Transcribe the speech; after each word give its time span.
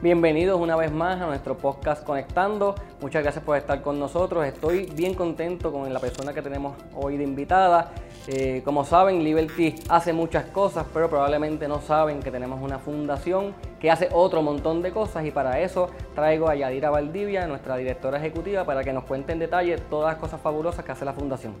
Bienvenidos 0.00 0.60
una 0.60 0.76
vez 0.76 0.92
más 0.92 1.20
a 1.20 1.26
nuestro 1.26 1.58
podcast 1.58 2.04
Conectando. 2.04 2.76
Muchas 3.00 3.20
gracias 3.20 3.42
por 3.42 3.56
estar 3.56 3.82
con 3.82 3.98
nosotros. 3.98 4.46
Estoy 4.46 4.86
bien 4.94 5.14
contento 5.14 5.72
con 5.72 5.92
la 5.92 5.98
persona 5.98 6.32
que 6.32 6.40
tenemos 6.40 6.76
hoy 6.94 7.16
de 7.16 7.24
invitada. 7.24 7.90
Eh, 8.28 8.62
como 8.64 8.84
saben, 8.84 9.24
Liberty 9.24 9.74
hace 9.88 10.12
muchas 10.12 10.44
cosas, 10.50 10.86
pero 10.94 11.10
probablemente 11.10 11.66
no 11.66 11.80
saben 11.80 12.20
que 12.20 12.30
tenemos 12.30 12.62
una 12.62 12.78
fundación 12.78 13.56
que 13.80 13.90
hace 13.90 14.08
otro 14.12 14.40
montón 14.40 14.82
de 14.82 14.92
cosas 14.92 15.26
y 15.26 15.32
para 15.32 15.58
eso 15.58 15.90
traigo 16.14 16.48
a 16.48 16.54
Yadira 16.54 16.90
Valdivia, 16.90 17.48
nuestra 17.48 17.76
directora 17.76 18.18
ejecutiva, 18.18 18.64
para 18.64 18.84
que 18.84 18.92
nos 18.92 19.02
cuente 19.02 19.32
en 19.32 19.40
detalle 19.40 19.78
todas 19.78 20.12
las 20.12 20.20
cosas 20.20 20.40
fabulosas 20.40 20.84
que 20.84 20.92
hace 20.92 21.04
la 21.04 21.12
fundación. 21.12 21.56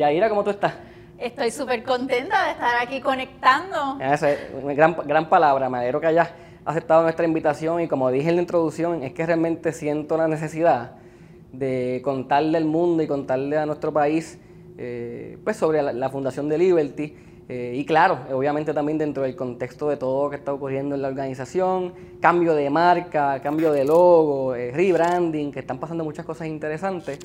Yaira, 0.00 0.30
¿cómo 0.30 0.42
tú 0.42 0.48
estás? 0.48 0.72
Estoy 1.18 1.50
súper 1.50 1.82
contenta 1.82 2.46
de 2.46 2.52
estar 2.52 2.80
aquí 2.80 3.02
conectando. 3.02 3.98
Esa 4.00 4.30
es 4.30 4.38
una 4.62 4.72
gran, 4.72 4.96
gran 5.04 5.28
palabra, 5.28 5.68
me 5.68 5.76
alegro 5.76 6.00
que 6.00 6.06
hayas 6.06 6.30
aceptado 6.64 7.02
nuestra 7.02 7.26
invitación 7.26 7.82
y 7.82 7.86
como 7.86 8.10
dije 8.10 8.30
en 8.30 8.36
la 8.36 8.40
introducción, 8.40 9.02
es 9.02 9.12
que 9.12 9.26
realmente 9.26 9.72
siento 9.72 10.16
la 10.16 10.26
necesidad 10.26 10.92
de 11.52 12.00
contarle 12.02 12.56
al 12.56 12.64
mundo 12.64 13.02
y 13.02 13.06
contarle 13.06 13.58
a 13.58 13.66
nuestro 13.66 13.92
país 13.92 14.38
eh, 14.78 15.36
pues 15.44 15.58
sobre 15.58 15.82
la, 15.82 16.08
Fundación 16.08 16.48
de 16.48 16.56
Liberty 16.56 17.14
eh, 17.50 17.74
y 17.76 17.84
claro, 17.84 18.20
obviamente 18.32 18.72
también 18.72 18.96
dentro 18.96 19.24
del 19.24 19.36
contexto 19.36 19.90
de 19.90 19.98
todo 19.98 20.24
lo 20.24 20.30
que 20.30 20.36
está 20.36 20.54
ocurriendo 20.54 20.94
en 20.94 21.02
la 21.02 21.08
organización, 21.08 21.92
cambio 22.22 22.54
de 22.54 22.70
marca, 22.70 23.38
cambio 23.42 23.70
de 23.70 23.84
logo, 23.84 24.54
eh, 24.54 24.70
rebranding, 24.70 25.52
que 25.52 25.60
están 25.60 25.78
pasando 25.78 26.04
muchas 26.04 26.24
cosas 26.24 26.48
interesantes. 26.48 27.18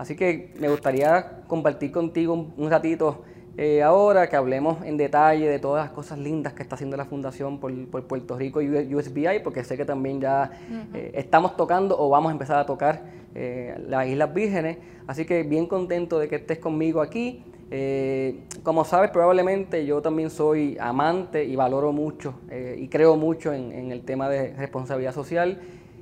Así 0.00 0.16
que 0.16 0.54
me 0.58 0.70
gustaría 0.70 1.42
compartir 1.46 1.92
contigo 1.92 2.32
un, 2.56 2.70
ratito 2.70 3.22
eh, 3.58 3.82
ahora, 3.82 4.30
que 4.30 4.36
hablemos 4.36 4.82
en 4.82 4.96
detalle 4.96 5.46
de 5.46 5.58
todas 5.58 5.84
las 5.84 5.92
cosas 5.92 6.18
lindas 6.18 6.54
que 6.54 6.62
está 6.62 6.76
haciendo 6.76 6.96
la 6.96 7.04
Fundación 7.04 7.60
por, 7.60 7.70
Puerto 8.06 8.38
Rico 8.38 8.62
y 8.62 8.94
USBI, 8.94 9.40
porque 9.44 9.62
sé 9.62 9.76
que 9.76 9.84
también 9.84 10.18
ya 10.18 10.52
eh, 10.94 11.10
estamos 11.12 11.54
tocando 11.54 12.00
o 12.00 12.08
vamos 12.08 12.30
a 12.30 12.32
empezar 12.32 12.58
a 12.58 12.64
tocar 12.64 13.02
eh, 13.34 13.74
las 13.88 14.06
Islas 14.06 14.32
Vírgenes. 14.32 14.78
Así 15.06 15.26
que 15.26 15.42
bien 15.42 15.66
contento 15.66 16.18
de 16.18 16.28
que 16.28 16.36
estés 16.36 16.60
conmigo 16.60 17.02
aquí. 17.02 17.44
como 18.62 18.86
sabes, 18.86 19.10
probablemente 19.10 19.84
yo 19.84 20.00
también 20.00 20.30
soy 20.30 20.78
amante 20.80 21.44
y 21.44 21.56
valoro 21.56 21.92
mucho 21.92 22.40
y 22.76 22.88
creo 22.88 23.16
mucho 23.16 23.52
en 23.52 23.92
el 23.92 24.00
tema 24.00 24.30
de 24.30 24.54
responsabilidad 24.54 25.12
social 25.12 25.60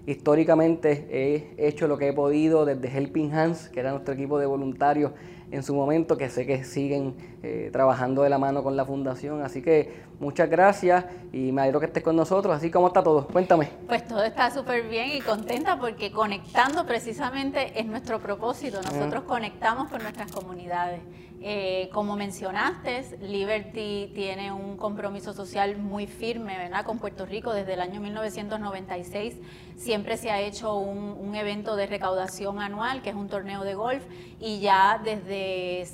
Históricamente 0.09 1.07
he 1.11 1.69
hecho 1.69 1.87
lo 1.87 1.99
que 1.99 2.09
he 2.09 2.13
podido 2.15 2.65
desde 2.65 2.89
Helping 2.89 3.31
Hands, 3.31 3.69
que 3.69 3.81
era 3.81 3.91
nuestro 3.91 4.15
equipo 4.15 4.39
de 4.39 4.47
voluntarios 4.47 5.13
en 5.51 5.63
su 5.63 5.75
momento, 5.75 6.17
que 6.17 6.31
sé 6.31 6.47
que 6.47 6.65
siguen 6.65 7.15
eh, 7.43 7.69
trabajando 7.75 8.23
de 8.23 8.31
la 8.31 8.39
mano 8.39 8.63
con 8.63 8.75
la 8.75 8.87
fundación. 8.87 9.43
Así 9.43 9.61
que 9.61 10.05
muchas 10.19 10.49
gracias 10.49 11.05
y 11.31 11.53
me 11.53 11.61
alegro 11.61 11.81
que 11.81 11.87
estés 11.87 12.03
con 12.03 12.17
nosotros. 12.17 12.57
Así 12.57 12.71
como 12.71 12.87
está 12.87 13.03
todo, 13.03 13.27
cuéntame. 13.27 13.69
Pues 13.87 14.09
todo 14.09 14.23
está 14.25 14.51
súper 14.51 14.89
bien 14.89 15.11
y 15.13 15.21
contenta 15.21 15.79
porque 15.79 16.11
conectando 16.11 16.87
precisamente 16.87 17.79
es 17.79 17.85
nuestro 17.85 18.19
propósito. 18.19 18.81
Nosotros 18.81 19.25
conectamos 19.25 19.91
con 19.91 20.03
nuestras 20.03 20.33
comunidades. 20.33 21.03
Eh, 21.41 21.89
como 21.93 22.17
mencionaste, 22.17 23.17
Liberty 23.21 24.11
tiene 24.13 24.51
un 24.51 24.77
compromiso 24.77 25.33
social 25.33 25.77
muy 25.79 26.09
firme 26.09 26.59
¿verdad? 26.59 26.85
con 26.85 26.99
Puerto 26.99 27.27
Rico 27.27 27.53
desde 27.53 27.75
el 27.75 27.81
año 27.81 28.01
1996. 28.01 29.37
Siempre 29.77 30.17
se 30.17 30.33
ha 30.33 30.41
hecho 30.41 30.75
un, 30.75 31.19
evento 31.37 31.77
de 31.77 31.87
recaudación 31.87 32.61
anual, 32.61 33.01
que 33.01 33.11
es 33.11 33.15
un 33.15 33.29
torneo 33.29 33.63
de 33.63 33.75
golf, 33.75 34.03
y 34.41 34.59
ya 34.59 35.01
desde, 35.05 35.87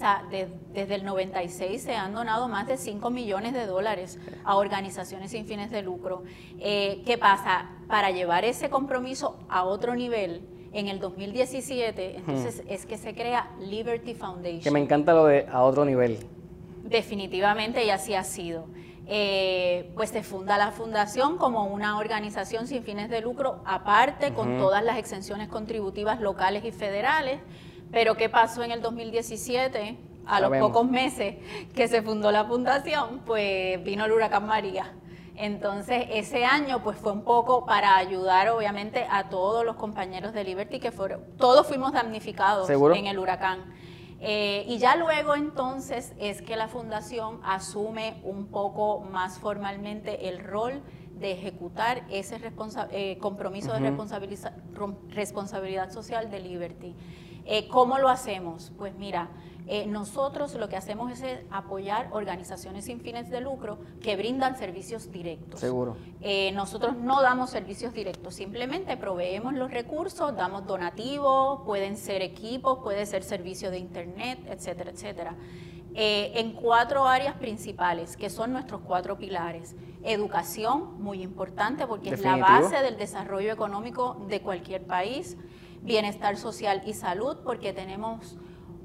desde 0.73 0.95
el 0.95 1.05
96 1.05 1.83
se 1.83 1.95
han 1.95 2.15
donado 2.15 2.49
más 2.49 2.67
de 2.67 2.79
5 2.79 3.11
millones 3.11 3.53
de 3.53 3.67
dólares 3.67 4.19
a 4.45 4.57
organizaciones 4.57 5.33
sin 5.33 5.45
fines 5.45 5.71
de 5.71 5.83
lucro. 5.83 6.23
Eh, 6.61 7.03
¿Qué 7.05 7.19
pasa? 7.19 7.69
Para 7.89 8.11
llevar 8.11 8.47
ese 8.47 8.71
compromiso 8.71 9.39
a 9.51 9.65
otro 9.65 9.95
nivel, 9.95 10.41
en 10.75 10.89
el 10.89 10.99
2017, 10.99 12.17
entonces 12.17 12.63
es 12.69 12.85
que 12.85 12.99
se 12.99 13.15
crea 13.15 13.49
Liberty 13.61 14.15
Foundation. 14.15 14.61
Que 14.61 14.71
me 14.71 14.81
encanta 14.81 15.15
lo 15.15 15.27
de 15.27 15.47
a 15.51 15.63
otro 15.63 15.85
nivel. 15.85 16.19
Definitivamente 16.83 17.85
y 17.85 17.91
así 17.91 18.15
ha 18.15 18.25
sido. 18.25 18.67
Eh, 19.07 19.93
pues 19.95 20.11
se 20.11 20.23
funda 20.23 20.57
la 20.59 20.73
fundación 20.73 21.37
como 21.37 21.67
una 21.67 21.99
organización 21.99 22.67
sin 22.67 22.83
fines 22.83 23.09
de 23.09 23.21
lucro 23.21 23.61
aparte, 23.65 24.33
con 24.33 24.59
todas 24.59 24.83
las 24.83 24.99
exenciones 24.99 25.49
contributivas 25.49 26.21
locales 26.21 26.65
y 26.65 26.73
federales. 26.73 27.39
Pero 27.93 28.17
¿qué 28.17 28.29
pasó 28.29 28.65
en 28.65 28.73
el 28.73 28.83
2017? 28.83 29.97
A 30.27 30.41
los 30.41 30.57
pocos 30.57 30.91
meses 30.91 31.37
que 31.75 31.87
se 31.87 32.01
fundó 32.03 32.33
la 32.33 32.47
fundación, 32.47 33.21
pues 33.27 33.83
vino 33.85 34.07
el 34.07 34.13
huracán 34.13 34.47
María. 34.47 34.95
Entonces, 35.37 36.07
ese 36.11 36.45
año 36.45 36.83
pues 36.83 36.97
fue 36.97 37.13
un 37.13 37.25
poco 37.25 37.67
para 37.67 37.97
ayudar 37.97 38.49
obviamente 38.51 39.07
a 39.11 39.29
todos 39.29 39.65
los 39.65 39.77
compañeros 39.77 40.33
de 40.33 40.45
Liberty 40.45 40.79
que 40.79 40.93
fueron, 40.93 41.25
todos 41.37 41.67
fuimos 41.67 41.93
damnificados 41.93 42.71
en 42.71 43.07
el 43.07 43.19
huracán. 43.19 43.75
Eh, 44.21 44.65
y 44.69 44.79
ya 44.79 44.97
luego 44.97 45.35
entonces 45.35 46.15
es 46.19 46.41
que 46.41 46.57
la 46.57 46.69
fundación 46.69 47.41
asume 47.45 48.21
un 48.23 48.47
poco 48.47 49.01
más 49.01 49.39
formalmente 49.39 50.29
el 50.29 50.39
rol 50.39 50.83
de 51.19 51.33
ejecutar 51.33 52.05
ese 52.11 52.41
eh, 52.91 53.19
compromiso 53.19 53.73
de 53.73 53.97
responsabilidad 55.11 55.91
social 55.91 56.31
de 56.31 56.41
Liberty. 56.41 56.95
Eh, 57.45 57.69
¿Cómo 57.69 57.99
lo 57.99 58.09
hacemos? 58.09 58.73
Pues 58.79 58.95
mira, 58.95 59.29
eh, 59.67 59.87
nosotros 59.87 60.55
lo 60.55 60.69
que 60.69 60.77
hacemos 60.77 61.11
es 61.13 61.23
eh, 61.23 61.47
apoyar 61.51 62.09
organizaciones 62.13 62.85
sin 62.85 63.01
fines 63.01 63.31
de 63.31 63.41
lucro 63.41 63.79
que 64.03 64.15
brindan 64.15 64.57
servicios 64.57 65.11
directos. 65.11 65.61
Seguro. 65.61 65.97
Eh, 66.21 66.53
nosotros 66.53 66.97
no 66.97 67.23
damos 67.23 67.49
servicios 67.49 67.95
directos, 67.95 68.35
simplemente 68.35 68.99
proveemos 68.99 69.55
los 69.55 69.71
recursos, 69.71 70.37
damos 70.37 70.67
donativos, 70.67 71.63
pueden 71.65 71.97
ser 71.97 72.21
equipos, 72.21 72.81
puede 72.83 73.07
ser 73.07 73.23
servicio 73.23 73.71
de 73.71 73.79
internet, 73.79 74.39
etcétera, 74.51 74.91
etcétera. 74.91 75.35
en 75.97 76.55
cuatro 76.55 77.07
áreas 77.07 77.37
principales, 77.37 78.17
que 78.17 78.29
son 78.29 78.53
nuestros 78.53 78.81
cuatro 78.81 79.17
pilares. 79.17 79.77
Educación, 80.03 81.01
muy 81.01 81.23
importante 81.23 81.87
porque 81.87 82.11
es 82.11 82.21
la 82.21 82.37
base 82.37 82.83
del 82.83 82.99
desarrollo 82.99 83.53
económico 83.53 84.27
de 84.29 84.41
cualquier 84.41 84.85
país. 84.85 85.37
Bienestar 85.83 86.37
social 86.37 86.83
y 86.85 86.95
salud, 86.95 87.37
porque 87.45 87.73
tenemos 87.73 88.37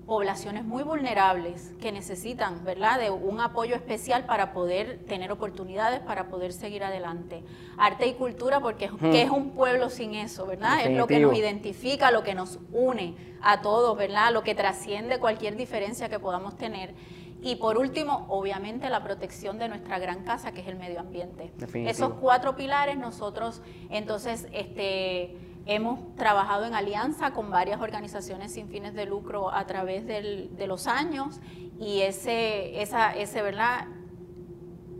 poblaciones 0.09 0.65
muy 0.65 0.83
vulnerables 0.83 1.71
que 1.79 1.93
necesitan, 1.93 2.65
¿verdad?, 2.65 2.99
de 2.99 3.11
un 3.11 3.39
apoyo 3.39 3.75
especial 3.75 4.25
para 4.25 4.51
poder 4.51 5.05
tener 5.05 5.31
oportunidades, 5.31 6.01
para 6.01 6.27
poder 6.27 6.51
seguir 6.51 6.83
adelante. 6.83 7.43
Arte 7.77 8.07
y 8.07 8.15
cultura, 8.15 8.59
porque 8.59 8.89
es 9.13 9.29
un 9.29 9.51
pueblo 9.51 9.89
sin 9.89 10.15
eso, 10.15 10.45
¿verdad? 10.45 10.83
Es 10.83 10.97
lo 10.97 11.07
que 11.07 11.19
nos 11.19 11.37
identifica, 11.37 12.11
lo 12.11 12.23
que 12.23 12.33
nos 12.33 12.59
une 12.73 13.15
a 13.41 13.61
todos, 13.61 13.97
¿verdad? 13.97 14.33
Lo 14.33 14.43
que 14.43 14.55
trasciende 14.55 15.19
cualquier 15.19 15.55
diferencia 15.55 16.09
que 16.09 16.19
podamos 16.19 16.57
tener. 16.57 16.93
Y 17.41 17.55
por 17.55 17.77
último, 17.77 18.25
obviamente, 18.27 18.89
la 18.89 19.01
protección 19.01 19.59
de 19.59 19.69
nuestra 19.69 19.97
gran 19.99 20.23
casa, 20.25 20.51
que 20.51 20.59
es 20.59 20.67
el 20.67 20.75
medio 20.75 20.99
ambiente. 20.99 21.53
Esos 21.73 22.15
cuatro 22.15 22.57
pilares 22.57 22.97
nosotros, 22.97 23.61
entonces, 23.89 24.47
este 24.51 25.37
Hemos 25.71 26.15
trabajado 26.15 26.65
en 26.65 26.73
alianza 26.73 27.31
con 27.31 27.51
varias 27.51 27.79
organizaciones 27.79 28.51
sin 28.51 28.69
fines 28.69 28.95
de 28.95 29.05
lucro 29.05 29.53
a 29.53 29.67
través 29.67 30.03
de 30.07 30.65
los 30.65 30.87
años 30.87 31.39
y 31.79 32.01
ese, 32.01 32.81
esa, 32.81 33.13
ese, 33.13 33.43
¿verdad? 33.43 33.85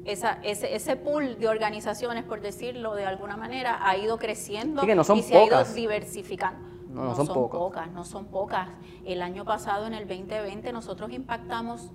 Esa, 0.06 0.40
ese, 0.44 0.75
ese, 0.75 0.96
pool 0.96 1.40
de 1.40 1.47
organizaciones, 1.47 2.24
por 2.24 2.41
decirlo 2.41 2.94
de 2.94 3.03
alguna 3.08 3.35
manera, 3.35 3.79
ha 3.81 3.97
ido 3.97 4.19
creciendo 4.19 4.84
y 4.84 5.24
se 5.24 5.38
ha 5.40 5.46
ido 5.46 5.64
diversificando. 5.73 6.70
No, 6.88 7.16
son, 7.16 7.49
pocas. 7.49 7.91
no 7.91 8.05
son 8.05 8.28
pocas. 8.28 8.70
El 9.05 9.23
año 9.23 9.46
pasado, 9.46 9.88
en 9.88 9.96
el 9.96 10.08
2020, 10.08 10.72
nosotros 10.72 11.11
impactamos 11.11 11.90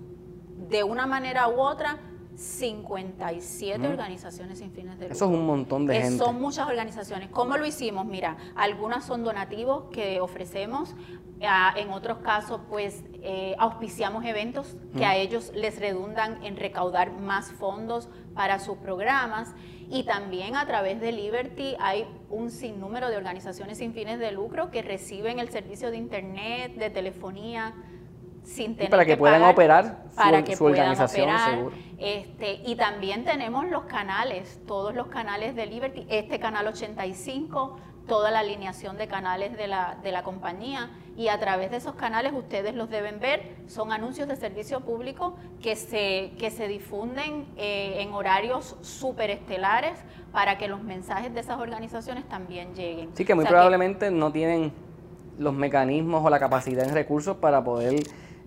de 0.69 0.83
una 0.83 1.05
manera 1.05 1.47
u 1.47 1.61
otra 1.61 1.97
57 2.35 3.87
organizaciones 3.87 4.59
sin 4.59 4.71
fines 4.71 4.99
de 4.99 5.05
lucro. 5.05 5.15
Eso 5.15 5.25
es 5.25 5.31
un 5.31 5.45
montón 5.45 5.85
de 5.85 6.01
gente. 6.01 6.23
Son 6.23 6.39
muchas 6.39 6.67
organizaciones. 6.67 7.29
¿Cómo 7.29 7.57
lo 7.57 7.65
hicimos? 7.65 8.05
Mira, 8.05 8.37
algunas 8.55 9.05
son 9.05 9.23
donativos 9.23 9.85
que 9.91 10.19
ofrecemos, 10.19 10.95
ah, 11.43 11.73
en 11.77 11.91
otros 11.91 12.19
casos 12.19 12.61
pues 12.69 13.03
eh, 13.21 13.55
auspiciamos 13.57 14.25
eventos 14.25 14.75
que 14.95 15.05
a 15.05 15.15
ellos 15.15 15.51
les 15.55 15.79
redundan 15.79 16.43
en 16.43 16.57
recaudar 16.57 17.11
más 17.11 17.51
fondos 17.51 18.09
para 18.33 18.59
sus 18.59 18.77
programas 18.77 19.53
y 19.89 20.03
también 20.03 20.55
a 20.55 20.65
través 20.65 20.99
de 20.99 21.11
Liberty 21.11 21.75
hay 21.79 22.07
un 22.29 22.51
sinnúmero 22.51 23.09
de 23.09 23.17
organizaciones 23.17 23.77
sin 23.77 23.93
fines 23.93 24.19
de 24.19 24.31
lucro 24.31 24.71
que 24.71 24.81
reciben 24.81 25.39
el 25.39 25.49
servicio 25.49 25.91
de 25.91 25.97
internet, 25.97 26.75
de 26.75 26.89
telefonía, 26.89 27.73
sin 28.45 28.75
tener 28.75 28.89
para 28.89 29.05
que, 29.05 29.17
puedan 29.17 29.43
operar 29.43 30.03
su, 30.09 30.15
para 30.15 30.43
que 30.43 30.55
organización, 30.59 31.29
seguro. 31.39 31.75
Este, 31.97 32.61
y 32.65 32.75
también 32.75 33.25
tenemos 33.25 33.67
los 33.67 33.85
canales, 33.85 34.59
todos 34.67 34.93
los 34.93 35.07
canales 35.07 35.55
de 35.55 35.65
Liberty, 35.65 36.05
este 36.09 36.39
canal 36.39 36.67
85, 36.67 37.77
toda 38.07 38.31
la 38.31 38.39
alineación 38.39 38.97
de 38.97 39.07
canales 39.07 39.57
de 39.57 39.67
la, 39.67 39.97
de 40.03 40.11
la 40.11 40.23
compañía 40.23 40.91
y 41.17 41.29
a 41.29 41.39
través 41.39 41.71
de 41.71 41.77
esos 41.77 41.95
canales 41.95 42.33
ustedes 42.33 42.75
los 42.75 42.89
deben 42.89 43.19
ver, 43.19 43.55
son 43.67 43.91
anuncios 43.91 44.27
de 44.27 44.35
servicio 44.35 44.81
público 44.81 45.35
que 45.61 45.75
se, 45.75 46.33
que 46.37 46.51
se 46.51 46.67
difunden 46.67 47.45
eh, 47.57 48.01
en 48.01 48.13
horarios 48.13 48.75
súper 48.81 49.31
estelares 49.31 49.93
para 50.31 50.57
que 50.57 50.67
los 50.67 50.83
mensajes 50.83 51.33
de 51.33 51.39
esas 51.39 51.59
organizaciones 51.59 52.27
también 52.27 52.75
lleguen. 52.75 53.09
Sí, 53.15 53.23
que 53.23 53.33
muy 53.33 53.45
probablemente 53.45 54.11
no 54.11 54.31
tienen 54.31 54.73
los 55.39 55.53
mecanismos 55.53 56.23
o 56.23 56.29
la 56.29 56.39
capacidad 56.39 56.87
en 56.87 56.93
recursos 56.93 57.37
para 57.37 57.63
poder 57.63 57.95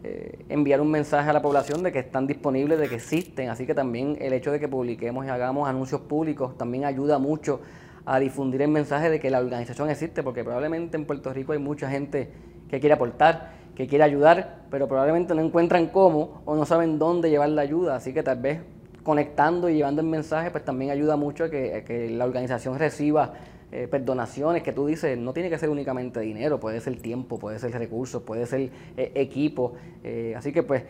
eh, 0.04 0.44
enviar 0.48 0.80
un 0.80 0.90
mensaje 0.90 1.28
a 1.28 1.32
la 1.32 1.42
población 1.42 1.82
de 1.82 1.92
que 1.92 1.98
están 1.98 2.26
disponibles, 2.26 2.78
de 2.78 2.88
que 2.88 2.96
existen. 2.96 3.48
Así 3.48 3.66
que 3.66 3.74
también 3.74 4.16
el 4.20 4.32
hecho 4.32 4.52
de 4.52 4.60
que 4.60 4.68
publiquemos 4.68 5.26
y 5.26 5.28
hagamos 5.28 5.68
anuncios 5.68 6.02
públicos 6.02 6.56
también 6.56 6.84
ayuda 6.84 7.18
mucho 7.18 7.60
a 8.06 8.18
difundir 8.18 8.62
el 8.62 8.68
mensaje 8.68 9.10
de 9.10 9.20
que 9.20 9.28
la 9.30 9.38
organización 9.38 9.90
existe, 9.90 10.22
porque 10.22 10.42
probablemente 10.44 10.96
en 10.96 11.04
Puerto 11.04 11.32
Rico 11.32 11.52
hay 11.52 11.58
mucha 11.58 11.90
gente 11.90 12.30
que 12.70 12.80
quiere 12.80 12.94
aportar, 12.94 13.52
que 13.74 13.86
quiere 13.86 14.04
ayudar, 14.04 14.62
pero 14.70 14.88
probablemente 14.88 15.34
no 15.34 15.42
encuentran 15.42 15.88
cómo 15.88 16.42
o 16.44 16.54
no 16.54 16.64
saben 16.64 16.98
dónde 16.98 17.28
llevar 17.28 17.50
la 17.50 17.62
ayuda. 17.62 17.96
Así 17.96 18.14
que 18.14 18.22
tal 18.22 18.40
vez 18.40 18.60
conectando 19.02 19.68
y 19.68 19.74
llevando 19.74 20.00
el 20.00 20.06
mensaje, 20.06 20.50
pues 20.50 20.64
también 20.64 20.90
ayuda 20.90 21.16
mucho 21.16 21.44
a 21.44 21.50
que, 21.50 22.08
la 22.10 22.24
organización 22.24 22.78
reciba 22.78 23.34
eh, 23.70 23.86
perdonaciones, 23.86 24.62
que 24.62 24.72
tú 24.72 24.86
dices, 24.86 25.18
no 25.18 25.34
tiene 25.34 25.50
que 25.50 25.58
ser 25.58 25.68
únicamente 25.68 26.20
dinero, 26.20 26.58
puede 26.58 26.80
ser 26.80 26.96
tiempo, 26.96 27.38
puede 27.38 27.58
ser 27.58 27.70
recursos, 27.72 28.22
puede 28.22 28.46
ser 28.46 28.70
eh, 28.96 29.12
equipo. 29.14 29.74
Eh, 30.02 30.32
así 30.34 30.52
que 30.52 30.62
pues 30.62 30.84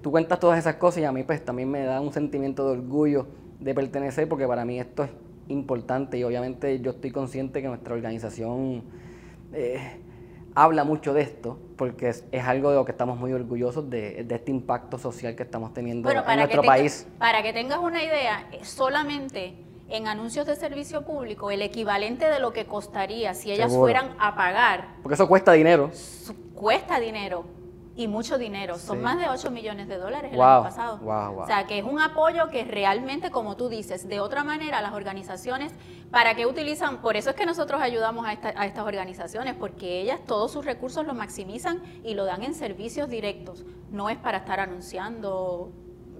tú 0.00 0.10
cuentas 0.10 0.40
todas 0.40 0.58
esas 0.58 0.76
cosas 0.76 1.02
y 1.02 1.04
a 1.04 1.12
mí 1.12 1.24
pues 1.24 1.44
también 1.44 1.70
me 1.70 1.82
da 1.82 2.00
un 2.00 2.12
sentimiento 2.14 2.66
de 2.66 2.78
orgullo 2.78 3.26
de 3.60 3.74
pertenecer, 3.74 4.28
porque 4.28 4.46
para 4.46 4.64
mí 4.64 4.80
esto 4.80 5.04
es 5.04 5.10
importante 5.48 6.16
y 6.16 6.24
obviamente 6.24 6.80
yo 6.80 6.92
estoy 6.92 7.10
consciente 7.10 7.60
que 7.60 7.68
nuestra 7.68 7.92
organización 7.92 8.84
habla 10.54 10.84
mucho 10.84 11.12
de 11.12 11.20
esto 11.20 11.58
porque 11.76 12.08
es, 12.08 12.24
algo 12.42 12.70
de 12.70 12.76
lo 12.76 12.84
que 12.86 12.92
estamos 12.92 13.18
muy 13.18 13.32
orgullosos 13.32 13.90
de, 13.90 14.26
este 14.30 14.50
impacto 14.50 14.96
social 14.98 15.36
que 15.36 15.42
estamos 15.42 15.74
teniendo 15.74 16.10
en 16.10 16.36
nuestro 16.38 16.62
país. 16.62 17.06
Para 17.18 17.42
que 17.42 17.52
tengas 17.52 17.78
una 17.78 18.02
idea, 18.02 18.48
solamente 18.62 19.65
en 19.88 20.08
anuncios 20.08 20.46
de 20.46 20.56
servicio 20.56 21.02
público 21.02 21.50
el 21.50 21.62
equivalente 21.62 22.28
de 22.28 22.40
lo 22.40 22.52
que 22.52 22.66
costaría 22.66 23.34
si 23.34 23.52
ellas 23.52 23.72
fueran 23.72 24.14
a 24.18 24.34
pagar. 24.34 24.96
Porque 25.02 25.14
eso 25.14 25.28
cuesta 25.28 25.52
dinero. 25.52 25.90
Cuesta 26.54 26.98
dinero 26.98 27.44
y 27.96 28.08
mucho 28.08 28.36
dinero. 28.36 28.78
Son 28.78 29.00
más 29.00 29.18
de 29.18 29.28
8 29.28 29.50
millones 29.50 29.88
de 29.88 29.96
dólares 29.96 30.32
el 30.32 30.40
año 30.40 30.62
pasado. 30.62 31.00
O 31.36 31.46
sea, 31.46 31.66
que 31.66 31.78
es 31.78 31.84
un 31.84 32.00
apoyo 32.00 32.48
que 32.50 32.64
realmente, 32.64 33.30
como 33.30 33.56
tú 33.56 33.68
dices, 33.68 34.08
de 34.08 34.20
otra 34.20 34.44
manera 34.44 34.82
las 34.82 34.92
organizaciones, 34.92 35.72
¿para 36.10 36.34
qué 36.34 36.46
utilizan? 36.46 37.00
Por 37.00 37.16
eso 37.16 37.30
es 37.30 37.36
que 37.36 37.46
nosotros 37.46 37.80
ayudamos 37.80 38.26
a, 38.26 38.30
a 38.30 38.66
estas 38.66 38.84
organizaciones, 38.84 39.54
porque 39.54 40.02
ellas 40.02 40.20
todos 40.26 40.52
sus 40.52 40.64
recursos 40.64 41.06
los 41.06 41.16
maximizan 41.16 41.82
y 42.04 42.14
lo 42.14 42.24
dan 42.24 42.42
en 42.42 42.54
servicios 42.54 43.08
directos. 43.08 43.64
No 43.90 44.10
es 44.10 44.18
para 44.18 44.38
estar 44.38 44.60
anunciando 44.60 45.72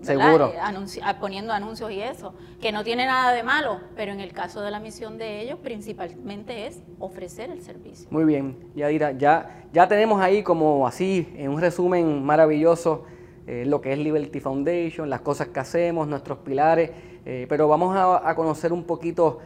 Seguro. 0.03 0.53
Eh, 0.55 1.15
poniendo 1.21 1.53
anuncios 1.53 1.91
y 1.91 2.01
eso, 2.01 2.35
que 2.61 2.73
no 2.73 2.85
tiene 2.85 3.07
nada 3.07 3.33
de 3.33 3.43
malo, 3.43 3.81
pero 3.97 4.13
en 4.13 4.21
el 4.21 4.33
caso 4.33 4.61
de 4.61 4.71
la 4.71 4.81
misión 4.81 5.19
de 5.19 5.41
ellos, 5.41 5.59
principalmente 5.63 6.67
es 6.67 6.83
ofrecer 6.99 7.51
el 7.51 7.63
servicio. 7.63 8.09
Muy 8.11 8.25
bien, 8.25 8.57
Yadira, 8.75 9.13
ya, 9.13 9.65
ya 9.73 9.89
tenemos 9.89 10.21
ahí 10.21 10.43
como 10.43 10.87
así, 10.87 11.33
en 11.37 11.51
un 11.51 11.61
resumen 11.61 12.25
maravilloso, 12.25 13.05
eh, 13.47 13.65
lo 13.67 13.81
que 13.81 13.93
es 13.93 13.99
Liberty 13.99 14.41
Foundation, 14.41 15.09
las 15.09 15.21
cosas 15.21 15.49
que 15.49 15.61
hacemos, 15.61 16.07
nuestros 16.09 16.39
pilares, 16.39 16.91
eh, 17.25 17.47
pero 17.49 17.69
vamos 17.69 17.97
a, 17.97 18.35
conocer 18.35 18.73
un 18.73 18.85
poquito 18.85 19.41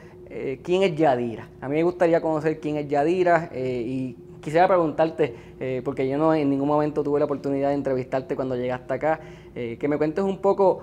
quién 0.63 0.85
es 0.85 0.95
Yadira. 0.95 1.49
A 1.61 1.69
mí 1.69 1.75
me 1.75 1.83
gustaría 1.83 2.21
conocer 2.21 2.61
quién 2.61 2.77
es 2.77 2.87
Yadira 2.87 3.51
y 3.53 4.17
quisiera 4.41 4.67
preguntarte, 4.67 5.35
eh, 5.61 5.83
porque 5.85 6.09
yo 6.09 6.19
no 6.19 6.35
en 6.35 6.51
ningún 6.51 6.69
momento 6.69 7.03
tuve 7.03 7.19
la 7.19 7.27
oportunidad 7.27 7.69
de 7.69 7.75
entrevistarte 7.75 8.37
cuando 8.37 8.57
llegaste 8.57 8.95
acá, 8.95 9.21
eh, 9.55 9.77
que 9.79 9.89
me 9.89 9.99
cuentes 9.99 10.25
un 10.25 10.39
poco 10.39 10.83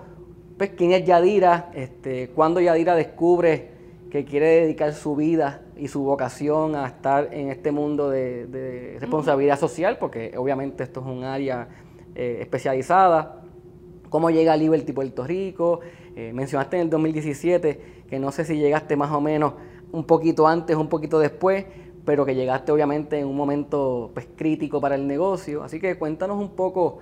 pues, 0.58 0.72
quién 0.72 0.92
es 0.92 1.06
Yadira, 1.06 1.72
este, 1.74 2.30
cuándo 2.30 2.60
Yadira 2.60 2.96
descubre 2.96 3.76
que 4.10 4.24
quiere 4.24 4.62
dedicar 4.62 4.94
su 4.94 5.16
vida 5.16 5.62
y 5.76 5.90
su 5.90 6.04
vocación 6.04 6.76
a 6.76 6.88
estar 6.88 7.34
en 7.34 7.50
este 7.50 7.72
mundo 7.72 8.10
de, 8.10 8.98
responsabilidad 9.00 9.60
social, 9.60 9.98
porque 9.98 10.34
obviamente 10.38 10.84
esto 10.84 11.02
es 11.02 11.06
un 11.06 11.24
área 11.24 11.68
eh, 12.16 12.38
especializada. 12.42 13.42
¿Cómo 14.10 14.30
llega 14.30 14.54
a 14.54 14.58
Liberty 14.58 14.94
Puerto 14.94 15.26
Rico? 15.26 15.82
mencionaste 16.34 16.78
en 16.78 16.82
el 16.82 16.90
2017 16.90 17.80
que 18.10 18.18
no 18.18 18.32
sé 18.32 18.44
si 18.44 18.58
llegaste 18.58 18.96
más 18.96 19.12
o 19.12 19.22
menos 19.22 19.54
un 19.92 20.04
poquito 20.04 20.48
antes, 20.48 20.76
un 20.76 20.90
poquito 20.90 21.20
después, 21.20 21.66
pero 22.08 22.26
que 22.26 22.36
llegaste 22.36 22.72
obviamente 22.72 23.20
en 23.20 23.28
un 23.28 23.36
momento 23.36 24.12
pues, 24.14 24.30
crítico 24.34 24.80
para 24.80 24.96
el 24.96 25.06
negocio. 25.06 25.62
Así 25.62 25.78
que 25.82 25.98
cuéntanos 25.98 26.40
un 26.40 26.52
poco 26.52 27.00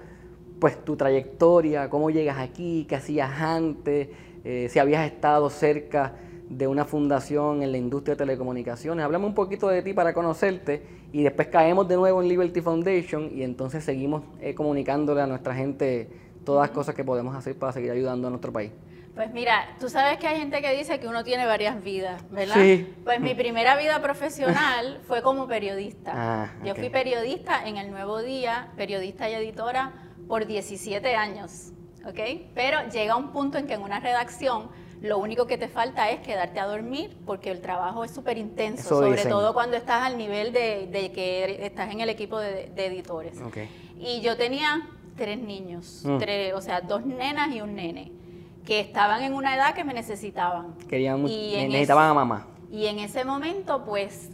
pues 0.59 0.83
tu 0.83 0.95
trayectoria, 0.95 1.91
cómo 1.91 2.09
llegas 2.09 2.39
aquí, 2.39 2.87
qué 2.89 2.95
hacías 2.95 3.29
antes, 3.39 4.09
eh, 4.43 4.67
si 4.67 4.79
habías 4.79 5.05
estado 5.05 5.51
cerca 5.51 6.15
de 6.49 6.65
una 6.65 6.85
fundación 6.85 7.61
en 7.61 7.71
la 7.71 7.77
industria 7.77 8.15
de 8.15 8.25
telecomunicaciones. 8.25 9.05
Hablamos 9.05 9.27
un 9.27 9.35
poquito 9.35 9.67
de 9.67 9.83
ti 9.83 9.93
para 9.93 10.11
conocerte 10.11 10.81
y 11.13 11.21
después 11.21 11.49
caemos 11.49 11.87
de 11.87 11.97
nuevo 11.97 12.23
en 12.23 12.27
Liberty 12.27 12.61
Foundation 12.61 13.29
y 13.31 13.43
entonces 13.43 13.83
seguimos 13.83 14.23
eh, 14.41 14.55
comunicándole 14.55 15.21
a 15.21 15.27
nuestra 15.27 15.53
gente 15.53 16.09
todas 16.43 16.67
las 16.67 16.71
cosas 16.71 16.95
que 16.95 17.03
podemos 17.03 17.35
hacer 17.35 17.55
para 17.59 17.71
seguir 17.73 17.91
ayudando 17.91 18.25
a 18.25 18.31
nuestro 18.31 18.51
país. 18.51 18.71
Pues 19.15 19.31
mira, 19.31 19.77
tú 19.79 19.87
sabes 19.87 20.17
que 20.17 20.27
hay 20.27 20.37
gente 20.37 20.61
que 20.61 20.75
dice 20.75 20.99
que 20.99 21.07
uno 21.07 21.23
tiene 21.23 21.45
varias 21.45 21.81
vidas, 21.81 22.21
¿verdad? 22.31 22.55
Sí. 22.55 22.93
Pues 23.05 23.21
mi 23.21 23.33
primera 23.33 23.77
vida 23.77 24.01
profesional 24.01 24.99
fue 25.07 25.21
como 25.21 25.47
periodista. 25.47 26.11
Ah, 26.13 26.53
Yo 26.65 26.75
fui 26.75 26.89
periodista 26.89 27.65
en 27.65 27.77
El 27.77 27.91
Nuevo 27.91 28.21
Día, 28.21 28.73
periodista 28.75 29.29
y 29.29 29.33
editora 29.33 29.93
por 30.27 30.45
17 30.45 31.15
años, 31.15 31.71
¿ok? 32.05 32.19
Pero 32.53 32.89
llega 32.89 33.15
un 33.15 33.31
punto 33.31 33.57
en 33.57 33.67
que 33.67 33.75
en 33.75 33.83
una 33.83 34.01
redacción 34.01 34.69
lo 35.01 35.17
único 35.17 35.47
que 35.47 35.57
te 35.57 35.69
falta 35.69 36.09
es 36.09 36.19
quedarte 36.19 36.59
a 36.59 36.65
dormir 36.65 37.15
porque 37.25 37.51
el 37.51 37.61
trabajo 37.61 38.03
es 38.03 38.11
súper 38.11 38.37
intenso, 38.37 38.89
sobre 38.89 39.23
todo 39.23 39.53
cuando 39.53 39.77
estás 39.77 40.03
al 40.03 40.17
nivel 40.17 40.51
de, 40.51 41.11
que 41.15 41.65
estás 41.65 41.89
en 41.89 42.01
el 42.01 42.09
equipo 42.09 42.37
de, 42.37 42.69
editores. 42.75 43.39
Okay. 43.39 43.69
Y 43.97 44.19
yo 44.19 44.35
tenía 44.35 44.89
tres 45.15 45.39
niños, 45.39 46.01
mm. 46.03 46.17
tres, 46.17 46.53
o 46.53 46.59
sea, 46.59 46.81
dos 46.81 47.05
nenas 47.05 47.55
y 47.55 47.61
un 47.61 47.75
nene 47.75 48.24
que 48.65 48.79
estaban 48.79 49.23
en 49.23 49.33
una 49.33 49.55
edad 49.55 49.73
que 49.73 49.83
me 49.83 49.93
necesitaban. 49.93 50.73
Querían, 50.89 51.27
y 51.27 51.55
necesitaban 51.67 52.09
a 52.09 52.13
mamá. 52.13 52.47
Y 52.71 52.87
en 52.87 52.99
ese 52.99 53.23
momento, 53.23 53.85
pues, 53.85 54.31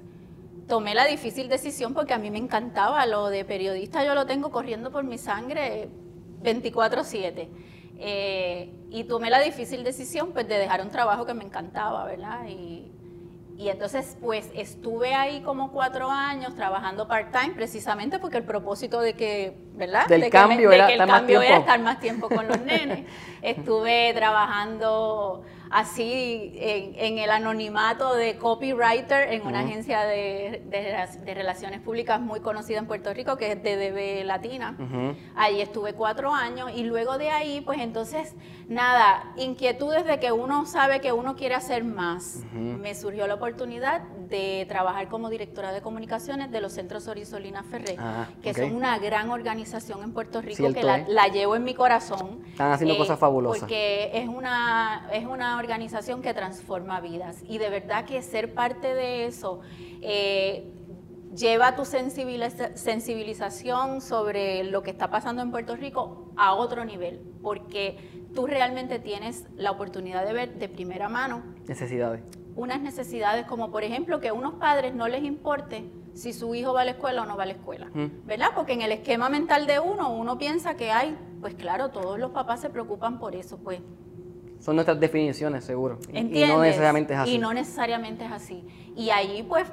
tomé 0.68 0.96
la 0.96 1.06
difícil 1.06 1.50
decisión 1.50 1.94
porque 1.94 2.14
a 2.14 2.18
mí 2.18 2.32
me 2.32 2.38
encantaba 2.38 3.06
lo 3.06 3.28
de 3.28 3.44
periodista, 3.44 4.06
yo 4.06 4.16
lo 4.16 4.26
tengo 4.26 4.52
corriendo 4.52 4.90
por 4.90 5.04
mi 5.04 5.18
sangre 5.18 5.90
24/7. 6.42 7.50
Eh, 8.04 8.74
y 8.90 9.04
tomé 9.04 9.30
la 9.30 9.40
difícil 9.40 9.84
decisión 9.84 10.32
pues 10.32 10.48
de 10.48 10.58
dejar 10.58 10.82
un 10.82 10.90
trabajo 10.90 11.26
que 11.26 11.34
me 11.34 11.44
encantaba, 11.44 12.06
¿verdad? 12.06 12.48
Y, 12.48 12.92
y 13.58 13.70
entonces, 13.70 14.18
pues 14.22 14.50
estuve 14.56 15.14
ahí 15.14 15.42
como 15.42 15.72
cuatro 15.72 16.10
años 16.10 16.56
trabajando 16.56 17.08
part-time, 17.08 17.54
precisamente 17.54 18.18
porque 18.18 18.38
el 18.38 18.44
propósito 18.44 19.02
de 19.02 19.14
que, 19.14 19.56
¿verdad? 19.76 20.08
Del 20.08 20.30
cambio, 20.30 20.72
era, 20.72 20.90
el 20.90 21.06
cambio 21.06 21.42
era 21.42 21.58
estar 21.58 21.80
más 21.80 22.00
tiempo 22.00 22.28
con 22.28 22.48
los 22.48 22.60
nenes. 22.66 23.06
estuve 23.42 24.14
trabajando 24.16 25.44
así 25.72 26.54
en, 26.56 27.18
el 27.18 27.30
anonimato 27.30 28.14
de 28.16 28.38
copywriter 28.38 29.34
en 29.34 29.46
una 29.46 29.62
agencia 29.62 30.02
de, 30.02 30.62
relaciones 31.26 31.80
públicas 31.80 32.20
muy 32.20 32.42
conocida 32.42 32.80
en 32.80 32.88
Puerto 32.88 33.14
Rico, 33.14 33.38
que 33.38 33.54
es 33.54 33.64
DDB 33.64 34.26
Latina. 34.26 34.76
Ahí 35.36 35.62
estuve 35.62 35.94
cuatro 35.94 36.34
años 36.34 36.72
y 36.76 36.84
luego 36.84 37.18
de 37.18 37.30
ahí, 37.30 37.62
pues 37.62 37.80
entonces, 37.80 38.36
nada, 38.68 39.34
inquietudes 39.38 40.06
de 40.06 40.20
que 40.20 40.32
uno 40.32 40.66
sabe 40.66 41.00
que 41.00 41.12
uno 41.12 41.36
quiere 41.36 41.56
hacer 41.56 41.84
más. 41.84 42.44
Me 42.54 42.94
surgió 42.96 43.28
la 43.28 43.36
oportunidad 43.36 44.02
de 44.30 44.66
trabajar 44.68 45.08
como 45.08 45.30
directora 45.30 45.72
de 45.72 45.82
comunicaciones 45.82 46.52
de 46.52 46.62
los 46.62 46.74
centros 46.74 47.08
Orisolina 47.08 47.64
Ferré, 47.64 47.96
ah, 48.00 48.28
que 48.42 48.54
son 48.54 48.76
una 48.76 48.98
gran 49.00 49.30
organización 49.30 50.04
en 50.04 50.14
Puerto 50.14 50.42
Rico 50.42 50.72
que 50.74 50.82
¿eh? 50.82 51.06
la, 51.08 51.28
llevo 51.28 51.56
en 51.56 51.64
mi 51.64 51.74
corazón. 51.74 52.42
Están 52.48 52.72
haciendo 52.72 52.98
cosas 52.98 53.18
eh, 53.18 53.20
fabulosas. 53.20 53.60
Porque 53.60 54.12
es 54.14 54.28
una, 54.28 55.10
es 55.12 55.26
una 55.26 55.61
organización 55.62 56.22
que 56.22 56.34
transforma 56.34 57.00
vidas. 57.00 57.44
Y 57.48 57.58
de 57.58 57.70
verdad 57.70 58.06
que 58.06 58.22
ser 58.22 58.54
parte 58.54 58.94
de 58.94 59.26
eso 59.26 59.62
eh, 60.02 60.72
lleva 61.36 61.76
tu 61.76 61.84
sensibilización 61.86 64.02
sobre 64.02 64.64
lo 64.66 64.84
que 64.84 64.92
está 64.92 65.10
pasando 65.10 65.42
en 65.42 65.50
Puerto 65.52 65.76
Rico 65.76 66.32
a 66.36 66.54
otro 66.54 66.86
nivel, 66.86 67.22
porque 67.42 67.98
tú 68.34 68.48
realmente 68.48 69.00
tienes 69.00 69.46
la 69.56 69.72
oportunidad 69.72 70.26
de 70.26 70.34
ver 70.34 70.56
de 70.56 70.68
primera 70.70 71.10
mano 71.10 71.44
necesidades. 71.68 72.22
Unas 72.56 72.82
necesidades 72.82 73.46
como 73.46 73.72
por 73.72 73.84
ejemplo 73.84 74.20
que 74.20 74.28
a 74.28 74.34
unos 74.34 74.56
padres 74.56 74.94
no 74.94 75.08
les 75.08 75.24
importe 75.24 75.90
si 76.14 76.34
su 76.34 76.54
hijo 76.54 76.74
va 76.74 76.82
a 76.82 76.86
la 76.86 76.92
escuela 76.92 77.22
o 77.22 77.26
no 77.26 77.38
va 77.38 77.44
a 77.44 77.46
la 77.46 77.54
escuela, 77.54 77.90
¿verdad? 78.26 78.50
Porque 78.54 78.74
en 78.74 78.82
el 78.82 78.92
esquema 78.92 79.30
mental 79.30 79.66
de 79.66 79.80
uno, 79.80 80.14
uno 80.14 80.38
piensa 80.38 80.76
que 80.76 80.92
hay, 80.92 81.18
pues 81.40 81.56
claro, 81.56 81.92
todos 81.92 82.20
los 82.20 82.32
papás 82.32 82.60
se 82.60 82.70
preocupan 82.70 83.20
por 83.20 83.36
eso, 83.36 83.58
pues 83.58 83.80
son 84.62 84.76
nuestras 84.76 85.00
definiciones, 85.00 85.66
seguro. 85.66 86.00
Y 86.14 86.46
no 86.46 86.62
necesariamente 86.62 87.14
es 87.14 87.20
así. 87.20 87.36
Y 87.36 87.38
no 87.38 87.54
necesariamente 87.54 88.24
es 88.26 88.32
así. 88.32 88.64
Y 88.96 89.10
ahí, 89.10 89.44
pues, 89.48 89.66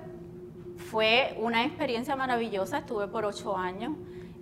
Fue 0.90 1.36
una 1.40 1.64
experiencia 1.64 2.16
maravillosa, 2.16 2.78
estuve 2.78 3.08
por 3.08 3.24
ocho 3.24 3.56
años. 3.56 3.92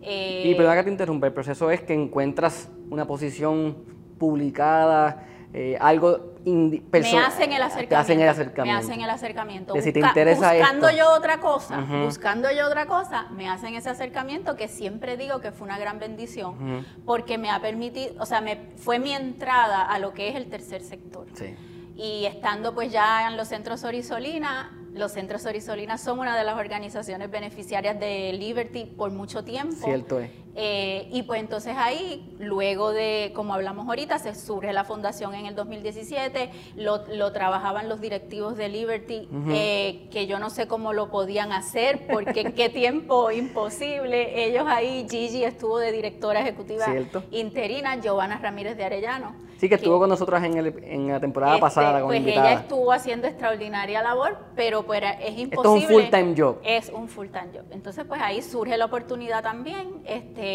y 0.01 0.55
perdón 0.55 0.77
que 0.77 0.83
te 0.85 0.91
interrumpa, 0.91 1.27
el 1.27 1.33
proceso 1.33 1.71
es 1.71 1.81
que 1.81 1.95
encuentras 1.95 2.71
una 2.91 3.07
posición 3.07 3.79
publicada, 4.19 5.27
eh, 5.59 5.79
algo 5.81 6.35
me 6.45 6.83
hacen 7.19 7.51
el 7.51 7.63
acercamiento. 7.63 7.97
Hacen 7.97 8.21
el 8.21 8.29
acercamiento. 8.29 8.79
Me 8.79 8.87
hacen 8.87 9.01
el 9.01 9.09
acercamiento. 9.09 9.75
si 9.81 9.91
te 9.91 10.01
interesa 10.01 10.53
buscando 10.53 10.91
yo 10.91 11.15
otra 11.15 11.41
cosa, 11.41 11.81
buscando 12.05 12.51
yo 12.53 12.67
otra 12.67 12.85
cosa, 12.85 13.29
me 13.31 13.49
hacen 13.49 13.75
ese 13.75 13.89
acercamiento 13.89 14.55
que 14.55 14.69
siempre 14.69 15.17
digo 15.17 15.41
que 15.41 15.53
fue 15.53 15.67
una 15.67 15.79
gran 15.79 15.99
bendición, 15.99 16.85
porque 17.07 17.39
me 17.39 17.51
ha 17.51 17.59
permitido, 17.63 18.15
o 18.21 18.27
sea, 18.27 18.43
me 18.43 18.59
fue 18.77 18.99
mi 18.99 19.13
entrada 19.13 19.83
a 19.83 19.99
lo 19.99 20.13
que 20.13 20.29
es 20.29 20.37
el 20.37 20.51
tercer 20.51 20.83
sector. 20.83 21.27
Sí. 21.33 21.55
Y 21.97 22.27
estando 22.27 22.75
pues 22.75 22.93
ya 22.93 23.27
en 23.27 23.39
los 23.39 23.49
centros 23.49 23.83
Orisolina, 23.83 24.71
los 24.93 25.13
centros 25.13 25.47
Orisolina 25.47 25.97
son 25.97 26.19
una 26.19 26.37
de 26.37 26.45
las 26.45 26.59
organizaciones 26.59 27.31
beneficiarias 27.31 27.99
de 27.99 28.35
Liberty 28.35 28.85
por 28.85 29.11
mucho 29.11 29.43
tiempo. 29.43 29.87
Cierto 29.87 30.21
es. 30.21 30.31
Eh, 30.59 31.09
y 31.13 31.23
pues 31.25 31.41
entonces 31.41 31.75
ahí, 31.77 32.35
luego 32.39 32.93
de, 32.93 33.33
como 33.35 33.53
hablamos 33.53 33.87
ahorita, 33.87 34.19
se 34.19 34.35
surge 34.35 34.73
la 34.73 34.85
fundación 34.85 35.35
en 35.35 35.45
el 35.45 35.55
2017, 35.55 36.51
lo, 36.77 37.07
lo 37.09 37.33
trabajaban 37.33 37.91
los 37.91 38.01
directivos 38.01 38.57
de 38.57 38.71
Liberty, 38.71 39.29
eh, 39.51 40.09
que 40.11 40.27
yo 40.27 40.39
no 40.39 40.49
sé 40.49 40.67
cómo 40.67 40.95
lo 40.95 41.11
podían 41.11 41.53
hacer, 41.53 42.07
porque 42.11 42.41
en 42.41 42.53
qué 42.53 42.71
tiempo 42.71 43.31
imposible. 43.33 44.47
Ellos 44.47 44.65
ahí, 44.67 45.07
Gigi 45.11 45.45
estuvo 45.45 45.79
de 45.79 45.93
directora 45.93 46.41
ejecutiva 46.41 46.87
interina, 47.31 48.01
Giovanna 48.01 48.39
Ramírez 48.39 48.79
de 48.79 48.85
Arellano. 48.85 49.47
Sí, 49.59 49.71
que, 49.71 49.77
estuvo 49.77 49.99
con 49.99 50.11
nosotros 50.11 50.43
en, 50.43 50.59
el, 50.59 50.85
en 50.85 51.09
la 51.09 51.19
temporada 51.19 51.55
este, 51.55 51.63
pasada 51.63 52.01
como 52.01 52.09
pues 52.09 52.27
ella 52.27 52.53
estuvo 52.53 52.93
haciendo 52.93 53.27
extraordinaria 53.27 54.03
labor, 54.03 54.37
pero 54.55 54.85
pues 54.85 55.03
es 55.21 55.39
imposible. 55.39 55.85
es 55.85 55.91
un 55.91 55.97
full-time 55.97 56.35
job. 56.37 56.59
Es 56.63 56.89
un 56.91 57.09
full-time 57.09 57.49
job. 57.55 57.65
Entonces, 57.71 58.05
pues 58.07 58.21
ahí 58.21 58.43
surge 58.43 58.77
la 58.77 58.85
oportunidad 58.85 59.43
también. 59.43 60.03
Este, 60.05 60.46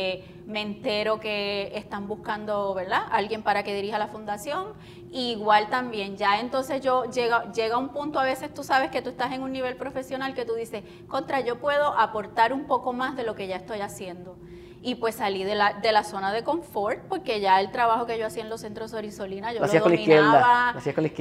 me 0.45 0.61
entero 0.61 1.19
que 1.19 1.71
están 1.75 2.07
buscando, 2.07 2.73
¿verdad? 2.73 3.03
Alguien 3.11 3.43
para 3.43 3.63
que 3.63 3.73
dirija 3.73 3.97
la 3.97 4.07
fundación. 4.07 4.73
igual 5.11 5.69
también, 5.69 6.15
ya 6.17 6.39
entonces 6.39 6.81
yo 6.81 7.05
llega, 7.05 7.51
llega 7.51 7.77
un 7.77 7.89
punto, 7.89 8.19
a 8.19 8.23
veces 8.23 8.53
tú 8.53 8.63
sabes 8.63 8.91
que 8.91 9.01
tú 9.01 9.09
estás 9.09 9.33
en 9.33 9.41
un 9.43 9.51
nivel 9.51 9.75
profesional 9.75 10.33
que 10.33 10.45
tú 10.45 10.53
dices, 10.53 10.83
contra, 11.07 11.41
yo 11.41 11.59
puedo 11.59 11.97
aportar 11.99 12.53
un 12.53 12.65
poco 12.65 12.93
más 12.93 13.15
de 13.15 13.23
lo 13.23 13.35
que 13.35 13.47
ya 13.47 13.57
estoy 13.57 13.81
haciendo. 13.81 14.37
Y 14.83 14.95
pues 14.95 15.15
salí 15.15 15.43
de 15.43 15.53
la, 15.53 15.73
de 15.73 15.91
la 15.91 16.03
zona 16.03 16.31
de 16.31 16.43
confort, 16.43 17.01
porque 17.07 17.39
ya 17.39 17.59
el 17.59 17.71
trabajo 17.71 18.05
que 18.07 18.17
yo 18.17 18.25
hacía 18.25 18.43
en 18.43 18.49
los 18.49 18.61
centros 18.61 18.93
Orisolina, 18.93 19.53
yo 19.53 19.59
lo, 19.59 19.67
dominaba. 19.67 20.73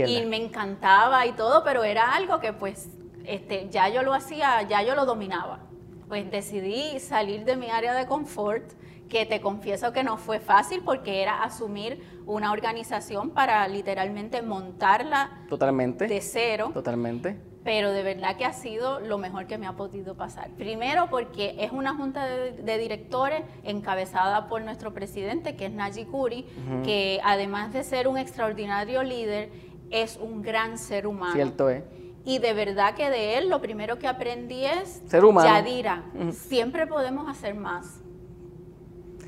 y 0.06 0.24
me 0.24 0.36
encantaba 0.36 1.26
y 1.26 1.32
todo, 1.32 1.62
pero 1.62 1.84
era 1.84 2.14
algo 2.14 2.40
que 2.40 2.52
pues 2.52 2.88
este, 3.24 3.68
ya 3.70 3.88
yo 3.88 4.02
lo 4.02 4.14
hacía, 4.14 4.62
ya 4.62 4.82
yo 4.82 4.94
lo 4.94 5.04
dominaba 5.04 5.69
pues 6.10 6.28
decidí 6.28 6.98
salir 6.98 7.44
de 7.44 7.56
mi 7.56 7.70
área 7.70 7.94
de 7.94 8.04
confort, 8.04 8.64
que 9.08 9.26
te 9.26 9.40
confieso 9.40 9.92
que 9.92 10.02
no 10.02 10.16
fue 10.16 10.40
fácil 10.40 10.82
porque 10.84 11.22
era 11.22 11.44
asumir 11.44 12.02
una 12.26 12.50
organización 12.50 13.30
para 13.30 13.66
literalmente 13.68 14.42
montarla 14.42 15.30
totalmente 15.48 16.08
de 16.08 16.20
cero. 16.20 16.72
Totalmente. 16.74 17.38
Pero 17.62 17.92
de 17.92 18.02
verdad 18.02 18.36
que 18.36 18.44
ha 18.44 18.52
sido 18.52 18.98
lo 18.98 19.18
mejor 19.18 19.46
que 19.46 19.56
me 19.56 19.68
ha 19.68 19.74
podido 19.74 20.16
pasar. 20.16 20.50
Primero 20.56 21.08
porque 21.10 21.54
es 21.60 21.70
una 21.70 21.94
junta 21.94 22.26
de, 22.26 22.78
directores 22.78 23.42
encabezada 23.62 24.48
por 24.48 24.62
nuestro 24.62 24.92
presidente, 24.92 25.54
que 25.54 25.66
es 25.66 25.72
Naji 25.72 26.06
Kuri, 26.06 26.44
que 26.82 27.20
además 27.22 27.72
de 27.72 27.84
ser 27.84 28.08
un 28.08 28.18
extraordinario 28.18 29.04
líder, 29.04 29.50
es 29.90 30.16
un 30.16 30.42
gran 30.42 30.76
ser 30.76 31.06
humano. 31.06 31.34
Cierto 31.34 31.70
es. 31.70 31.84
Y 32.24 32.38
de 32.38 32.52
verdad 32.52 32.94
que 32.94 33.08
de 33.08 33.38
él 33.38 33.48
lo 33.48 33.60
primero 33.60 33.98
que 33.98 34.06
aprendí 34.06 34.64
es 34.64 35.02
ser 35.06 35.24
humano. 35.24 35.48
Yadira, 35.48 36.04
siempre 36.32 36.86
podemos 36.86 37.28
hacer 37.28 37.54
más. 37.54 38.02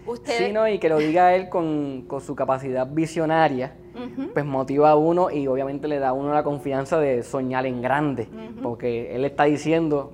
Usted... 0.07 0.47
Sí, 0.47 0.53
no, 0.53 0.69
y 0.69 0.79
que 0.79 0.89
lo 0.89 0.99
diga 0.99 1.35
él 1.35 1.49
con, 1.49 2.07
su 2.21 2.35
capacidad 2.35 2.87
visionaria, 2.87 3.75
pues 4.33 4.45
motiva 4.45 4.91
a 4.91 4.97
uno 4.97 5.31
y 5.31 5.47
obviamente 5.47 5.87
le 5.87 5.99
da 5.99 6.09
a 6.09 6.13
uno 6.13 6.33
la 6.35 6.43
confianza 6.43 6.99
de 6.99 7.23
soñar 7.23 7.67
en 7.67 7.81
grande, 7.81 8.29
porque 8.63 9.15
él 9.15 9.25
está 9.25 9.45
diciendo, 9.45 10.13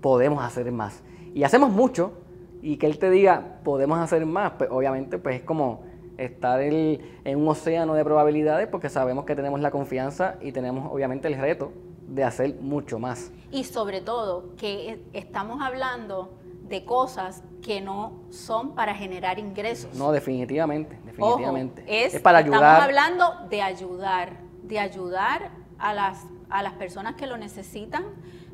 podemos 0.00 0.44
hacer 0.44 0.70
más. 0.72 1.02
Y 1.34 1.44
hacemos 1.44 1.70
mucho, 1.70 2.12
y 2.60 2.76
que 2.76 2.86
él 2.86 2.98
te 2.98 3.10
diga, 3.10 3.60
podemos 3.64 3.98
hacer 3.98 4.26
más, 4.26 4.52
pues 4.58 4.70
obviamente 4.70 5.18
pues 5.18 5.36
es 5.36 5.42
como 5.42 5.84
estar 6.18 6.60
en 6.60 7.00
un 7.34 7.48
océano 7.48 7.94
de 7.94 8.04
probabilidades, 8.04 8.68
porque 8.68 8.90
sabemos 8.90 9.24
que 9.24 9.34
tenemos 9.34 9.60
la 9.60 9.70
confianza 9.70 10.36
y 10.42 10.52
tenemos 10.52 10.92
obviamente 10.92 11.28
el 11.28 11.38
reto 11.38 11.72
de 12.10 12.24
hacer 12.24 12.56
mucho 12.56 12.98
más. 12.98 13.30
Y 13.50 13.64
sobre 13.64 14.00
todo 14.00 14.54
que 14.56 15.02
estamos 15.12 15.62
hablando 15.62 16.30
de 16.68 16.84
cosas 16.84 17.42
que 17.62 17.80
no 17.80 18.12
son 18.30 18.74
para 18.74 18.94
generar 18.94 19.38
ingresos. 19.38 19.94
No, 19.94 20.12
definitivamente, 20.12 20.98
definitivamente. 21.04 21.84
es, 21.86 22.20
para 22.20 22.38
ayudar. 22.38 22.62
Estamos 22.62 22.84
hablando 22.84 23.48
de 23.48 23.62
ayudar, 23.62 24.36
de 24.62 24.78
ayudar 24.78 25.50
a 25.78 25.94
las, 25.94 26.24
a 26.48 26.62
las 26.62 26.74
personas 26.74 27.14
que 27.14 27.26
lo 27.26 27.36
necesitan, 27.36 28.04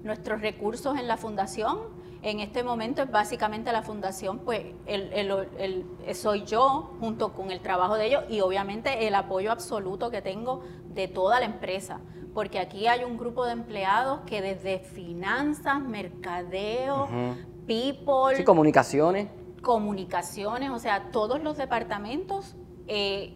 nuestros 0.02 0.40
recursos 0.40 0.98
en 0.98 1.08
la 1.08 1.16
fundación. 1.16 1.78
En 2.22 2.40
este 2.40 2.64
momento 2.64 3.02
es 3.02 3.10
básicamente 3.10 3.70
la 3.70 3.82
fundación, 3.82 4.38
pues 4.40 4.64
el, 4.86 5.12
el, 5.12 6.14
soy 6.14 6.44
yo 6.44 6.96
junto 6.98 7.34
con 7.34 7.50
el 7.50 7.60
trabajo 7.60 7.96
de 7.96 8.06
ellos 8.06 8.24
y 8.28 8.40
obviamente 8.40 9.06
el 9.06 9.14
apoyo 9.14 9.52
absoluto 9.52 10.10
que 10.10 10.22
tengo 10.22 10.64
de 10.94 11.06
toda 11.06 11.38
la 11.38 11.46
empresa 11.46 12.00
porque 12.36 12.58
aquí 12.58 12.86
hay 12.86 13.02
un 13.02 13.16
grupo 13.16 13.46
de 13.46 13.52
empleados 13.52 14.20
que 14.26 14.42
desde 14.42 14.78
finanzas, 14.78 15.80
mercadeo, 15.80 17.08
people... 17.66 18.36
Sí, 18.36 18.44
comunicaciones. 18.44 19.28
Comunicaciones, 19.62 20.68
o 20.68 20.78
sea, 20.78 21.10
todos 21.12 21.42
los 21.42 21.56
departamentos, 21.56 22.54
eh, 22.88 23.34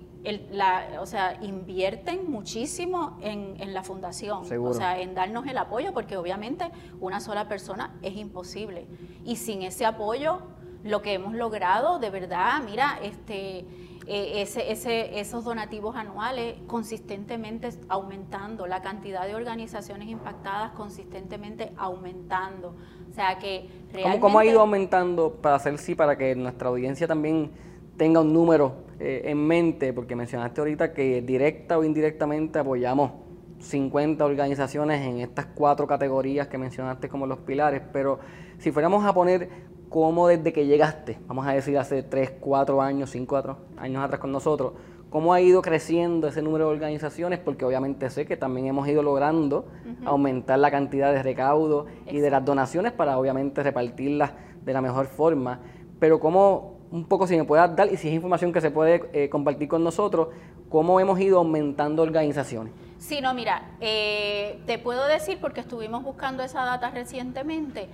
o 1.01 1.07
sea, 1.07 1.39
invierten 1.41 2.31
muchísimo 2.31 3.17
en, 3.23 3.73
la 3.73 3.83
fundación, 3.83 4.43
o 4.63 4.75
sea, 4.75 5.01
en 5.01 5.15
darnos 5.15 5.47
el 5.47 5.57
apoyo, 5.57 5.95
porque 5.95 6.19
obviamente 6.19 6.71
una 7.01 7.21
sola 7.21 7.49
persona 7.49 7.97
es 8.03 8.15
imposible. 8.17 8.87
Y 9.25 9.37
sin 9.37 9.63
ese 9.63 9.87
apoyo, 9.87 10.43
lo 10.85 11.01
que 11.01 11.15
hemos 11.15 11.33
logrado, 11.33 12.01
de 12.01 12.11
verdad, 12.11 12.61
mira, 12.63 12.99
este 13.03 13.65
eh, 14.13 14.43
ese, 14.43 14.73
ese, 14.73 15.21
esos 15.21 15.45
donativos 15.45 15.95
anuales 15.95 16.57
consistentemente 16.67 17.69
aumentando, 17.89 18.67
la 18.67 18.83
cantidad 18.83 19.25
de 19.25 19.37
organizaciones 19.37 20.09
impactadas 20.09 20.73
consistentemente 20.73 21.71
aumentando. 21.77 22.75
O 23.09 23.15
sea 23.15 23.39
que 23.39 23.71
realmente... 23.93 24.19
¿Cómo, 24.19 24.41
ha 24.41 24.45
ido 24.45 24.63
aumentando 24.63 25.37
para 25.41 25.55
hacer 25.55 25.79
sí, 25.79 25.95
para 25.95 26.19
que 26.19 26.35
nuestra 26.35 26.71
audiencia 26.71 27.07
también 27.07 27.53
tenga 27.97 28.23
un 28.23 28.33
número 28.33 28.83
eh, 28.99 29.23
en 29.27 29.47
mente? 29.47 29.93
Porque 29.93 30.17
mencionaste 30.17 30.61
ahorita 30.61 30.93
que 30.93 31.23
directa 31.23 31.79
o 31.79 31.85
indirectamente 31.85 32.59
apoyamos 32.59 33.13
50 33.61 34.25
organizaciones 34.25 35.07
en 35.07 35.21
estas 35.21 35.47
cuatro 35.47 35.87
categorías 35.87 36.49
que 36.49 36.59
mencionaste 36.59 37.09
como 37.09 37.29
los 37.29 37.39
pilares, 37.39 37.83
pero 37.93 38.19
si 38.59 38.73
fuéramos 38.73 39.05
a 39.05 39.15
poner 39.15 39.70
cómo 39.91 40.29
desde 40.29 40.53
que 40.53 40.67
llegaste, 40.67 41.19
vamos 41.27 41.47
a 41.47 41.53
decir 41.53 41.77
hace 41.77 42.03
3, 42.03 42.35
4 42.41 42.81
años, 42.81 43.11
5 43.11 43.59
años 43.77 44.03
atrás 44.03 44.21
con 44.21 44.31
nosotros, 44.31 44.73
cómo 45.11 45.35
ha 45.35 45.41
ido 45.41 45.61
creciendo 45.61 46.29
ese 46.29 46.41
número 46.43 46.69
de 46.69 46.75
organizaciones, 46.75 47.41
porque 47.41 47.65
obviamente 47.65 48.09
sé 48.09 48.25
que 48.25 48.37
también 48.37 48.69
hemos 48.69 48.87
ido 48.89 49.03
logrando 49.03 49.67
aumentar 50.07 50.61
la 50.61 50.71
cantidad 50.71 51.13
de 51.13 51.23
recaudo 51.23 51.87
y 52.07 52.21
de 52.21 52.31
las 52.31 52.45
donaciones 52.45 52.93
para 52.93 53.19
obviamente 53.19 53.65
repartirlas 53.65 54.31
de 54.65 54.73
la 54.73 54.81
mejor 54.81 55.07
forma, 55.07 55.59
pero 55.99 56.21
cómo 56.21 56.79
un 56.93 57.07
poco 57.07 57.27
si 57.27 57.37
me 57.37 57.45
puedas 57.45 57.75
dar, 57.75 57.93
y 57.93 57.97
si 57.97 58.09
es 58.09 58.15
información 58.15 58.53
que 58.53 58.61
se 58.61 58.71
puede 58.71 59.11
eh, 59.13 59.29
compartir 59.29 59.69
con 59.69 59.83
nosotros, 59.83 60.29
cómo 60.69 61.01
hemos 61.01 61.19
ido 61.19 61.39
aumentando 61.39 62.03
organizaciones. 62.03 62.73
Sí, 62.99 63.21
no, 63.21 63.35
mira, 63.35 63.73
eh, 63.81 64.61
te 64.67 64.79
puedo 64.79 65.07
decir 65.07 65.39
porque 65.41 65.61
estuvimos 65.61 66.05
buscando 66.05 66.45
esa 66.45 66.65
data 66.65 66.91
recientemente 66.91 67.89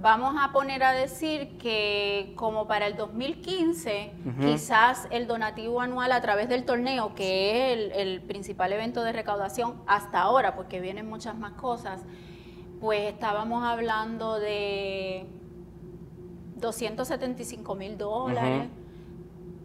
vamos 0.00 0.34
a 0.38 0.52
poner 0.52 0.82
a 0.82 0.92
decir 0.92 1.58
que 1.58 2.32
como 2.36 2.66
para 2.66 2.86
el 2.86 2.96
2015, 2.96 4.12
quizás 4.40 5.06
el 5.10 5.26
donativo 5.26 5.80
anual 5.80 6.12
a 6.12 6.20
través 6.20 6.48
del 6.48 6.64
torneo, 6.64 7.14
que 7.14 7.72
es 7.72 7.92
el, 7.94 8.22
principal 8.22 8.72
evento 8.72 9.02
de 9.02 9.12
recaudación 9.12 9.82
hasta 9.86 10.20
ahora, 10.20 10.54
porque 10.54 10.80
vienen 10.80 11.08
muchas 11.08 11.36
más 11.36 11.52
cosas, 11.52 12.02
pues 12.80 13.12
estábamos 13.12 13.64
hablando 13.64 14.38
de 14.38 15.26
275 16.56 17.74
mil 17.74 17.98
dólares. 17.98 18.68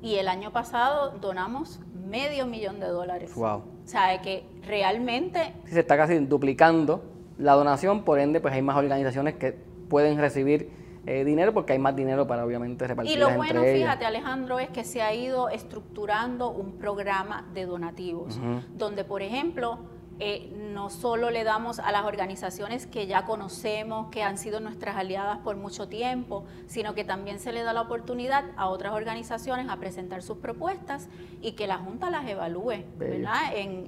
Y 0.02 0.16
el 0.16 0.28
año 0.28 0.52
pasado 0.52 1.18
donamos 1.20 1.80
medio 1.94 2.46
millón 2.46 2.80
de 2.80 2.88
dólares. 2.88 3.34
Wow. 3.34 3.58
O 3.58 3.88
sea, 3.88 4.22
que 4.22 4.46
realmente... 4.68 5.54
Se 5.66 5.80
está 5.80 5.98
casi 5.98 6.20
duplicando 6.20 7.04
la 7.38 7.54
donación, 7.54 8.04
por 8.04 8.20
ende, 8.20 8.40
pues 8.40 8.54
hay 8.54 8.62
más 8.62 8.78
organizaciones 8.78 9.36
que 9.36 9.58
pueden 9.90 10.18
recibir 10.18 10.70
eh, 11.08 11.24
dinero 11.24 11.54
porque 11.54 11.74
hay 11.74 11.80
más 11.80 11.96
dinero 11.96 12.26
para 12.26 12.46
obviamente 12.46 12.88
repartir. 12.88 13.16
Y 13.16 13.20
lo 13.20 13.30
bueno, 13.32 13.62
fíjate 13.62 14.06
Alejandro, 14.06 14.60
es 14.60 14.70
que 14.70 14.84
se 14.84 15.02
ha 15.02 15.14
ido 15.14 15.50
estructurando 15.50 16.50
un 16.50 16.78
programa 16.78 17.46
de 17.54 17.66
donativos, 17.66 18.40
donde 18.74 19.04
por 19.04 19.22
ejemplo 19.22 19.80
eh, 20.18 20.50
no 20.74 20.90
solo 20.90 21.30
le 21.30 21.44
damos 21.44 21.80
a 21.80 21.92
las 21.92 22.06
organizaciones 22.06 22.88
que 22.88 23.06
ya 23.06 23.26
conocemos, 23.26 24.08
que 24.12 24.24
han 24.24 24.38
sido 24.38 24.62
nuestras 24.62 24.96
aliadas 24.96 25.40
por 25.40 25.58
mucho 25.58 25.90
tiempo, 25.90 26.46
sino 26.68 26.96
que 26.96 27.04
también 27.04 27.40
se 27.40 27.52
le 27.52 27.64
da 27.64 27.74
la 27.74 27.82
oportunidad 27.82 28.46
a 28.56 28.70
otras 28.70 28.94
organizaciones 28.94 29.68
a 29.70 29.78
presentar 29.78 30.22
sus 30.24 30.38
propuestas 30.38 31.10
y 31.42 31.52
que 31.52 31.68
la 31.68 31.78
Junta 31.78 32.10
las 32.10 32.26
evalúe 32.28 32.86
¿verdad? 32.98 33.52
En, 33.56 33.86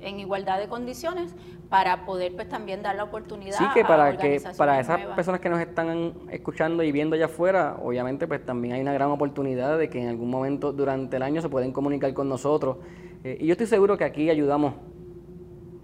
igualdad 0.00 0.58
de 0.58 0.68
condiciones 0.68 1.34
para 1.68 2.04
poder 2.04 2.34
pues 2.34 2.48
también 2.48 2.82
dar 2.82 2.94
la 2.96 3.04
oportunidad 3.04 3.58
sí, 3.58 3.64
que 3.74 3.84
para 3.84 4.16
que 4.16 4.40
para 4.56 4.80
esas 4.80 5.00
personas 5.16 5.40
que 5.40 5.48
nos 5.48 5.60
están 5.60 6.14
escuchando 6.30 6.82
y 6.82 6.92
viendo 6.92 7.16
allá 7.16 7.26
afuera, 7.26 7.76
obviamente 7.82 8.26
pues 8.26 8.44
también 8.44 8.74
hay 8.74 8.80
una 8.80 8.92
gran 8.92 9.10
oportunidad 9.10 9.78
de 9.78 9.88
que 9.88 10.00
en 10.00 10.08
algún 10.08 10.30
momento 10.30 10.72
durante 10.72 11.16
el 11.16 11.22
año 11.22 11.42
se 11.42 11.48
pueden 11.48 11.72
comunicar 11.72 12.12
con 12.14 12.28
nosotros. 12.28 12.76
Eh, 13.24 13.38
y 13.40 13.46
yo 13.46 13.52
estoy 13.52 13.66
seguro 13.66 13.96
que 13.96 14.04
aquí 14.04 14.30
ayudamos 14.30 14.74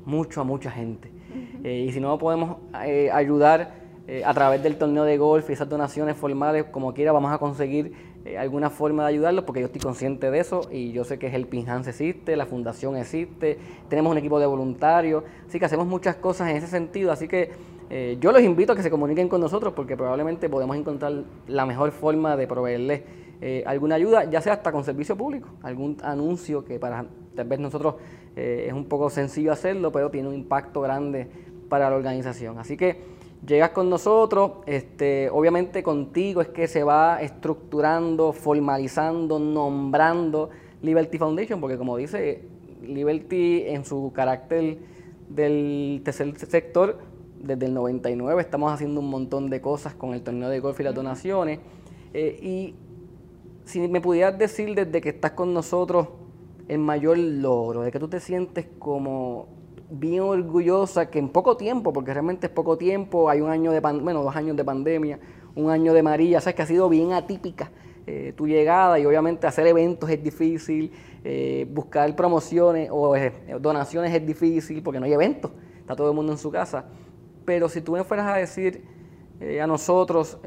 mucho 0.05 0.41
a 0.41 0.45
mucha 0.45 0.71
gente. 0.71 1.11
Eh, 1.65 1.87
y 1.89 1.93
si 1.93 2.01
no 2.01 2.17
podemos 2.19 2.59
eh, 2.85 3.11
ayudar 3.13 3.83
a 4.27 4.35
través 4.35 4.63
del 4.63 4.77
torneo 4.77 5.05
de 5.05 5.17
golf 5.17 5.49
y 5.49 5.55
esas 5.55 5.69
donaciones 5.69 6.17
formales, 6.17 6.65
como 6.65 6.93
quiera, 6.93 7.13
vamos 7.13 7.33
a 7.33 7.39
conseguir 7.39 8.12
alguna 8.39 8.71
forma 8.71 9.03
de 9.03 9.11
ayudarlos, 9.11 9.45
porque 9.45 9.61
yo 9.61 9.67
estoy 9.67 9.81
consciente 9.81 10.31
de 10.31 10.39
eso 10.39 10.63
y 10.71 10.93
yo 10.93 11.05
sé 11.05 11.19
que 11.19 11.35
el 11.35 11.47
Pinhans 11.47 11.87
existe, 11.89 12.37
la 12.37 12.47
fundación 12.47 12.97
existe, 12.97 13.59
tenemos 13.89 14.13
un 14.13 14.19
equipo 14.19 14.39
de 14.39 14.47
voluntarios, 14.47 15.25
así 15.49 15.59
que 15.59 15.65
hacemos 15.65 15.87
muchas 15.87 16.17
cosas 16.17 16.51
en 16.51 16.57
ese 16.57 16.69
sentido, 16.69 17.11
así 17.13 17.27
que 17.29 17.51
yo 18.21 18.33
los 18.33 18.41
invito 18.41 18.73
a 18.73 18.77
que 18.77 18.83
se 18.83 18.91
comuniquen 18.91 19.29
con 19.29 19.41
nosotros 19.41 19.75
porque 19.75 19.99
probablemente 19.99 20.49
podemos 20.49 20.77
encontrar 20.77 21.13
la 21.47 21.67
mejor 21.67 21.91
forma 21.91 22.37
de 22.37 22.47
proveerles 22.47 23.03
alguna 23.67 23.97
ayuda, 23.97 24.25
ya 24.25 24.41
sea 24.41 24.55
hasta 24.55 24.73
con 24.73 24.85
servicio 24.85 25.17
público, 25.17 25.49
algún 25.63 25.99
anuncio 26.03 26.65
que 26.65 26.79
para 26.79 27.05
tal 27.35 27.49
vez 27.49 27.59
nosotros 27.59 27.97
eh, 28.37 28.67
es 28.69 28.73
un 28.73 28.87
poco 28.87 29.11
sencillo 29.11 29.53
hacerlo, 29.53 29.93
pero 29.93 30.11
tiene 30.11 30.29
un 30.29 30.35
impacto 30.35 30.81
grande 30.81 31.29
para 31.69 31.91
la 31.91 31.97
organización. 31.97 32.59
Así 32.59 32.77
que 32.77 33.12
llegas 33.47 33.71
con 33.71 33.91
nosotros, 33.91 34.53
este, 34.67 35.29
obviamente 35.31 35.83
contigo 35.83 36.41
es 36.41 36.49
que 36.49 36.69
se 36.69 36.85
va 36.85 37.21
estructurando, 37.23 38.33
formalizando, 38.33 39.39
nombrando 39.39 40.51
Liberty 40.83 41.19
Foundation, 41.19 41.61
porque 41.61 41.77
como 41.77 41.97
dice 41.97 42.43
Liberty 42.83 43.65
en 43.67 43.85
su 43.85 44.13
carácter 44.15 44.79
del 45.29 46.03
tercer 46.05 46.37
sector, 46.39 46.99
desde 47.41 47.67
el 47.67 47.75
99 47.75 48.41
estamos 48.41 48.73
haciendo 48.73 49.01
un 49.01 49.11
montón 49.11 49.51
de 49.51 49.61
cosas 49.61 49.95
con 49.95 50.15
el 50.15 50.23
torneo 50.23 50.49
de 50.49 50.61
golf 50.61 50.79
y 50.81 50.85
las 50.85 50.95
donaciones. 50.95 51.59
Eh, 52.15 52.39
y 52.41 52.75
si 53.65 53.81
me 53.89 54.01
pudieras 54.01 54.39
decir 54.39 54.75
desde 54.75 55.01
que 55.01 55.09
estás 55.09 55.33
con 55.33 55.53
nosotros, 55.53 56.09
el 56.69 56.79
mayor 56.79 57.19
logro, 57.19 57.83
de 57.83 57.91
que 57.91 57.99
tú 57.99 58.09
te 58.09 58.21
sientes 58.21 58.67
como 58.79 59.49
bien 59.93 60.23
orgullosa 60.23 61.11
que 61.11 61.19
en 61.19 61.29
poco 61.29 61.57
tiempo, 61.57 61.93
porque 61.93 62.13
realmente 62.13 62.47
es 62.47 62.53
poco 62.53 62.79
tiempo, 62.79 63.29
hay 63.29 63.41
un 63.41 63.51
año 63.51 63.73
de 63.73 63.81
bueno, 63.81 64.23
dos 64.23 64.35
años 64.35 64.57
de 64.57 64.65
pandemia, 64.65 65.21
un 65.55 65.71
año 65.71 65.93
de 65.93 66.03
María, 66.03 66.41
sabes 66.41 66.55
que 66.55 66.63
ha 66.63 66.67
sido 66.67 66.89
bien 66.89 67.13
atípica 67.13 67.71
eh, 68.05 68.33
tu 68.37 68.49
llegada 68.49 68.99
y 68.99 69.07
obviamente 69.07 69.47
hacer 69.47 69.67
eventos 69.67 70.11
es 70.11 70.23
difícil, 70.23 70.91
eh, 71.23 71.69
buscar 71.71 72.17
promociones 72.17 72.89
o 72.91 73.15
eh, 73.15 73.33
donaciones 73.61 74.13
es 74.13 74.27
difícil 74.27 74.83
porque 74.83 74.99
no 74.99 75.07
hay 75.07 75.13
eventos, 75.13 75.53
está 75.79 75.95
todo 75.95 76.09
el 76.09 76.17
mundo 76.17 76.33
en 76.33 76.39
su 76.39 76.51
casa. 76.51 76.87
Pero 77.45 77.69
si 77.69 77.81
tú 77.81 77.93
me 77.93 78.03
fueras 78.03 78.27
a 78.27 78.37
decir 78.37 78.85
a 79.61 79.67
nosotros 79.67 80.39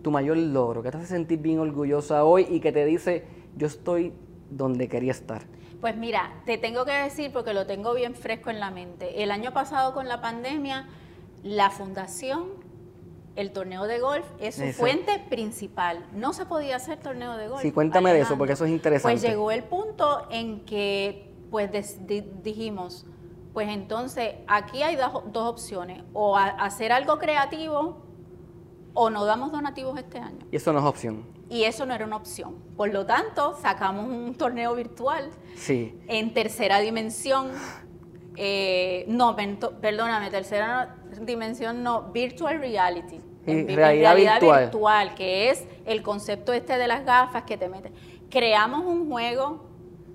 tu 0.00 0.10
mayor 0.10 0.38
logro, 0.38 0.82
que 0.82 0.90
te 0.90 0.96
hace 0.96 1.06
sentir 1.06 1.38
bien 1.40 1.58
orgullosa 1.58 2.24
hoy 2.24 2.46
y 2.48 2.60
que 2.60 2.72
te 2.72 2.86
dice, 2.86 3.24
yo 3.54 3.66
estoy 3.66 4.14
donde 4.50 4.88
quería 4.88 5.10
estar? 5.10 5.42
Pues 5.84 5.98
mira, 5.98 6.32
te 6.46 6.56
tengo 6.56 6.86
que 6.86 6.92
decir 6.92 7.30
porque 7.30 7.52
lo 7.52 7.66
tengo 7.66 7.92
bien 7.92 8.14
fresco 8.14 8.48
en 8.48 8.58
la 8.58 8.70
mente. 8.70 9.22
El 9.22 9.30
año 9.30 9.52
pasado 9.52 9.92
con 9.92 10.08
la 10.08 10.22
pandemia, 10.22 10.88
la 11.42 11.68
fundación, 11.68 12.46
el 13.36 13.52
torneo 13.52 13.84
de 13.86 13.98
golf 13.98 14.24
es 14.40 14.54
su 14.54 14.64
fuente 14.72 15.22
principal. 15.28 16.06
No 16.14 16.32
se 16.32 16.46
podía 16.46 16.76
hacer 16.76 17.00
torneo 17.00 17.36
de 17.36 17.48
golf. 17.48 17.60
Sí, 17.60 17.70
cuéntame 17.70 18.14
de 18.14 18.20
eso 18.20 18.38
porque 18.38 18.54
eso 18.54 18.64
es 18.64 18.70
interesante. 18.70 19.12
Pues 19.12 19.30
llegó 19.30 19.50
el 19.50 19.62
punto 19.62 20.26
en 20.30 20.64
que 20.64 21.30
pues 21.50 21.68
dijimos, 22.42 23.04
pues 23.52 23.68
entonces 23.68 24.36
aquí 24.46 24.82
hay 24.82 24.96
dos, 24.96 25.12
opciones, 25.34 26.02
o 26.14 26.38
hacer 26.38 26.92
algo 26.92 27.18
creativo 27.18 27.98
o 28.94 29.10
no 29.10 29.26
damos 29.26 29.52
donativos 29.52 29.98
este 29.98 30.18
año. 30.18 30.46
Y 30.50 30.56
eso 30.56 30.72
no 30.72 30.78
es 30.78 30.84
opción 30.86 31.26
y 31.54 31.62
eso 31.62 31.86
no 31.86 31.94
era 31.94 32.04
una 32.04 32.16
opción. 32.16 32.56
Por 32.76 32.92
lo 32.92 33.06
tanto, 33.06 33.56
sacamos 33.62 34.08
un 34.08 34.34
torneo 34.38 34.74
virtual 34.74 35.30
sí. 35.54 35.96
en 36.08 36.34
tercera 36.34 36.80
dimensión. 36.80 37.52
Eh, 38.36 39.04
no, 39.06 39.36
perdóname, 39.80 40.30
tercera 40.30 40.96
dimensión 41.20 41.84
no, 41.84 42.10
virtual 42.10 42.58
reality. 42.58 43.20
En, 43.46 43.68
realidad, 43.68 44.40
virtual. 44.40 45.14
que 45.14 45.50
es 45.50 45.64
el 45.84 46.02
concepto 46.02 46.52
este 46.52 46.76
de 46.76 46.88
las 46.88 47.04
gafas 47.04 47.44
que 47.44 47.56
te 47.56 47.68
meten. 47.68 47.92
Creamos 48.30 48.84
un 48.84 49.08
juego 49.08 49.64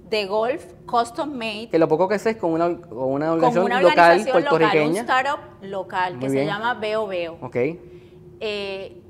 de 0.10 0.25
golf 0.25 0.65
custom 0.86 1.32
made. 1.32 1.69
Que 1.69 1.80
lo 1.80 1.88
poco 1.88 2.10
que 2.10 2.19
sé 2.19 2.32
es 2.32 2.38
con 2.38 2.52
una, 2.52 2.67
una 2.67 3.32
organización, 3.32 3.82
local 3.82 4.28
puertorriqueña. 4.30 4.89
un 4.89 4.97
startup 4.97 5.39
local 5.62 6.19
que 6.19 6.30
se 6.30 6.45
llama 6.45 6.73
Veo 6.73 7.08
Veo. 7.08 7.38
Ok. 7.39 7.56
Eh, 8.41 9.04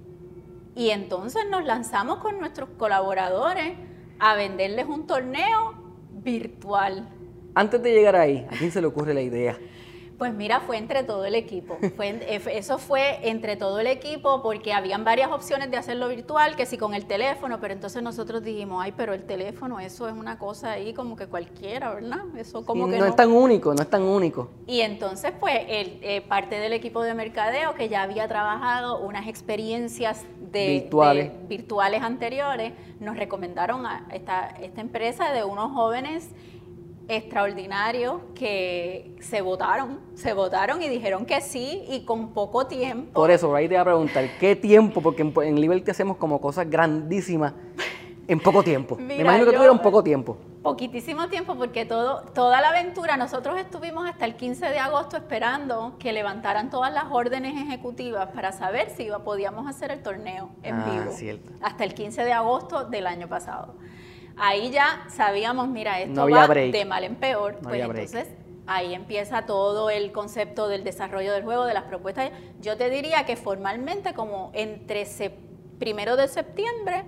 y 0.80 0.92
entonces 0.92 1.42
nos 1.52 1.66
lanzamos 1.66 2.20
con 2.20 2.40
nuestros 2.40 2.70
colaboradores 2.78 3.74
a 4.18 4.36
venderles 4.36 4.86
un 4.86 5.06
torneo 5.08 5.74
virtual. 6.24 7.06
Antes 7.54 7.84
de 7.84 7.92
llegar 7.92 8.16
ahí, 8.16 8.48
¿a 8.50 8.56
quién 8.56 8.72
se 8.72 8.80
le 8.80 8.88
ocurre 8.88 9.14
la 9.14 9.20
idea? 9.20 9.58
Pues 10.20 10.34
mira, 10.34 10.60
fue 10.60 10.78
entre 10.78 11.04
todo 11.04 11.24
el 11.24 11.34
equipo. 11.34 11.78
Eh, 11.82 12.42
eso 12.52 12.78
fue 12.78 13.30
entre 13.30 13.56
todo 13.56 13.80
el 13.80 13.88
equipo 13.88 14.44
porque 14.44 14.74
habían 14.74 15.06
varias 15.06 15.32
opciones 15.32 15.72
de 15.72 15.78
hacerlo 15.78 16.10
virtual, 16.10 16.58
que 16.58 16.66
sí 16.66 16.78
con 16.78 16.94
el 16.94 17.06
teléfono, 17.06 17.62
pero 17.62 17.74
entonces 17.74 18.04
nosotros 18.04 18.44
dijimos, 18.44 18.84
ay, 18.84 18.94
pero 18.98 19.14
el 19.14 19.24
teléfono, 19.24 19.80
eso 19.80 20.10
es 20.10 20.14
una 20.14 20.38
cosa 20.38 20.74
ahí 20.74 20.94
como 20.94 21.16
que 21.16 21.28
cualquiera, 21.28 21.94
¿verdad? 21.94 22.20
Eso 22.38 22.66
como 22.66 22.90
que 22.90 22.98
no, 22.98 23.06
es 23.06 23.16
tan 23.16 23.32
único, 23.32 23.74
no 23.74 23.82
es 23.82 23.90
tan 23.90 24.04
único. 24.04 24.50
Y 24.68 24.82
entonces, 24.82 25.32
pues, 25.40 25.56
el, 25.70 26.00
eh, 26.02 26.22
parte 26.28 26.60
del 26.60 26.74
equipo 26.74 27.02
de 27.02 27.14
mercadeo 27.14 27.74
que 27.76 27.88
ya 27.88 28.02
había 28.02 28.28
trabajado 28.28 29.00
unas 29.00 29.26
experiencias 29.26 30.26
virtuales. 30.52 31.32
virtuales 31.48 32.02
anteriores, 32.02 32.74
nos 33.00 33.16
recomendaron 33.16 33.86
a 33.86 34.06
esta, 34.12 34.48
esta 34.62 34.82
empresa 34.82 35.32
de 35.32 35.46
unos 35.46 35.72
jóvenes 35.72 36.30
extraordinarios 37.10 38.22
que 38.36 39.16
se 39.20 39.42
votaron, 39.42 40.00
se 40.14 40.34
votaron 40.34 40.82
y 40.82 40.88
dijeron 40.88 41.26
que 41.26 41.42
sí 41.42 41.84
y 41.90 42.06
con 42.06 42.34
poco 42.34 42.68
tiempo. 42.68 43.14
Por 43.14 43.32
eso, 43.32 43.54
ahí 43.56 43.68
te 43.68 43.74
voy 43.74 43.82
a 43.82 43.86
preguntar, 43.86 44.30
¿qué 44.40 44.56
tiempo? 44.56 45.02
Porque 45.02 45.24
en, 45.24 45.34
en 45.44 45.60
Liberty 45.60 45.92
hacemos 45.92 46.18
como 46.18 46.40
cosas 46.40 46.70
grandísimas 46.70 47.54
en 48.30 48.40
poco 48.40 48.64
tiempo. 48.64 48.96
Me 48.96 49.18
imagino 49.22 49.46
que 49.46 49.54
tuvieron 49.54 49.80
poco 49.80 50.04
tiempo. 50.04 50.38
Poquitísimo 50.62 51.30
tiempo 51.30 51.56
porque 51.56 51.86
todo, 51.86 52.22
toda 52.34 52.62
la 52.62 52.70
aventura, 52.70 53.18
nosotros 53.18 53.58
estuvimos 53.58 54.08
hasta 54.08 54.26
el 54.26 54.36
15 54.36 54.68
de 54.68 54.78
agosto 54.78 55.18
esperando 55.18 55.96
que 55.98 56.14
levantaran 56.14 56.70
todas 56.70 56.94
las 56.94 57.06
órdenes 57.10 57.56
ejecutivas 57.60 58.30
para 58.30 58.52
saber 58.52 58.92
si 58.92 59.08
podíamos 59.24 59.68
hacer 59.68 59.90
el 59.92 60.04
torneo 60.04 60.50
en 60.62 60.76
ah, 60.76 60.86
vivo. 60.92 61.12
Cierto. 61.12 61.54
Hasta 61.62 61.84
el 61.86 61.94
15 61.94 62.24
de 62.24 62.34
agosto 62.34 62.84
del 62.84 63.08
año 63.08 63.28
pasado. 63.28 63.76
Ahí 64.40 64.72
ya 64.72 65.06
sabíamos, 65.10 65.68
mira, 65.68 66.00
esto 66.00 66.30
va 66.30 66.48
de 66.48 66.86
mal 66.86 67.04
en 67.04 67.16
peor. 67.16 67.58
pues 67.62 67.82
entonces 67.82 68.28
ahí 68.68 68.94
empieza 68.94 69.46
todo 69.46 69.90
el 69.90 70.12
concepto 70.12 70.68
del 70.68 70.84
desarrollo 70.84 71.34
del 71.34 71.44
juego, 71.44 71.66
de 71.66 71.74
las 71.74 71.84
propuestas. 71.86 72.32
Yo 72.62 72.78
te 72.78 72.90
diría 72.90 73.26
que 73.26 73.36
formalmente 73.36 74.14
como 74.14 74.52
entre 74.54 75.08
primero 75.80 76.16
de 76.16 76.28
septiembre 76.28 77.04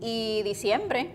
y 0.00 0.42
diciembre, 0.42 1.14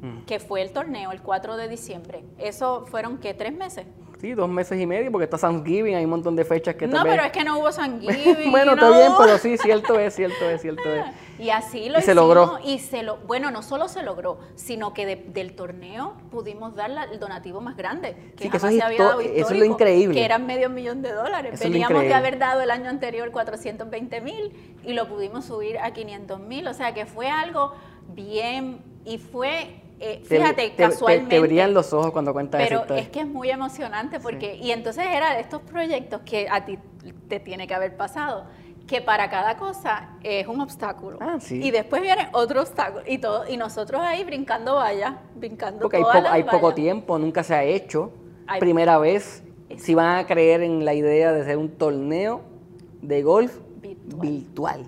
mm. 0.00 0.24
que 0.24 0.38
fue 0.38 0.62
el 0.62 0.70
torneo, 0.70 1.10
el 1.10 1.20
4 1.20 1.56
de 1.56 1.68
diciembre. 1.68 2.24
Eso 2.38 2.86
fueron, 2.86 3.18
¿qué? 3.18 3.34
¿Tres 3.34 3.52
meses? 3.52 3.86
Sí, 4.20 4.34
dos 4.34 4.48
meses 4.48 4.80
y 4.80 4.84
medio, 4.84 5.12
porque 5.12 5.24
está 5.24 5.38
Thanksgiving, 5.38 5.94
hay 5.94 6.04
un 6.04 6.10
montón 6.10 6.34
de 6.34 6.44
fechas 6.44 6.74
que 6.74 6.88
No, 6.88 7.04
pero 7.04 7.22
es 7.22 7.30
que 7.30 7.44
no 7.44 7.58
hubo 7.58 7.70
Thanksgiving. 7.70 8.50
bueno, 8.50 8.72
está 8.72 8.90
bien, 8.90 9.12
pero 9.16 9.38
sí, 9.38 9.56
cierto 9.56 9.98
es, 9.98 10.16
cierto 10.16 10.50
es, 10.50 10.60
cierto 10.60 10.92
es. 10.92 11.04
Y 11.38 11.50
así 11.50 11.88
lo 11.88 12.00
y 12.00 12.02
se 12.02 12.16
logró. 12.16 12.58
Y 12.64 12.80
se 12.80 13.04
lo, 13.04 13.18
bueno, 13.18 13.52
no 13.52 13.62
solo 13.62 13.86
se 13.86 14.02
logró, 14.02 14.40
sino 14.56 14.92
que 14.92 15.06
del 15.14 15.54
torneo 15.54 16.14
pudimos 16.32 16.74
dar 16.74 16.90
el 17.12 17.20
donativo 17.20 17.60
más 17.60 17.76
grande, 17.76 18.16
que, 18.36 18.42
sí, 18.42 18.50
que 18.50 18.56
eso, 18.56 18.66
es 18.66 18.80
había 18.82 19.04
dado 19.04 19.20
eso 19.20 19.52
es 19.52 19.56
lo 19.56 19.64
increíble. 19.64 20.16
Que 20.16 20.24
eran 20.24 20.46
medio 20.46 20.68
millón 20.68 21.00
de 21.00 21.12
dólares. 21.12 21.60
Veníamos 21.60 22.02
de 22.02 22.12
haber 22.12 22.40
dado 22.40 22.60
el 22.60 22.72
año 22.72 22.90
anterior 22.90 23.30
420 23.30 24.20
mil 24.20 24.52
y 24.84 24.94
lo 24.94 25.06
pudimos 25.06 25.44
subir 25.44 25.78
a 25.78 25.92
500 25.92 26.40
mil. 26.40 26.66
O 26.66 26.74
sea 26.74 26.92
que 26.92 27.06
fue 27.06 27.30
algo 27.30 27.72
bien 28.08 28.80
y 29.04 29.18
fue 29.18 29.80
eh, 30.00 30.22
fíjate, 30.24 30.74
casualmente. 30.74 31.36
Te, 31.36 31.40
brillan 31.40 31.74
los 31.74 31.92
ojos 31.92 32.12
cuando 32.12 32.32
cuentas 32.32 32.62
Pero 32.62 32.84
es 32.94 33.08
que 33.08 33.20
es 33.20 33.26
muy 33.26 33.50
emocionante 33.50 34.20
porque, 34.20 34.56
y 34.56 34.70
entonces 34.70 35.06
era 35.06 35.34
de 35.34 35.40
estos 35.40 35.62
proyectos 35.62 36.20
que 36.24 36.48
a 36.48 36.64
ti 36.64 36.78
te 37.28 37.40
tiene 37.40 37.66
que 37.66 37.74
haber 37.74 37.96
pasado, 37.96 38.46
que 38.86 39.00
para 39.02 39.28
cada 39.28 39.56
cosa 39.56 40.10
es 40.22 40.46
un 40.46 40.60
obstáculo. 40.60 41.18
Ah, 41.20 41.38
y 41.50 41.70
después 41.70 42.00
viene 42.00 42.28
otro 42.32 42.62
obstáculo. 42.62 43.04
Y 43.06 43.18
todo 43.18 43.48
y 43.48 43.56
nosotros 43.56 44.00
ahí 44.02 44.24
brincando 44.24 44.76
vaya 44.76 45.18
brincando 45.34 45.80
Porque 45.80 45.98
hay, 45.98 46.02
poco, 46.02 46.28
hay 46.28 46.42
poco 46.44 46.74
tiempo, 46.74 47.18
nunca 47.18 47.42
se 47.42 47.54
ha 47.54 47.64
hecho. 47.64 48.12
primera 48.58 48.98
vez, 48.98 49.42
si 49.76 49.94
van 49.94 50.18
a 50.18 50.26
creer 50.26 50.62
en 50.62 50.84
la 50.84 50.94
idea 50.94 51.32
de 51.32 51.44
ser 51.44 51.58
un 51.58 51.70
torneo 51.70 52.42
de 53.02 53.22
golf 53.22 53.58
virtual. 54.16 54.84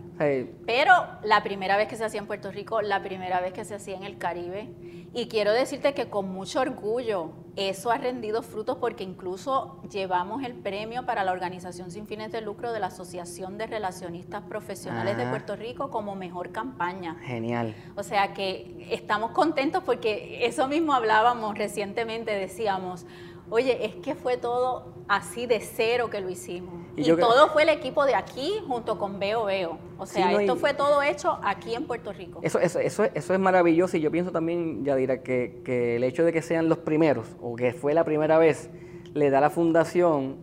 Pero 0.66 0.92
la 1.22 1.42
primera 1.42 1.76
vez 1.76 1.88
que 1.88 1.96
se 1.96 2.04
hacía 2.04 2.20
en 2.20 2.26
Puerto 2.26 2.50
Rico, 2.50 2.82
la 2.82 3.02
primera 3.02 3.40
vez 3.40 3.52
que 3.52 3.64
se 3.64 3.74
hacía 3.74 3.96
en 3.96 4.04
el 4.04 4.18
Caribe. 4.18 4.68
Y 5.12 5.26
quiero 5.26 5.52
decirte 5.52 5.92
que 5.92 6.08
con 6.08 6.30
mucho 6.30 6.60
orgullo 6.60 7.32
eso 7.56 7.90
ha 7.90 7.98
rendido 7.98 8.42
frutos 8.42 8.76
porque 8.78 9.02
incluso 9.02 9.82
llevamos 9.90 10.44
el 10.44 10.54
premio 10.54 11.04
para 11.04 11.24
la 11.24 11.32
organización 11.32 11.90
sin 11.90 12.06
fines 12.06 12.30
de 12.30 12.40
lucro 12.40 12.72
de 12.72 12.78
la 12.78 12.86
Asociación 12.86 13.58
de 13.58 13.66
Relacionistas 13.66 14.42
Profesionales 14.42 15.16
de 15.16 15.24
ah. 15.24 15.30
Puerto 15.30 15.56
Rico 15.56 15.90
como 15.90 16.14
mejor 16.14 16.52
campaña. 16.52 17.16
Genial. 17.22 17.74
O 17.96 18.04
sea 18.04 18.34
que 18.34 18.86
estamos 18.90 19.32
contentos 19.32 19.82
porque 19.82 20.46
eso 20.46 20.68
mismo 20.68 20.94
hablábamos 20.94 21.58
recientemente, 21.58 22.30
decíamos, 22.30 23.04
Oye, 23.52 23.84
es 23.84 23.96
que 23.96 24.14
fue 24.14 24.36
todo 24.36 24.94
así 25.08 25.46
de 25.46 25.58
cero 25.58 26.08
que 26.08 26.20
lo 26.20 26.30
hicimos. 26.30 26.79
Y, 26.96 27.04
todo 27.12 27.48
fue 27.48 27.62
el 27.62 27.68
equipo 27.68 28.04
de 28.04 28.14
aquí 28.14 28.54
junto 28.66 28.98
con 28.98 29.18
Veo 29.18 29.44
Veo. 29.44 29.78
O 29.98 30.06
sea, 30.06 30.32
esto 30.40 30.56
fue 30.56 30.74
todo 30.74 31.02
hecho 31.02 31.38
aquí 31.42 31.74
en 31.74 31.86
Puerto 31.86 32.12
Rico. 32.12 32.40
Eso, 32.42 32.58
eso, 32.58 32.78
eso, 32.78 33.04
eso 33.04 33.34
es 33.34 33.40
maravilloso 33.40 33.96
y 33.96 34.00
yo 34.00 34.10
pienso 34.10 34.32
también, 34.32 34.84
Yadira, 34.84 35.22
que, 35.22 35.60
que 35.64 35.96
el 35.96 36.04
hecho 36.04 36.24
de 36.24 36.32
que 36.32 36.42
sean 36.42 36.68
los 36.68 36.78
primeros 36.78 37.28
o 37.40 37.56
que 37.56 37.72
fue 37.72 37.94
la 37.94 38.04
primera 38.04 38.38
vez, 38.38 38.70
le 39.14 39.30
da 39.30 39.38
a 39.38 39.40
la 39.40 39.50
fundación 39.50 40.36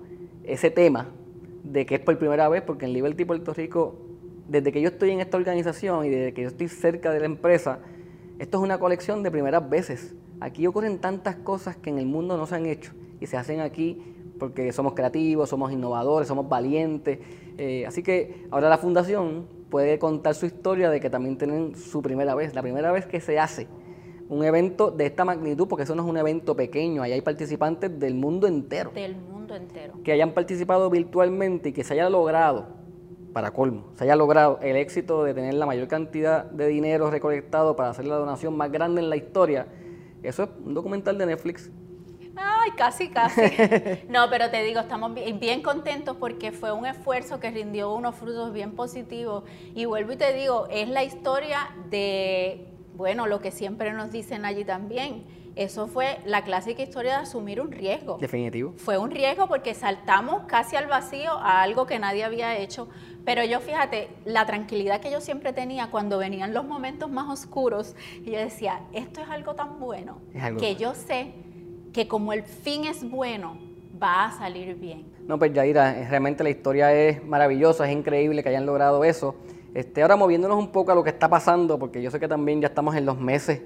ese 0.43 0.69
tema 0.69 1.09
de 1.63 1.85
que 1.85 1.95
es 1.95 2.01
por 2.01 2.17
primera 2.17 2.47
vez, 2.49 2.61
porque 2.61 2.85
en 2.85 2.93
Liberty 2.93 3.25
Puerto 3.25 3.53
Rico, 3.53 3.95
desde 4.47 4.71
que 4.71 4.81
yo 4.81 4.89
estoy 4.89 5.11
en 5.11 5.19
esta 5.19 5.37
organización 5.37 6.05
y 6.05 6.09
desde 6.09 6.33
que 6.33 6.43
yo 6.43 6.47
estoy 6.47 6.69
cerca 6.69 7.11
de 7.11 7.19
la 7.19 7.25
empresa, 7.25 7.79
esto 8.39 8.57
es 8.57 8.63
una 8.63 8.79
colección 8.79 9.23
de 9.23 9.31
primeras 9.31 9.67
veces. 9.69 10.15
Aquí 10.39 10.67
ocurren 10.67 10.99
tantas 10.99 11.35
cosas 11.35 11.75
que 11.75 11.89
en 11.89 11.97
el 11.97 12.05
mundo 12.05 12.37
no 12.37 12.45
se 12.45 12.55
han 12.55 12.65
hecho 12.65 12.91
y 13.19 13.25
se 13.25 13.37
hacen 13.37 13.59
aquí 13.59 14.01
porque 14.39 14.71
somos 14.71 14.93
creativos, 14.93 15.49
somos 15.49 15.71
innovadores, 15.71 16.27
somos 16.27 16.47
valientes. 16.47 17.19
Eh, 17.57 17.85
así 17.85 18.03
que 18.03 18.45
ahora 18.51 18.69
la 18.69 18.77
fundación 18.77 19.47
puede 19.69 19.99
contar 19.99 20.35
su 20.35 20.45
historia 20.45 20.89
de 20.89 20.99
que 20.99 21.09
también 21.09 21.37
tienen 21.37 21.75
su 21.75 22.01
primera 22.01 22.35
vez, 22.35 22.53
la 22.55 22.61
primera 22.61 22.91
vez 22.91 23.05
que 23.05 23.19
se 23.19 23.39
hace 23.39 23.67
un 24.29 24.43
evento 24.43 24.91
de 24.91 25.05
esta 25.05 25.23
magnitud, 25.23 25.67
porque 25.67 25.83
eso 25.83 25.95
no 25.95 26.03
es 26.03 26.09
un 26.09 26.17
evento 26.17 26.55
pequeño, 26.55 27.01
ahí 27.01 27.13
hay 27.13 27.21
participantes 27.21 27.97
del 27.97 28.15
mundo 28.15 28.45
entero. 28.47 28.91
Del 28.93 29.15
mundo 29.15 29.55
entero. 29.55 29.93
Que 30.03 30.11
hayan 30.11 30.33
participado 30.33 30.89
virtualmente 30.89 31.69
y 31.69 31.73
que 31.73 31.85
se 31.85 31.93
haya 31.93 32.09
logrado, 32.09 32.67
para 33.31 33.51
colmo, 33.51 33.85
se 33.95 34.03
haya 34.03 34.15
logrado 34.15 34.59
el 34.61 34.75
éxito 34.75 35.23
de 35.23 35.33
tener 35.33 35.53
la 35.53 35.65
mayor 35.65 35.87
cantidad 35.87 36.43
de 36.45 36.67
dinero 36.67 37.09
recolectado 37.09 37.75
para 37.75 37.89
hacer 37.89 38.05
la 38.05 38.15
donación 38.15 38.57
más 38.57 38.71
grande 38.71 39.01
en 39.01 39.09
la 39.09 39.15
historia 39.15 39.67
eso 40.23 40.43
es 40.43 40.49
un 40.65 40.73
documental 40.73 41.17
de 41.17 41.25
Netflix. 41.25 41.71
Ay, 42.37 42.71
casi, 42.71 43.09
casi. 43.09 43.41
No, 44.09 44.29
pero 44.29 44.49
te 44.49 44.63
digo, 44.63 44.79
estamos 44.79 45.13
bien, 45.13 45.61
contentos 45.61 46.15
porque 46.17 46.51
fue 46.51 46.71
un 46.71 46.85
esfuerzo 46.85 47.39
que 47.39 47.51
rindió 47.51 47.93
unos 47.93 48.15
frutos 48.15 48.53
bien 48.53 48.75
positivos. 48.75 49.43
Y 49.75 49.85
vuelvo 49.85 50.13
y 50.13 50.17
te 50.17 50.33
digo, 50.33 50.67
es 50.69 50.87
la 50.89 51.03
historia 51.03 51.69
de, 51.89 52.67
bueno, 52.95 53.27
lo 53.27 53.41
que 53.41 53.51
siempre 53.51 53.91
nos 53.93 54.11
dicen 54.11 54.45
allí 54.45 54.63
también. 54.63 55.25
Eso 55.55 55.87
fue 55.87 56.19
la 56.23 56.43
clásica 56.43 56.83
historia 56.83 57.17
de 57.17 57.23
asumir 57.23 57.59
un 57.59 57.71
riesgo. 57.71 58.19
Definitivo. 58.19 58.73
Fue 58.77 58.99
un 58.99 59.09
riesgo 59.09 59.47
porque 59.47 59.73
saltamos 59.73 60.43
casi 60.43 60.75
al 60.75 60.85
vacío 60.85 61.31
a 61.31 61.63
algo 61.63 61.87
que 61.87 61.97
nadie 61.97 62.23
había 62.23 62.55
hecho, 62.57 62.87
pero 63.25 63.43
yo 63.43 63.59
fíjate, 63.59 64.07
la 64.23 64.45
tranquilidad 64.45 65.01
que 65.01 65.09
yo 65.09 65.19
siempre 65.19 65.53
tenía 65.53 65.87
cuando 65.87 66.19
venían 66.19 66.53
los 66.53 66.63
momentos 66.63 67.09
más 67.09 67.27
oscuros, 67.27 67.95
y 68.23 68.31
yo 68.31 68.37
decía, 68.37 68.81
esto 68.93 69.21
es 69.21 69.29
algo 69.29 69.55
tan 69.55 69.79
bueno, 69.79 70.19
que 70.59 70.75
yo 70.75 70.93
sé 70.93 71.33
que 71.97 72.07
como 72.07 72.31
el 72.31 72.43
fin 72.43 72.85
es 72.85 73.09
bueno, 73.09 73.57
va 73.99 74.25
a 74.25 74.31
salir 74.31 74.75
bien. 74.75 75.03
No, 75.27 75.39
pues 75.39 75.51
Yaira, 75.51 76.07
realmente 76.07 76.43
la 76.43 76.51
historia 76.51 76.93
es 76.93 77.25
maravillosa, 77.25 77.89
es 77.89 77.97
increíble 77.97 78.43
que 78.43 78.49
hayan 78.49 78.67
logrado 78.67 79.03
eso. 79.03 79.33
Este, 79.73 80.03
ahora 80.03 80.15
moviéndonos 80.15 80.59
un 80.59 80.71
poco 80.71 80.91
a 80.91 80.95
lo 80.95 81.03
que 81.03 81.09
está 81.09 81.27
pasando, 81.27 81.79
porque 81.79 81.99
yo 81.99 82.11
sé 82.11 82.19
que 82.19 82.27
también 82.27 82.61
ya 82.61 82.67
estamos 82.67 82.95
en 82.95 83.07
los 83.07 83.19
meses 83.19 83.63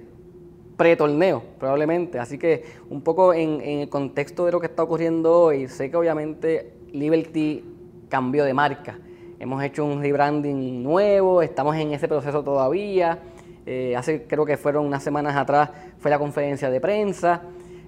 pre-torneo, 0.78 1.44
probablemente. 1.60 2.20
Así 2.20 2.38
que 2.38 2.64
un 2.90 3.02
poco 3.02 3.34
en, 3.34 3.60
en, 3.60 3.80
el 3.80 3.90
contexto 3.90 4.46
de 4.46 4.54
lo 4.54 4.62
que 4.62 4.68
está 4.68 4.84
ocurriendo 4.84 5.38
hoy, 5.38 5.68
sé 5.68 5.92
que 5.92 5.98
obviamente 5.98 6.72
Liberty 6.94 7.66
cambió 8.08 8.46
de 8.46 8.54
marca 8.54 8.98
hemos 9.42 9.64
hecho 9.64 9.84
un 9.84 10.04
rebranding 10.04 10.84
nuevo, 10.84 11.42
estamos 11.42 11.76
en 11.76 11.94
ese 11.94 12.08
proceso 12.08 12.44
todavía. 12.44 13.18
Eh, 13.66 13.96
hace 13.98 14.24
creo 14.28 14.46
que 14.46 14.56
fueron 14.56 14.86
unas 14.86 15.02
semanas 15.02 15.36
atrás 15.36 15.72
fue 15.98 16.12
la 16.12 16.20
conferencia 16.20 16.70
de 16.70 16.80
prensa, 16.80 17.42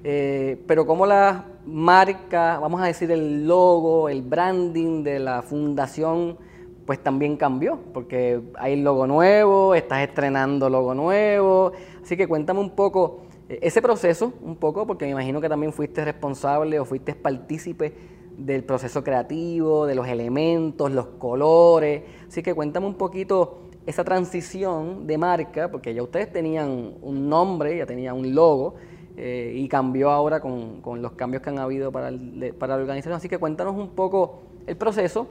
eh, 0.03 0.61
pero 0.67 0.85
como 0.85 1.05
la 1.05 1.45
marca, 1.65 2.59
vamos 2.59 2.81
a 2.81 2.85
decir 2.85 3.09
el 3.11 3.47
logo, 3.47 4.09
el 4.09 4.21
branding 4.21 5.03
de 5.03 5.19
la 5.19 5.41
fundación, 5.41 6.37
pues 6.85 7.01
también 7.01 7.37
cambió, 7.37 7.79
porque 7.93 8.41
hay 8.55 8.81
logo 8.81 9.07
nuevo, 9.07 9.73
estás 9.73 10.01
estrenando 10.01 10.69
logo 10.69 10.93
nuevo, 10.93 11.71
así 12.03 12.17
que 12.17 12.27
cuéntame 12.27 12.59
un 12.59 12.71
poco 12.71 13.21
eh, 13.49 13.59
ese 13.61 13.81
proceso, 13.81 14.33
un 14.41 14.57
poco, 14.57 14.85
porque 14.85 15.05
me 15.05 15.11
imagino 15.11 15.39
que 15.39 15.49
también 15.49 15.71
fuiste 15.71 16.03
responsable 16.03 16.79
o 16.79 16.85
fuiste 16.85 17.15
partícipe 17.15 17.93
del 18.37 18.63
proceso 18.63 19.03
creativo, 19.03 19.85
de 19.85 19.95
los 19.95 20.07
elementos, 20.07 20.91
los 20.91 21.05
colores. 21.05 22.03
Así 22.27 22.41
que 22.41 22.53
cuéntame 22.53 22.87
un 22.87 22.95
poquito 22.95 23.59
esa 23.85 24.03
transición 24.03 25.07
de 25.07 25.17
marca, 25.17 25.69
porque 25.69 25.93
ya 25.93 26.03
ustedes 26.03 26.31
tenían 26.31 26.93
un 27.01 27.29
nombre, 27.29 27.77
ya 27.77 27.85
tenían 27.85 28.17
un 28.17 28.33
logo, 28.33 28.75
eh, 29.15 29.53
y 29.55 29.67
cambió 29.67 30.09
ahora 30.09 30.39
con, 30.39 30.81
los 31.01 31.11
cambios 31.13 31.43
que 31.43 31.49
han 31.49 31.59
habido 31.59 31.91
para, 31.91 32.11
para 32.57 32.75
la 32.75 32.81
organización. 32.81 33.15
Así 33.15 33.29
que 33.29 33.37
cuéntanos 33.37 33.75
un 33.75 33.89
poco 33.89 34.41
el 34.65 34.77
proceso, 34.77 35.27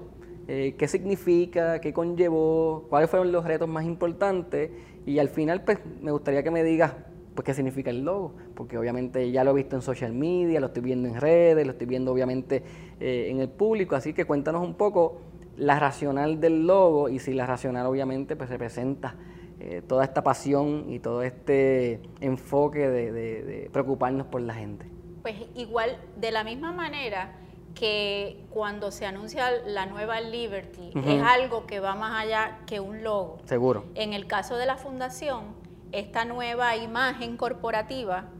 eh, 0.48 0.74
qué 0.78 0.88
significa, 0.88 1.80
qué 1.80 1.92
conllevó, 1.92 2.86
cuáles 2.88 3.08
fueron 3.10 3.32
los 3.32 3.44
retos 3.44 3.68
más 3.68 3.84
importantes, 3.84 4.70
y 5.06 5.18
al 5.18 5.28
final 5.28 5.62
pues 5.64 5.78
me 6.00 6.10
gustaría 6.12 6.42
que 6.42 6.50
me 6.50 6.62
digas 6.62 6.92
pues 7.34 7.46
qué 7.46 7.54
significa 7.54 7.90
el 7.90 8.04
logo, 8.04 8.34
porque 8.54 8.76
obviamente 8.76 9.30
ya 9.30 9.42
lo 9.42 9.52
he 9.52 9.54
visto 9.54 9.76
en 9.76 9.82
social 9.82 10.12
media, 10.12 10.60
lo 10.60 10.66
estoy 10.66 10.82
viendo 10.82 11.08
en 11.08 11.20
redes, 11.20 11.64
lo 11.64 11.72
estoy 11.72 11.86
viendo 11.86 12.12
obviamente 12.12 12.62
eh, 13.00 13.28
en 13.30 13.40
el 13.40 13.48
público, 13.48 13.96
así 13.96 14.12
que 14.12 14.26
cuéntanos 14.26 14.62
un 14.62 14.74
poco 14.74 15.20
la 15.56 15.78
racional 15.78 16.40
del 16.40 16.66
logo 16.66 17.08
y 17.08 17.18
si 17.18 17.32
la 17.32 17.46
racional 17.46 17.86
obviamente 17.86 18.36
pues 18.36 18.50
representa 18.50 19.16
eh, 19.64 19.80
toda 19.80 20.02
esta 20.02 20.24
pasión 20.24 20.86
y 20.88 20.98
todo 20.98 21.22
este 21.22 22.00
enfoque 22.20 22.88
de, 22.88 23.70
preocuparnos 23.72 24.26
por 24.26 24.40
la 24.40 24.54
gente. 24.54 24.86
Pues 25.22 25.36
igual, 25.54 25.98
de 26.16 26.32
la 26.32 26.42
misma 26.42 26.72
manera 26.72 27.36
que 27.76 28.44
cuando 28.50 28.90
se 28.90 29.06
anuncia 29.06 29.52
la 29.64 29.86
nueva 29.86 30.20
Liberty, 30.20 30.90
es 31.06 31.22
algo 31.22 31.66
que 31.66 31.78
va 31.78 31.94
más 31.94 32.24
allá 32.24 32.58
que 32.66 32.80
un 32.80 33.04
logo. 33.04 33.38
Seguro. 33.44 33.84
En 33.94 34.14
el 34.14 34.26
caso 34.26 34.56
de 34.56 34.66
la 34.66 34.76
fundación, 34.76 35.54
esta 35.92 36.24
nueva 36.24 36.74
imagen 36.76 37.36
corporativa 37.36 38.30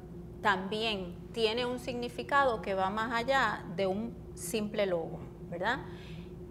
también 0.41 1.15
tiene 1.33 1.67
un 1.67 1.79
significado 1.79 2.63
que 2.63 2.75
va 2.75 2.91
más 2.91 3.13
allá 3.13 3.65
de 3.77 3.87
un 3.87 4.13
simple 4.35 4.87
logo, 4.87 5.21
¿verdad? 5.49 5.79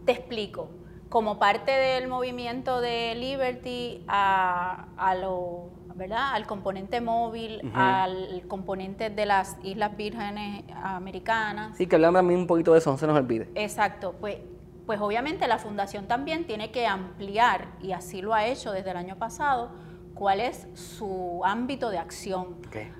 Te 0.05 0.13
explico. 0.13 0.69
Como 1.11 1.39
parte 1.39 1.73
del 1.73 2.07
movimiento 2.07 2.79
de 2.79 3.15
Liberty 3.15 4.01
a, 4.07 5.13
lo, 5.19 5.69
¿verdad? 5.93 6.31
al 6.31 6.47
componente 6.47 7.01
móvil, 7.01 7.69
al 7.73 8.43
componente 8.47 9.09
de 9.09 9.25
las 9.25 9.57
Islas 9.61 9.97
Vírgenes 9.97 10.63
Americanas. 10.73 11.75
Sí, 11.75 11.85
que 11.85 11.95
hablamos 11.95 12.19
también 12.19 12.39
un 12.39 12.47
poquito 12.47 12.71
de 12.71 12.79
eso, 12.79 12.91
no 12.91 12.97
se 12.97 13.07
nos 13.07 13.17
olvide. 13.17 13.49
Exacto, 13.55 14.15
pues, 14.21 14.37
pues 14.85 15.01
obviamente 15.01 15.49
la 15.49 15.57
fundación 15.57 16.07
también 16.07 16.47
tiene 16.47 16.71
que 16.71 16.87
ampliar, 16.87 17.67
y 17.81 17.91
así 17.91 18.21
lo 18.21 18.33
ha 18.33 18.45
hecho 18.45 18.71
desde 18.71 18.91
el 18.91 18.97
año 18.97 19.17
pasado, 19.17 19.71
cuál 20.13 20.39
es 20.39 20.65
su 20.75 21.41
ámbito 21.43 21.89
de 21.89 21.97
acción. 21.97 22.55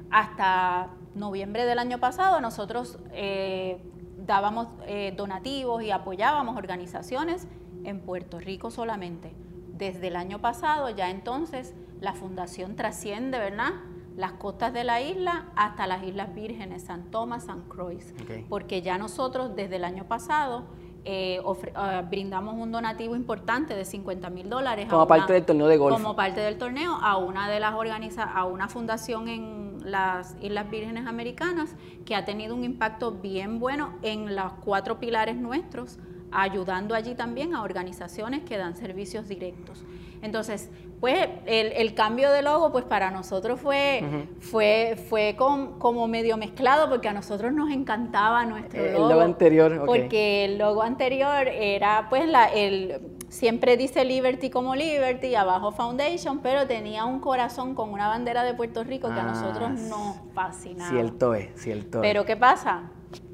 Hasta 0.10 0.90
noviembre 1.16 1.64
del 1.64 1.80
año 1.80 1.98
pasado 2.00 2.42
nosotros 2.42 3.00
eh, 3.14 3.82
dábamos 4.18 4.68
eh, 4.86 5.14
donativos 5.16 5.82
y 5.82 5.92
apoyábamos 5.92 6.58
organizaciones 6.58 7.48
en 7.86 8.00
Puerto 8.02 8.40
Rico 8.40 8.72
solamente. 8.72 9.34
Desde 9.74 10.08
el 10.08 10.16
año 10.16 10.40
pasado 10.40 10.90
ya 10.90 11.10
entonces 11.10 11.74
la 12.00 12.14
fundación 12.14 12.76
trasciende, 12.76 13.40
¿verdad? 13.40 13.72
Las 14.16 14.34
costas 14.34 14.74
de 14.74 14.84
la 14.84 15.02
isla 15.02 15.48
hasta 15.56 15.88
las 15.88 16.04
Islas 16.04 16.36
Vírgenes, 16.36 16.84
San 16.84 17.12
Tomás, 17.12 17.46
San 17.46 17.62
Croix, 17.70 18.14
porque 18.50 18.82
ya 18.82 18.98
nosotros 18.98 19.56
desde 19.56 19.78
el 19.78 19.86
año 19.86 20.06
pasado 20.06 20.66
eh, 21.04 21.42
ah, 21.74 22.04
brindamos 22.08 22.56
un 22.56 22.72
donativo 22.72 23.16
importante 23.16 23.76
de 23.76 23.86
50 23.86 24.30
mil 24.30 24.50
dólares. 24.50 24.88
Como 24.90 25.08
parte 25.08 25.34
del 25.34 25.46
torneo 25.46 25.68
de 25.68 25.78
golf. 25.78 25.96
Como 25.96 26.16
parte 26.16 26.42
del 26.42 26.58
torneo 26.58 26.94
a 27.02 27.18
una 27.18 27.50
de 27.50 27.60
las 27.60 27.74
organiza 27.74 28.24
a 28.24 28.46
una 28.46 28.68
fundación 28.68 29.28
en 29.28 29.78
las 29.84 30.36
Islas 30.42 30.70
Vírgenes 30.70 31.08
Americanas 31.08 31.76
que 32.06 32.16
ha 32.16 32.26
tenido 32.26 32.56
un 32.56 32.64
impacto 32.64 33.12
bien 33.12 33.60
bueno 33.60 33.94
en 34.04 34.36
los 34.36 34.54
cuatro 34.64 35.00
pilares 35.00 35.36
nuestros, 35.38 35.98
ayudando 36.32 36.96
allí 36.96 37.16
también 37.16 37.54
a 37.56 37.64
organizaciones 37.64 38.42
que 38.44 38.58
dan 38.58 38.76
servicios 38.76 39.28
directos. 39.28 39.84
Entonces, 40.22 40.70
pues 41.00 41.28
el, 41.48 41.94
cambio 41.96 42.32
de 42.32 42.44
logo, 42.44 42.72
pues 42.72 42.86
para 42.86 43.10
nosotros 43.10 43.60
fue, 43.60 44.28
fue, 44.40 44.96
fue 45.10 45.36
como 45.36 46.08
medio 46.08 46.38
mezclado, 46.38 46.90
porque 46.90 47.08
a 47.08 47.14
nosotros 47.14 47.52
nos 47.52 47.72
encantaba 47.72 48.46
nuestro 48.46 48.84
logo. 48.84 49.06
El 49.06 49.10
logo 49.10 49.22
anterior, 49.22 49.84
Porque 49.88 50.46
el 50.46 50.60
logo 50.60 50.84
anterior 50.84 51.48
era, 51.48 52.06
pues, 52.12 52.28
la, 52.30 52.46
el, 52.46 53.02
siempre 53.30 53.78
dice 53.78 54.06
Liberty 54.06 54.52
como 54.52 54.76
Liberty, 54.76 55.34
abajo 55.34 55.72
Foundation, 55.72 56.40
pero 56.40 56.68
tenía 56.68 57.06
un 57.06 57.20
corazón 57.20 57.74
con 57.74 57.90
una 57.92 58.08
bandera 58.08 58.44
de 58.44 58.54
Puerto 58.54 58.84
Rico 58.84 59.08
que 59.08 59.20
a 59.20 59.24
nosotros 59.24 59.72
ah, 59.72 59.88
nos 59.90 60.18
fascinaba. 60.36 60.92
Cierto 60.92 61.34
es, 61.34 61.50
cierto 61.56 61.98
es. 61.98 62.02
Pero 62.02 62.26
¿qué 62.26 62.38
pasa? 62.38 62.92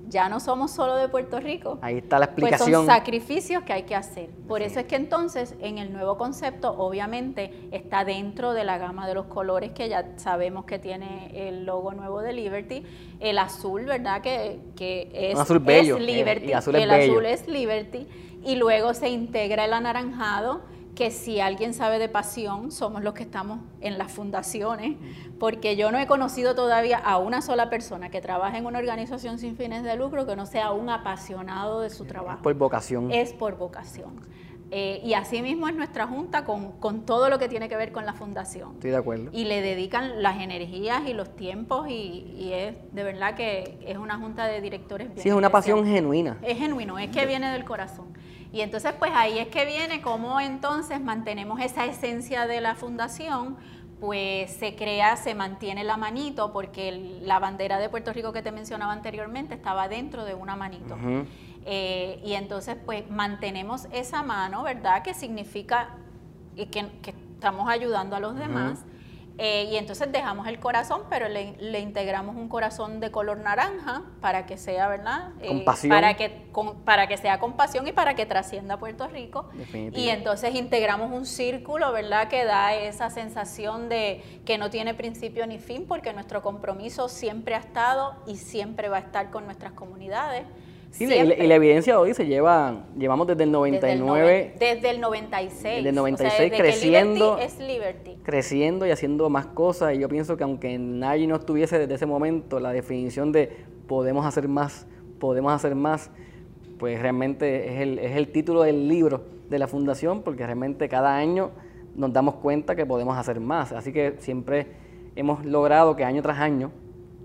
Ya 0.10 0.30
no 0.30 0.39
somos 0.39 0.72
solo 0.72 0.96
de 0.96 1.10
Puerto 1.10 1.39
Rico. 1.39 1.80
Ahí 1.82 1.98
está 1.98 2.20
la 2.20 2.26
explicación. 2.26 2.70
Pues 2.70 2.78
son 2.78 2.88
sacrificios 2.88 3.63
que 3.63 3.74
hay 3.74 3.84
que 3.84 3.96
hacer. 3.96 4.30
Por 4.48 4.62
eso 4.62 4.80
es 4.80 4.86
que 4.86 4.96
entonces 4.96 5.56
en 5.62 5.78
el 5.78 5.91
nuevo 5.91 6.17
concepto 6.17 6.72
obviamente 6.78 7.52
está 7.72 8.06
dentro 8.06 8.54
de 8.54 8.63
la 8.63 8.78
gama 8.78 9.08
de 9.08 9.13
los 9.13 9.26
colores 9.26 9.72
que 9.72 9.89
ya 9.89 10.13
sabemos 10.17 10.65
que 10.65 10.80
tiene 10.80 11.32
el 11.48 11.65
logo 11.65 11.93
nuevo 11.93 12.22
de 12.22 12.34
Liberty. 12.34 12.84
El 13.20 13.38
azul, 13.38 13.86
¿verdad? 13.86 14.22
Que, 14.22 14.60
es, 15.13 15.38
azul 15.38 15.60
bello, 15.60 16.00
Liberty. 16.00 16.52
el 16.52 16.91
azul 16.91 17.26
es 17.26 17.48
Liberty. 17.48 18.08
Y 18.43 18.56
luego 18.56 18.93
se 18.93 19.10
integra 19.10 19.65
el 19.65 19.74
anaranjado 19.74 20.62
que 20.97 21.12
si 21.12 21.39
alguien 21.39 21.75
sabe 21.75 21.99
de 21.99 22.10
pasión, 22.10 22.71
somos 22.71 23.03
los 23.03 23.13
que 23.13 23.21
estamos 23.21 23.60
en 23.81 23.99
las 23.99 24.12
fundaciones, 24.12 24.97
porque 25.39 25.75
yo 25.75 25.91
no 25.91 25.99
he 25.99 26.07
conocido 26.07 26.55
todavía 26.55 26.97
a 26.97 27.19
una 27.19 27.43
sola 27.43 27.69
persona 27.69 28.10
que 28.10 28.19
trabaje 28.19 28.57
en 28.57 28.65
una 28.65 28.79
organización 28.79 29.38
sin 29.38 29.55
fines 29.55 29.83
de 29.83 29.95
lucro 29.95 30.25
que 30.25 30.36
no 30.36 30.47
sea 30.47 30.71
un 30.71 30.89
apasionado 30.89 31.81
de 31.81 31.91
su 31.91 32.05
trabajo. 32.05 32.38
Es 32.38 32.43
por 32.43 32.53
vocación. 32.55 33.12
Es 33.12 33.31
por 33.31 33.57
vocación. 33.57 34.21
Eh, 34.71 34.99
y 35.03 35.13
así 35.13 35.43
mismo 35.43 35.67
es 35.67 35.75
nuestra 35.75 36.07
junta 36.07 36.43
con, 36.43 37.05
todo 37.05 37.29
lo 37.29 37.38
que 37.38 37.47
tiene 37.47 37.69
que 37.69 37.77
ver 37.77 37.91
con 37.91 38.07
la 38.07 38.13
fundación. 38.13 38.71
Estoy 38.73 38.89
de 38.89 38.97
acuerdo. 38.97 39.29
Y 39.31 39.45
le 39.45 39.62
dedican 39.62 40.23
las 40.23 40.41
energías 40.41 41.07
y 41.07 41.13
los 41.13 41.36
tiempos 41.36 41.88
y, 41.89 42.49
es 42.51 42.75
de 42.91 43.03
verdad 43.03 43.36
que 43.36 43.77
es 43.86 43.97
una 43.99 44.17
junta 44.17 44.47
de 44.47 44.62
directores. 44.62 45.10
sí, 45.15 45.29
es 45.29 45.36
una 45.36 45.51
pasión 45.51 45.86
genuina. 45.86 46.39
Es 46.41 46.57
genuino, 46.57 46.97
es 46.97 47.12
que 47.12 47.27
viene 47.27 47.51
del 47.51 47.65
corazón. 47.65 48.07
Y 48.51 48.62
entonces 48.62 48.93
pues 48.97 49.12
ahí 49.13 49.39
es 49.39 49.47
que 49.47 49.65
viene 49.65 50.01
cómo 50.01 50.39
entonces 50.39 51.01
mantenemos 51.01 51.60
esa 51.60 51.86
esencia 51.86 52.47
de 52.47 52.62
la 52.62 52.75
fundación, 52.75 53.57
pues 53.99 54.51
se 54.51 54.75
crea, 54.75 55.17
se 55.17 55.33
mantiene 55.36 55.83
la 55.83 55.97
manito, 55.97 56.53
porque 56.53 57.19
la 57.21 57.39
bandera 57.39 57.79
de 57.79 57.89
Puerto 57.89 58.13
Rico 58.13 58.31
que 58.31 58.41
te 58.41 58.51
mencionaba 58.51 58.93
anteriormente 58.93 59.55
estaba 59.55 59.88
dentro 59.88 60.23
de 60.23 60.33
una 60.33 60.55
manito. 60.55 60.97
Eh, 61.65 62.21
y 62.23 62.33
entonces 62.33 62.77
pues 62.86 63.10
mantenemos 63.10 63.88
esa 63.91 64.23
mano, 64.23 64.63
¿verdad? 64.63 65.03
Que 65.03 65.13
significa 65.13 65.89
que, 66.55 66.67
que 66.67 67.13
estamos 67.33 67.69
ayudando 67.69 68.15
a 68.15 68.19
los 68.19 68.36
demás. 68.36 68.86
Eh, 69.39 69.69
y 69.71 69.76
entonces 69.76 70.12
dejamos 70.12 70.47
el 70.47 70.60
corazón, 70.60 71.04
pero 71.10 71.28
le, 71.28 71.80
integramos 71.80 72.36
un 72.36 72.50
corazón 72.50 73.00
de 73.00 73.12
color 73.12 73.38
naranja 73.38 74.02
para 74.19 74.47
que 74.47 74.58
sea, 74.58 74.88
¿verdad? 74.88 75.30
Eh, 75.41 75.63
para 75.88 76.15
que, 76.15 76.47
para 76.84 77.08
que 77.08 77.17
sea 77.17 77.39
compasión 77.39 77.88
y 77.88 77.91
para 77.91 78.15
que 78.15 78.26
trascienda 78.26 78.78
Puerto 78.78 79.08
Rico. 79.08 79.50
Y 79.93 80.10
entonces 80.10 80.56
integramos 80.56 81.12
un 81.12 81.26
círculo, 81.26 81.91
¿verdad? 81.91 82.30
Que 82.30 82.45
da 82.45 82.73
esa 82.73 83.12
sensación 83.12 83.89
de 83.89 84.23
que 84.45 84.58
no 84.58 84.71
tiene 84.71 84.95
principio 84.95 85.45
ni 85.45 85.60
fin, 85.60 85.86
porque 85.88 86.13
nuestro 86.13 86.41
compromiso 86.41 87.08
siempre 87.08 87.54
ha 87.54 87.60
estado 87.60 88.15
y 88.26 88.38
siempre 88.38 88.89
va 88.89 88.97
a 88.97 89.02
estar 89.02 89.30
con 89.30 89.45
nuestras 89.45 89.73
comunidades. 89.73 90.45
Sí, 90.97 91.03
y, 91.03 91.47
la, 91.47 91.55
evidencia 91.55 91.99
hoy 91.99 92.15
se 92.15 92.25
lleva, 92.25 92.86
llevamos 92.97 93.27
desde 93.27 93.43
el 93.43 93.51
99. 93.51 94.55
Desde 94.60 94.89
el, 94.89 94.99
96. 94.99 95.75
Desde 95.75 95.89
el 95.89 95.95
96 95.95 96.53
creciendo. 96.57 97.38
es 97.38 97.60
Liberty. 97.60 98.17
Creciendo 98.23 98.88
y 98.88 98.89
haciendo 98.89 99.29
más 99.29 99.45
cosas. 99.45 99.93
Y 99.93 99.99
yo 99.99 100.10
pienso 100.10 100.38
que 100.38 100.43
aunque 100.43 100.75
nadie 100.79 101.27
no 101.27 101.36
estuviese 101.36 101.77
desde 101.77 101.93
ese 101.93 102.07
momento, 102.07 102.60
la 102.60 102.71
definición 102.71 103.31
de 103.31 103.51
podemos 103.88 104.25
hacer 104.25 104.47
más, 104.47 104.88
podemos 105.19 105.53
hacer 105.53 105.75
más, 105.75 106.10
pues 106.79 106.99
realmente 106.99 107.75
es 107.75 107.81
el, 107.81 107.99
es 107.99 108.17
el 108.17 108.29
título 108.29 108.63
del 108.63 108.88
libro 108.88 109.21
de 109.49 109.60
la 109.60 109.67
fundación, 109.67 110.23
porque 110.23 110.47
realmente 110.47 110.89
cada 110.89 111.15
año 111.15 111.51
nos 111.95 112.12
damos 112.12 112.36
cuenta 112.36 112.75
que 112.75 112.88
podemos 112.88 113.15
hacer 113.15 113.39
más. 113.39 113.71
Así 113.71 113.93
que 113.93 114.15
siempre 114.17 114.65
hemos 115.15 115.45
logrado 115.45 115.95
que 115.95 116.03
año 116.03 116.23
tras 116.23 116.39
año 116.39 116.71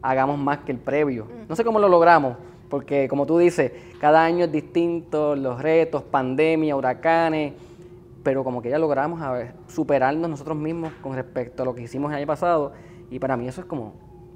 hagamos 0.03 0.39
más 0.39 0.59
que 0.59 0.73
el 0.73 0.79
previo. 0.79 1.27
No 1.49 1.57
sé 1.57 1.65
cómo 1.65 1.79
lo 1.79 1.89
logramos 1.89 2.37
porque 2.73 3.07
como 3.07 3.27
tú 3.27 3.37
dices, 3.37 3.71
cada 4.01 4.25
año 4.25 4.47
es 4.47 4.51
distinto, 4.51 5.37
los 5.37 5.61
retos, 5.61 6.05
pandemia, 6.05 6.75
huracanes, 6.75 7.53
pero 8.23 8.43
como 8.45 8.63
que 8.63 8.71
ya 8.71 8.79
logramos 8.79 9.21
superarnos 9.69 10.31
nosotros 10.31 10.57
mismos 10.57 10.91
con 11.03 11.15
respecto 11.15 11.65
a 11.65 11.67
lo 11.67 11.75
que 11.75 11.83
hicimos 11.83 12.11
el 12.13 12.17
año 12.17 12.27
pasado, 12.27 12.73
y 13.11 13.19
para 13.19 13.37
mí 13.37 13.47
eso 13.47 13.61
es 13.61 13.67
como 13.67 13.93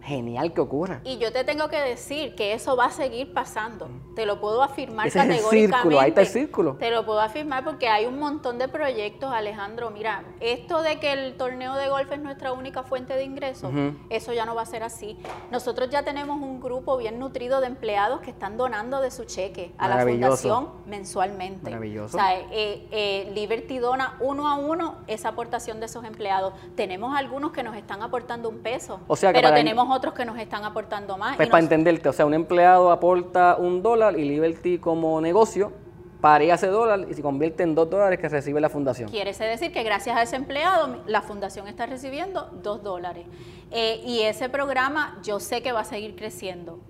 genial 0.07 0.53
que 0.53 0.61
ocurra. 0.61 1.01
Y 1.05 1.19
yo 1.19 1.33
te 1.33 1.45
tengo 1.45 1.69
que 1.69 1.81
decir 1.81 2.35
que 2.35 2.53
eso 2.53 2.77
va 2.77 2.87
a 2.87 2.91
seguir 2.91 3.33
pasando. 3.33 3.89
Te 4.15 4.25
lo 4.25 4.41
puedo 4.41 4.63
afirmar 4.63 5.11
categóricamente. 5.11 5.57
el 5.57 5.71
círculo, 5.71 6.01
ahí 6.01 6.09
está 6.11 6.21
el 6.23 6.27
círculo. 6.27 6.77
Te 6.77 6.91
lo 6.91 7.05
puedo 7.05 7.21
afirmar 7.21 7.65
porque 7.65 7.89
hay 7.89 8.07
un 8.07 8.19
montón 8.19 8.59
de 8.59 8.69
proyectos, 8.69 9.33
Alejandro. 9.33 9.91
Mira, 9.91 10.25
esto 10.41 10.83
de 10.83 10.99
que 11.01 11.13
el 11.13 11.37
torneo 11.37 11.75
de 11.75 11.89
golf 11.89 12.11
es 12.13 12.21
nuestra 12.21 12.53
única 12.53 12.83
fuente 12.83 13.15
de 13.15 13.25
ingresos, 13.25 13.73
eso 14.11 14.33
ya 14.33 14.47
no 14.47 14.55
va 14.55 14.63
a 14.63 14.67
ser 14.67 14.83
así. 14.83 15.19
Nosotros 15.51 15.91
ya 15.91 16.03
tenemos 16.03 16.41
un 16.41 16.61
grupo 16.61 16.97
bien 16.97 17.19
nutrido 17.19 17.61
de 17.61 17.67
empleados 17.67 18.21
que 18.21 18.31
están 18.31 18.57
donando 18.57 19.01
de 19.01 19.11
su 19.11 19.25
cheque 19.25 19.75
a 19.79 19.89
la 19.89 20.05
fundación 20.05 20.69
mensualmente. 20.87 21.71
Maravilloso. 21.71 22.17
O 22.17 22.21
sea, 22.21 22.39
eh, 22.39 22.87
eh, 22.91 23.31
Liberty 23.35 23.79
dona 23.79 24.17
uno 24.21 24.49
a 24.49 24.55
uno 24.55 24.99
esa 25.07 25.31
aportación 25.31 25.81
de 25.81 25.87
esos 25.87 26.05
empleados. 26.05 26.55
Tenemos 26.77 27.17
algunos 27.17 27.53
que 27.53 27.63
nos 27.63 27.77
están 27.77 28.03
aportando 28.03 28.49
un 28.49 28.61
peso, 28.61 29.01
o 29.07 29.17
sea 29.17 29.33
pero 29.33 29.53
tenemos 29.53 29.96
otros 29.97 30.15
que 30.15 30.25
nos 30.25 30.39
están 30.39 30.65
aportando 30.65 31.17
más. 31.17 31.37
Pues 31.37 31.49
para 31.49 31.63
entenderte, 31.63 32.09
o 32.09 32.13
sea, 32.13 32.27
un 32.27 32.35
empleado 32.35 32.91
aporta 32.91 33.57
un 33.57 33.83
dólar 33.83 34.19
y 34.19 34.25
Liberty 34.25 34.79
como 34.79 35.21
negocio 35.21 35.73
paría 36.21 36.55
ese 36.55 36.69
dólar 36.69 37.07
y 37.09 37.15
se 37.15 37.23
convierte 37.23 37.63
en 37.63 37.75
dos 37.75 37.89
dólares 37.89 38.19
que 38.19 38.29
recibe 38.29 38.61
la 38.61 38.69
fundación. 38.69 39.09
Quiere 39.09 39.33
decir 39.33 39.73
que 39.73 39.83
gracias 39.83 40.17
a 40.17 40.23
ese 40.23 40.37
empleado 40.37 41.03
la 41.07 41.23
fundación 41.23 41.69
está 41.69 41.87
recibiendo 41.87 42.51
dos 42.63 42.83
dólares. 42.83 43.27
Eh, 43.71 44.01
y 44.05 44.23
ese 44.23 44.49
programa 44.49 45.19
yo 45.23 45.41
sé 45.41 45.63
que 45.63 45.73
va 45.73 45.81
a 45.81 45.85
seguir 45.85 46.17
creciendo. 46.17 46.81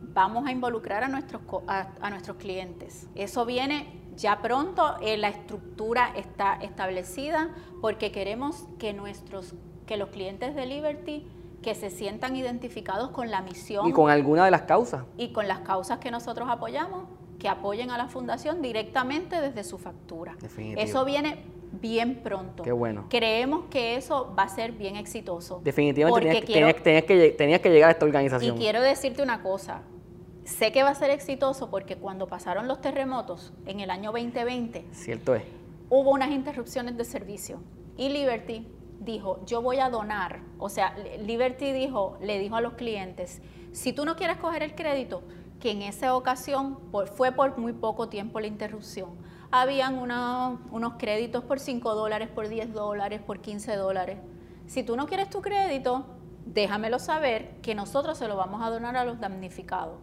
Vamos 0.00 0.46
a 0.46 0.52
involucrar 0.52 1.04
a 1.04 1.08
nuestros, 1.08 1.42
a, 1.66 2.10
nuestros 2.10 2.38
clientes. 2.38 3.08
Eso 3.14 3.44
viene 3.44 4.00
ya 4.16 4.40
pronto, 4.40 4.96
eh, 5.02 5.18
la 5.18 5.28
estructura 5.28 6.12
está 6.16 6.54
establecida 6.62 7.50
porque 7.82 8.10
queremos 8.12 8.64
que, 8.78 8.94
nuestros, 8.94 9.54
que 9.86 9.98
los 9.98 10.08
clientes 10.08 10.54
de 10.54 10.64
Liberty 10.64 11.28
que 11.66 11.74
se 11.74 11.90
sientan 11.90 12.36
identificados 12.36 13.10
con 13.10 13.28
la 13.28 13.42
misión. 13.42 13.88
Y 13.88 13.92
con 13.92 14.08
alguna 14.08 14.44
de 14.44 14.52
las 14.52 14.62
causas. 14.62 15.02
Y 15.16 15.32
con 15.32 15.48
las 15.48 15.58
causas 15.62 15.98
que 15.98 16.12
nosotros 16.12 16.48
apoyamos, 16.48 17.08
que 17.40 17.48
apoyen 17.48 17.90
a 17.90 17.98
la 17.98 18.06
fundación 18.06 18.62
directamente 18.62 19.40
desde 19.40 19.64
su 19.64 19.76
factura. 19.76 20.36
Eso 20.76 21.04
viene 21.04 21.42
bien 21.72 22.22
pronto. 22.22 22.62
Qué 22.62 22.70
bueno. 22.70 23.06
Creemos 23.10 23.64
que 23.68 23.96
eso 23.96 24.32
va 24.38 24.44
a 24.44 24.48
ser 24.48 24.70
bien 24.70 24.94
exitoso. 24.94 25.60
Definitivamente 25.64 26.40
tenías, 26.42 27.02
que, 27.02 27.34
tenías 27.36 27.60
que 27.60 27.70
llegar 27.70 27.88
a 27.88 27.92
esta 27.94 28.04
organización. 28.06 28.56
Y 28.56 28.60
quiero 28.60 28.80
decirte 28.80 29.24
una 29.24 29.42
cosa, 29.42 29.82
sé 30.44 30.70
que 30.70 30.84
va 30.84 30.90
a 30.90 30.94
ser 30.94 31.10
exitoso 31.10 31.68
porque 31.68 31.96
cuando 31.96 32.28
pasaron 32.28 32.68
los 32.68 32.80
terremotos 32.80 33.52
en 33.66 33.80
el 33.80 33.90
año 33.90 34.12
2020, 34.12 34.84
cierto 34.92 35.34
es, 35.34 35.42
hubo 35.90 36.12
unas 36.12 36.30
interrupciones 36.30 36.96
de 36.96 37.04
servicio 37.04 37.58
y 37.96 38.10
Liberty 38.10 38.68
dijo, 39.00 39.44
yo 39.46 39.62
voy 39.62 39.78
a 39.78 39.90
donar, 39.90 40.40
o 40.58 40.68
sea, 40.68 40.96
Liberty 41.18 41.72
dijo, 41.72 42.16
le 42.20 42.38
dijo 42.38 42.56
a 42.56 42.60
los 42.60 42.74
clientes, 42.74 43.40
si 43.72 43.92
tú 43.92 44.04
no 44.04 44.16
quieres 44.16 44.38
coger 44.38 44.62
el 44.62 44.74
crédito, 44.74 45.22
que 45.60 45.70
en 45.70 45.82
esa 45.82 46.14
ocasión 46.14 46.78
fue 47.14 47.32
por 47.32 47.58
muy 47.58 47.72
poco 47.72 48.08
tiempo 48.08 48.40
la 48.40 48.46
interrupción, 48.46 49.10
habían 49.50 49.98
unos 49.98 50.94
créditos 50.98 51.44
por 51.44 51.60
5 51.60 51.94
dólares, 51.94 52.28
por 52.28 52.48
10 52.48 52.72
dólares, 52.72 53.20
por 53.20 53.40
15 53.40 53.76
dólares. 53.76 54.18
Si 54.66 54.82
tú 54.82 54.96
no 54.96 55.06
quieres 55.06 55.30
tu 55.30 55.40
crédito, 55.40 56.06
déjamelo 56.44 56.98
saber 56.98 57.60
que 57.62 57.74
nosotros 57.74 58.18
se 58.18 58.28
lo 58.28 58.36
vamos 58.36 58.62
a 58.62 58.70
donar 58.70 58.96
a 58.96 59.04
los 59.04 59.20
damnificados. 59.20 59.98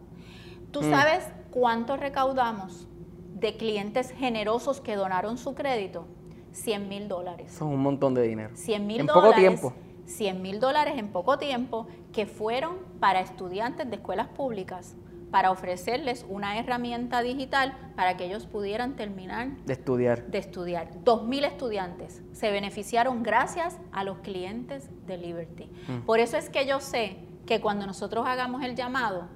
¿Tú 0.71 0.81
mm. 0.81 0.89
sabes 0.89 1.27
cuánto 1.51 1.97
recaudamos 1.97 2.87
de 3.35 3.57
clientes 3.57 4.11
generosos 4.11 4.81
que 4.81 4.95
donaron 4.95 5.37
su 5.37 5.53
crédito? 5.53 6.07
100 6.53 6.87
mil 6.87 7.07
dólares. 7.07 7.51
Son 7.51 7.67
un 7.67 7.81
montón 7.81 8.13
de 8.13 8.23
dinero. 8.23 8.51
100 8.55 8.87
mil 8.87 9.01
en 9.01 9.07
poco 9.07 9.33
tiempo. 9.33 9.73
100 10.05 10.41
mil 10.41 10.59
dólares 10.59 10.95
en 10.97 11.09
poco 11.09 11.37
tiempo 11.37 11.87
que 12.11 12.25
fueron 12.25 12.77
para 12.99 13.19
estudiantes 13.19 13.89
de 13.89 13.95
escuelas 13.95 14.27
públicas 14.29 14.95
para 15.31 15.49
ofrecerles 15.49 16.27
una 16.29 16.59
herramienta 16.59 17.23
digital 17.23 17.75
para 17.95 18.17
que 18.17 18.25
ellos 18.25 18.45
pudieran 18.45 18.95
terminar 18.95 19.49
de 19.65 19.73
estudiar. 19.73 20.27
De 20.27 20.37
estudiar. 20.37 20.91
2.000 21.03 21.45
estudiantes 21.45 22.21
se 22.33 22.51
beneficiaron 22.51 23.23
gracias 23.23 23.79
a 23.91 24.03
los 24.03 24.19
clientes 24.19 24.91
de 25.07 25.17
Liberty. 25.17 25.71
Mm. 25.87 26.05
Por 26.05 26.19
eso 26.19 26.37
es 26.37 26.51
que 26.51 26.67
yo 26.67 26.79
sé 26.79 27.17
que 27.47 27.61
cuando 27.61 27.87
nosotros 27.87 28.27
hagamos 28.27 28.61
el 28.63 28.75
llamado, 28.75 29.27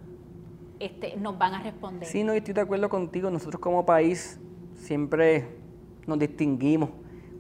este, 0.80 1.18
nos 1.18 1.36
van 1.40 1.56
a 1.56 1.64
responder. 1.64 2.08
Sí, 2.08 2.24
no, 2.24 2.34
estoy 2.34 2.54
de 2.54 2.62
acuerdo 2.62 2.90
contigo. 2.90 3.32
Nosotros 3.32 3.60
como 3.60 3.84
país 3.84 4.40
siempre 4.76 5.48
nos 6.06 6.20
distinguimos 6.20 6.92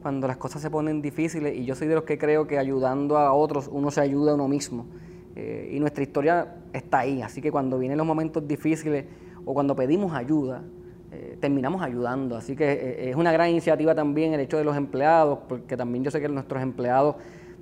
cuando 0.01 0.27
las 0.27 0.37
cosas 0.37 0.61
se 0.61 0.69
ponen 0.69 1.01
difíciles 1.01 1.55
y 1.55 1.65
yo 1.65 1.75
soy 1.75 1.87
de 1.87 1.95
los 1.95 2.03
que 2.03 2.17
creo 2.17 2.47
que 2.47 2.57
ayudando 2.57 3.17
a 3.17 3.33
otros 3.33 3.69
uno 3.71 3.91
se 3.91 4.01
ayuda 4.01 4.31
a 4.31 4.35
uno 4.35 4.47
mismo. 4.47 4.85
Eh, 5.35 5.71
y 5.73 5.79
nuestra 5.79 6.03
historia 6.03 6.55
está 6.73 6.99
ahí, 6.99 7.21
así 7.21 7.41
que 7.41 7.51
cuando 7.51 7.77
vienen 7.77 7.97
los 7.97 8.07
momentos 8.07 8.47
difíciles 8.47 9.05
o 9.45 9.53
cuando 9.53 9.75
pedimos 9.75 10.13
ayuda, 10.13 10.63
eh, 11.11 11.37
terminamos 11.39 11.81
ayudando. 11.81 12.35
Así 12.35 12.55
que 12.55 12.71
eh, 12.71 13.09
es 13.11 13.15
una 13.15 13.31
gran 13.31 13.49
iniciativa 13.49 13.93
también 13.93 14.33
el 14.33 14.39
hecho 14.39 14.57
de 14.57 14.63
los 14.63 14.75
empleados, 14.75 15.39
porque 15.47 15.77
también 15.77 16.03
yo 16.03 16.11
sé 16.11 16.19
que 16.19 16.27
nuestros 16.27 16.61
empleados, 16.61 17.15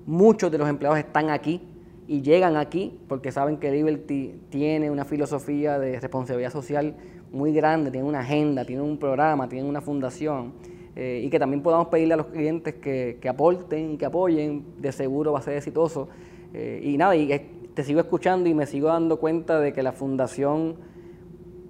muchos 0.06 0.52
de 0.52 0.58
los 0.58 0.70
empleados 0.70 0.98
están 1.00 1.30
aquí 1.30 1.62
y 2.08 2.22
llegan 2.22 2.56
aquí 2.56 2.98
porque 3.08 3.32
saben 3.32 3.58
que 3.58 3.72
Liberty 3.72 4.40
tiene 4.50 4.90
una 4.90 5.06
filosofía 5.06 5.80
de 5.80 6.00
responsabilidad 6.00 6.52
social 6.52 6.96
muy 7.32 7.54
grande, 7.54 7.92
tiene 7.92 8.08
una 8.08 8.20
agenda, 8.20 8.66
tiene 8.66 8.82
un 8.82 8.98
programa, 8.98 9.50
tiene 9.50 9.68
una 9.68 9.82
fundación. 9.82 10.54
Eh, 10.96 11.24
y 11.26 11.30
que 11.30 11.40
también 11.40 11.62
podamos 11.62 11.88
pedirle 11.88 12.14
a 12.14 12.18
los 12.18 12.28
clientes 12.28 12.76
que, 12.76 13.20
aporten 13.28 13.94
y 13.94 13.98
que 13.98 14.06
apoyen, 14.06 14.64
de 14.78 14.92
seguro 14.92 15.34
va 15.34 15.40
a 15.40 15.42
ser 15.42 15.58
exitoso. 15.58 16.08
y 16.54 16.96
nada, 16.98 17.16
y 17.16 17.28
te 17.74 17.84
sigo 17.84 18.00
escuchando 18.00 18.48
y 18.48 18.54
me 18.54 18.66
sigo 18.66 18.88
dando 18.88 19.20
cuenta 19.20 19.60
de 19.60 19.74
que 19.74 19.84
la 19.84 19.92
fundación 19.92 20.76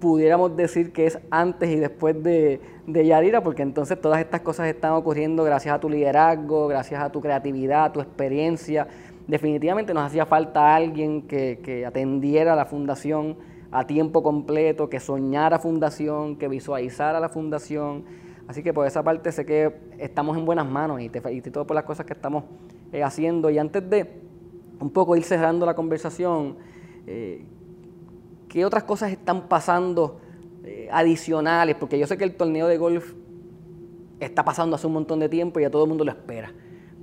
pudiéramos 0.00 0.56
decir 0.56 0.92
que 0.92 1.06
es 1.06 1.18
antes 1.30 1.68
y 1.70 1.76
después 1.76 2.22
de, 2.22 2.60
de, 2.86 3.06
Yarira, 3.06 3.42
porque 3.42 3.62
entonces 3.62 4.00
todas 4.00 4.20
estas 4.20 4.42
cosas 4.42 4.68
están 4.68 4.92
ocurriendo 4.92 5.42
gracias 5.42 5.74
a 5.74 5.80
tu 5.80 5.88
liderazgo, 5.88 6.68
gracias 6.68 7.02
a 7.02 7.10
tu 7.10 7.20
creatividad, 7.20 7.86
a 7.86 7.92
tu 7.92 8.00
experiencia. 8.00 8.86
Definitivamente 9.26 9.92
nos 9.94 10.04
hacía 10.04 10.26
falta 10.26 10.74
alguien 10.74 11.22
que, 11.22 11.58
que 11.62 11.84
atendiera 11.84 12.52
a 12.52 12.56
la 12.56 12.66
fundación 12.66 13.36
a 13.72 13.86
tiempo 13.86 14.22
completo, 14.22 14.88
que 14.88 15.00
soñara 15.00 15.58
fundación, 15.58 16.36
que 16.36 16.46
visualizara 16.46 17.18
la 17.18 17.28
fundación. 17.28 18.04
Así 18.48 18.62
que 18.62 18.72
por 18.72 18.86
esa 18.86 19.02
parte 19.02 19.32
sé 19.32 19.44
que 19.44 19.74
estamos 19.98 20.36
en 20.36 20.44
buenas 20.44 20.66
manos 20.66 21.00
y 21.00 21.08
te 21.08 21.20
felicito 21.20 21.66
por 21.66 21.74
las 21.74 21.84
cosas 21.84 22.06
que 22.06 22.12
estamos 22.12 22.44
eh, 22.92 23.02
haciendo. 23.02 23.50
Y 23.50 23.58
antes 23.58 23.88
de 23.88 24.20
un 24.80 24.90
poco 24.90 25.16
ir 25.16 25.24
cerrando 25.24 25.66
la 25.66 25.74
conversación, 25.74 26.56
eh, 27.06 27.44
¿Qué 28.48 28.64
otras 28.64 28.84
cosas 28.84 29.12
están 29.12 29.48
pasando 29.48 30.20
eh, 30.64 30.88
adicionales? 30.92 31.76
Porque 31.76 31.98
yo 31.98 32.06
sé 32.06 32.16
que 32.16 32.24
el 32.24 32.34
torneo 32.34 32.66
de 32.68 32.78
golf 32.78 33.12
está 34.20 34.44
pasando 34.44 34.76
hace 34.76 34.86
un 34.86 34.94
montón 34.94 35.18
de 35.20 35.28
tiempo 35.28 35.58
y 35.58 35.64
ya 35.64 35.70
todo 35.70 35.84
el 35.84 35.88
mundo 35.88 36.04
lo 36.04 36.10
espera. 36.10 36.52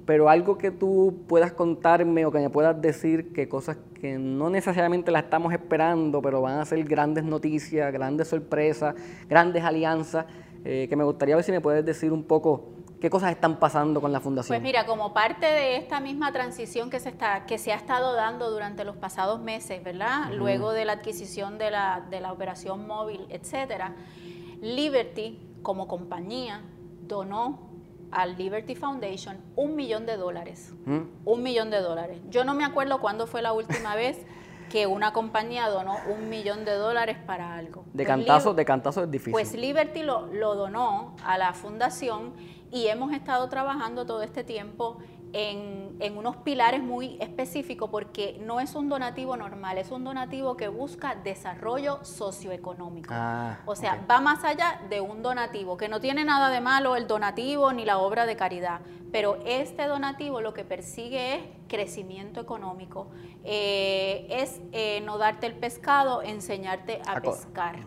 Pero 0.06 0.29
algo 0.29 0.58
que 0.58 0.71
tú 0.71 1.23
puedas 1.27 1.53
contarme 1.53 2.25
o 2.25 2.32
que 2.32 2.39
me 2.39 2.49
puedas 2.49 2.82
decir 2.82 3.34
que 3.34 3.47
cosas 3.47 3.77
que 4.01 4.17
no 4.17 4.49
necesariamente 4.49 5.12
las 5.12 5.25
estamos 5.25 5.53
esperando, 5.53 6.21
pero 6.21 6.41
van 6.41 6.60
a 6.60 6.65
ser 6.65 6.84
grandes 6.86 7.23
noticias, 7.23 7.91
grandes 7.93 8.29
sorpresas, 8.29 8.95
grandes 9.29 9.63
alianzas, 9.63 10.25
eh, 10.65 10.88
que 10.89 10.95
me 10.95 11.04
gustaría 11.04 11.36
ver 11.36 11.43
si 11.43 11.52
me 11.52 11.62
puedes 11.62 11.86
decir 11.86 12.12
un 12.12 12.23
poco 12.23 12.73
¿Qué 13.04 13.10
cosas 13.10 13.32
están 13.32 13.60
pasando 13.60 13.99
con 13.99 14.13
la 14.13 14.21
fundación? 14.21 14.56
Pues 14.56 14.62
mira, 14.62 14.86
como 14.86 15.13
parte 15.13 15.45
de 15.45 15.76
esta 15.76 15.99
misma 15.99 16.32
transición 16.32 16.89
que 16.89 17.02
se, 17.02 17.10
está, 17.10 17.45
que 17.45 17.58
se 17.58 17.73
ha 17.73 17.76
estado 17.76 18.13
dando 18.13 18.49
durante 18.49 18.86
los 18.86 18.95
pasados 18.95 19.41
meses, 19.41 19.84
¿verdad? 19.84 20.32
Luego 20.32 20.71
de 20.71 20.86
la 20.86 20.93
adquisición 20.93 21.58
de 21.58 21.69
la, 21.69 22.08
de 22.10 22.21
la 22.21 22.32
operación 22.32 22.88
móvil, 22.88 23.26
etcétera, 23.28 23.93
Liberty, 24.62 25.38
como 25.63 25.89
compañía, 25.89 26.62
donó 27.02 27.73
al 28.12 28.38
Liberty 28.38 28.73
Foundation 28.73 29.36
un 29.58 29.76
millón 29.76 30.06
de 30.06 30.15
dólares. 30.15 30.73
Un 30.86 31.43
millón 31.43 31.71
de 31.71 31.82
dólares. 31.82 32.21
Yo 32.30 32.45
no 32.45 32.54
me 32.54 32.63
acuerdo 32.63 33.02
cuándo 33.02 33.28
fue 33.28 33.41
la 33.41 33.52
última 33.52 33.95
vez 33.97 34.26
que 34.69 34.88
una 34.88 35.13
compañía 35.13 35.67
donó 35.69 35.97
un 36.10 36.30
millón 36.30 36.65
de 36.65 36.73
dólares 36.73 37.17
para 37.26 37.56
algo. 37.56 37.86
De 37.93 38.06
cantazo, 38.06 38.54
de 38.54 38.65
cantazo 38.65 39.04
es 39.04 39.12
difícil. 39.12 39.32
Pues 39.34 39.54
Liberty 39.54 40.04
lo, 40.04 40.28
lo 40.28 40.56
donó 40.56 41.15
a 41.26 41.38
la 41.38 41.54
fundación 41.54 42.34
y 42.71 42.88
hemos 42.88 43.13
estado 43.13 43.47
trabajando 43.49 44.06
todo 44.06 44.23
este 44.23 44.43
tiempo 44.43 44.97
en, 45.34 46.17
unos 46.17 46.38
pilares 46.38 46.84
muy 46.84 47.17
específicos 47.19 47.89
porque 47.89 48.39
no 48.46 48.60
es 48.60 48.76
un 48.76 48.88
donativo 48.88 49.36
normal, 49.36 49.78
es 49.78 49.91
un 49.91 50.04
donativo 50.04 50.56
que 50.56 50.67
busca 50.67 51.15
desarrollo 51.15 52.04
socioeconómico. 52.04 53.13
Ah, 53.13 53.60
o 53.65 53.76
sea, 53.76 54.06
va 54.10 54.22
más 54.22 54.43
allá 54.43 54.82
de 54.89 55.02
un 55.02 55.24
donativo, 55.24 55.76
que 55.76 55.89
no 55.89 56.00
tiene 56.00 56.24
nada 56.24 56.50
de 56.50 56.62
malo 56.62 56.96
el 56.96 57.08
donativo 57.08 57.74
ni 57.74 57.84
la 57.86 57.98
obra 57.98 58.26
de 58.26 58.36
caridad, 58.36 58.82
pero 59.12 59.39
este 59.46 59.88
donativo 59.88 60.41
lo 60.41 60.54
que 60.54 60.63
persigue 60.63 61.36
es 61.36 61.43
crecimiento 61.67 62.39
económico, 62.39 63.08
eh, 63.43 64.28
es 64.30 64.62
eh, 64.72 65.02
no 65.02 65.17
darte 65.17 65.48
el 65.48 65.54
pescado, 65.54 66.22
enseñarte 66.22 67.02
a 67.08 67.19
pescar. 67.22 67.80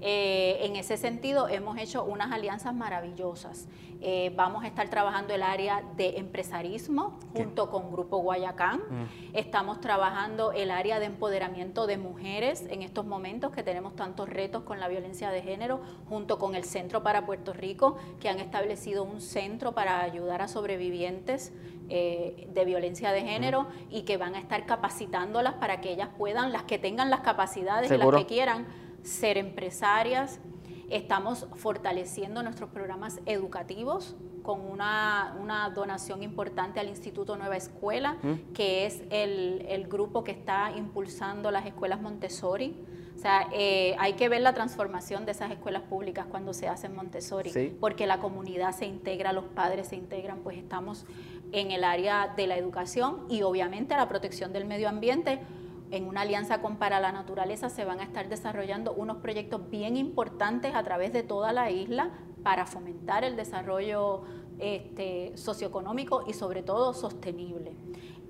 Eh, 0.00 0.58
en 0.62 0.76
ese 0.76 0.96
sentido, 0.96 1.48
hemos 1.48 1.78
hecho 1.78 2.04
unas 2.04 2.32
alianzas 2.32 2.74
maravillosas. 2.74 3.68
Eh, 4.02 4.32
vamos 4.34 4.64
a 4.64 4.66
estar 4.66 4.88
trabajando 4.88 5.34
el 5.34 5.42
área 5.42 5.82
de 5.96 6.16
empresarismo 6.16 7.18
junto 7.36 7.68
con 7.68 7.92
Grupo 7.92 8.16
Guayacán. 8.18 8.78
Mm. 8.78 9.36
Estamos 9.36 9.80
trabajando 9.80 10.52
el 10.52 10.70
área 10.70 10.98
de 11.00 11.06
empoderamiento 11.06 11.86
de 11.86 11.98
mujeres 11.98 12.64
en 12.70 12.82
estos 12.82 13.04
momentos 13.04 13.52
que 13.52 13.62
tenemos 13.62 13.94
tantos 13.94 14.28
retos 14.30 14.62
con 14.62 14.80
la 14.80 14.88
violencia 14.88 15.30
de 15.30 15.42
género, 15.42 15.82
junto 16.08 16.38
con 16.38 16.54
el 16.54 16.64
Centro 16.64 17.02
para 17.02 17.26
Puerto 17.26 17.52
Rico, 17.52 17.98
que 18.20 18.30
han 18.30 18.40
establecido 18.40 19.04
un 19.04 19.20
centro 19.20 19.72
para 19.72 20.00
ayudar 20.00 20.40
a 20.40 20.48
sobrevivientes 20.48 21.52
eh, 21.90 22.48
de 22.54 22.64
violencia 22.64 23.12
de 23.12 23.20
género 23.20 23.64
mm. 23.64 23.66
y 23.90 24.02
que 24.02 24.16
van 24.16 24.34
a 24.34 24.38
estar 24.38 24.64
capacitándolas 24.64 25.54
para 25.54 25.82
que 25.82 25.92
ellas 25.92 26.08
puedan, 26.16 26.52
las 26.52 26.62
que 26.62 26.78
tengan 26.78 27.10
las 27.10 27.20
capacidades 27.20 27.90
y 27.90 27.96
las 27.98 28.14
que 28.14 28.24
quieran, 28.24 28.66
ser 29.02 29.38
empresarias. 29.38 30.40
Estamos 30.88 31.46
fortaleciendo 31.56 32.42
nuestros 32.42 32.70
programas 32.70 33.20
educativos 33.26 34.16
con 34.42 34.60
una, 34.62 35.70
donación 35.74 36.22
importante 36.22 36.80
al 36.80 36.88
Instituto 36.88 37.36
Nueva 37.36 37.56
Escuela, 37.56 38.16
mm. 38.22 38.52
que 38.52 38.86
es 38.86 39.02
el, 39.10 39.86
grupo 39.88 40.24
que 40.24 40.32
está 40.32 40.72
impulsando 40.76 41.50
las 41.50 41.66
escuelas 41.66 42.00
Montessori. 42.00 42.76
O 43.16 43.18
sea, 43.18 43.48
eh, 43.52 43.94
hay 43.98 44.14
que 44.14 44.28
ver 44.28 44.40
la 44.40 44.54
transformación 44.54 45.26
de 45.26 45.32
esas 45.32 45.50
escuelas 45.50 45.82
públicas 45.82 46.26
cuando 46.30 46.54
se 46.54 46.68
hacen 46.68 46.94
Montessori, 46.94 47.76
porque 47.78 48.06
la 48.06 48.18
comunidad 48.18 48.72
se 48.72 48.86
integra, 48.86 49.32
los 49.32 49.44
padres 49.44 49.88
se 49.88 49.96
integran, 49.96 50.38
pues 50.38 50.56
estamos 50.56 51.04
en 51.52 51.70
el 51.70 51.84
área 51.84 52.32
de 52.34 52.46
la 52.46 52.56
educación 52.56 53.26
y 53.28 53.42
obviamente 53.42 53.94
la 53.94 54.08
protección 54.08 54.52
del 54.52 54.64
medio 54.64 54.88
ambiente 54.88 55.40
en 55.90 56.06
una 56.06 56.22
alianza 56.22 56.60
con 56.60 56.76
Para 56.76 57.00
la 57.00 57.12
Naturaleza 57.12 57.68
se 57.68 57.84
van 57.84 58.00
a 58.00 58.04
estar 58.04 58.28
desarrollando 58.28 58.92
unos 58.92 59.18
proyectos 59.18 59.68
bien 59.70 59.96
importantes 59.96 60.74
a 60.74 60.82
través 60.82 61.12
de 61.12 61.22
toda 61.22 61.52
la 61.52 61.70
isla 61.70 62.10
para 62.42 62.66
fomentar 62.66 63.24
el 63.24 63.36
desarrollo 63.36 64.22
este, 64.58 65.32
socioeconómico 65.36 66.24
y 66.26 66.32
sobre 66.32 66.62
todo 66.62 66.94
sostenible. 66.94 67.72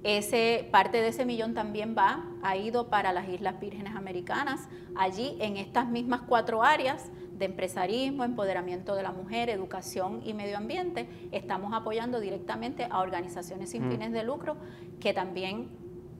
Ese, 0.02 0.66
parte 0.72 1.02
de 1.02 1.08
ese 1.08 1.26
millón 1.26 1.52
también 1.52 1.94
va, 1.96 2.24
ha 2.42 2.56
ido 2.56 2.88
para 2.88 3.12
las 3.12 3.28
Islas 3.28 3.60
Vírgenes 3.60 3.94
Americanas. 3.94 4.68
Allí, 4.96 5.36
en 5.40 5.58
estas 5.58 5.88
mismas 5.88 6.22
cuatro 6.22 6.62
áreas 6.62 7.10
de 7.36 7.44
empresarismo, 7.44 8.24
empoderamiento 8.24 8.94
de 8.94 9.02
la 9.02 9.12
mujer, 9.12 9.50
educación 9.50 10.22
y 10.24 10.32
medio 10.32 10.56
ambiente, 10.56 11.08
estamos 11.32 11.74
apoyando 11.74 12.20
directamente 12.20 12.86
a 12.90 13.00
organizaciones 13.00 13.70
sin 13.70 13.88
mm. 13.88 13.90
fines 13.90 14.12
de 14.12 14.22
lucro 14.22 14.56
que 15.00 15.12
también 15.12 15.68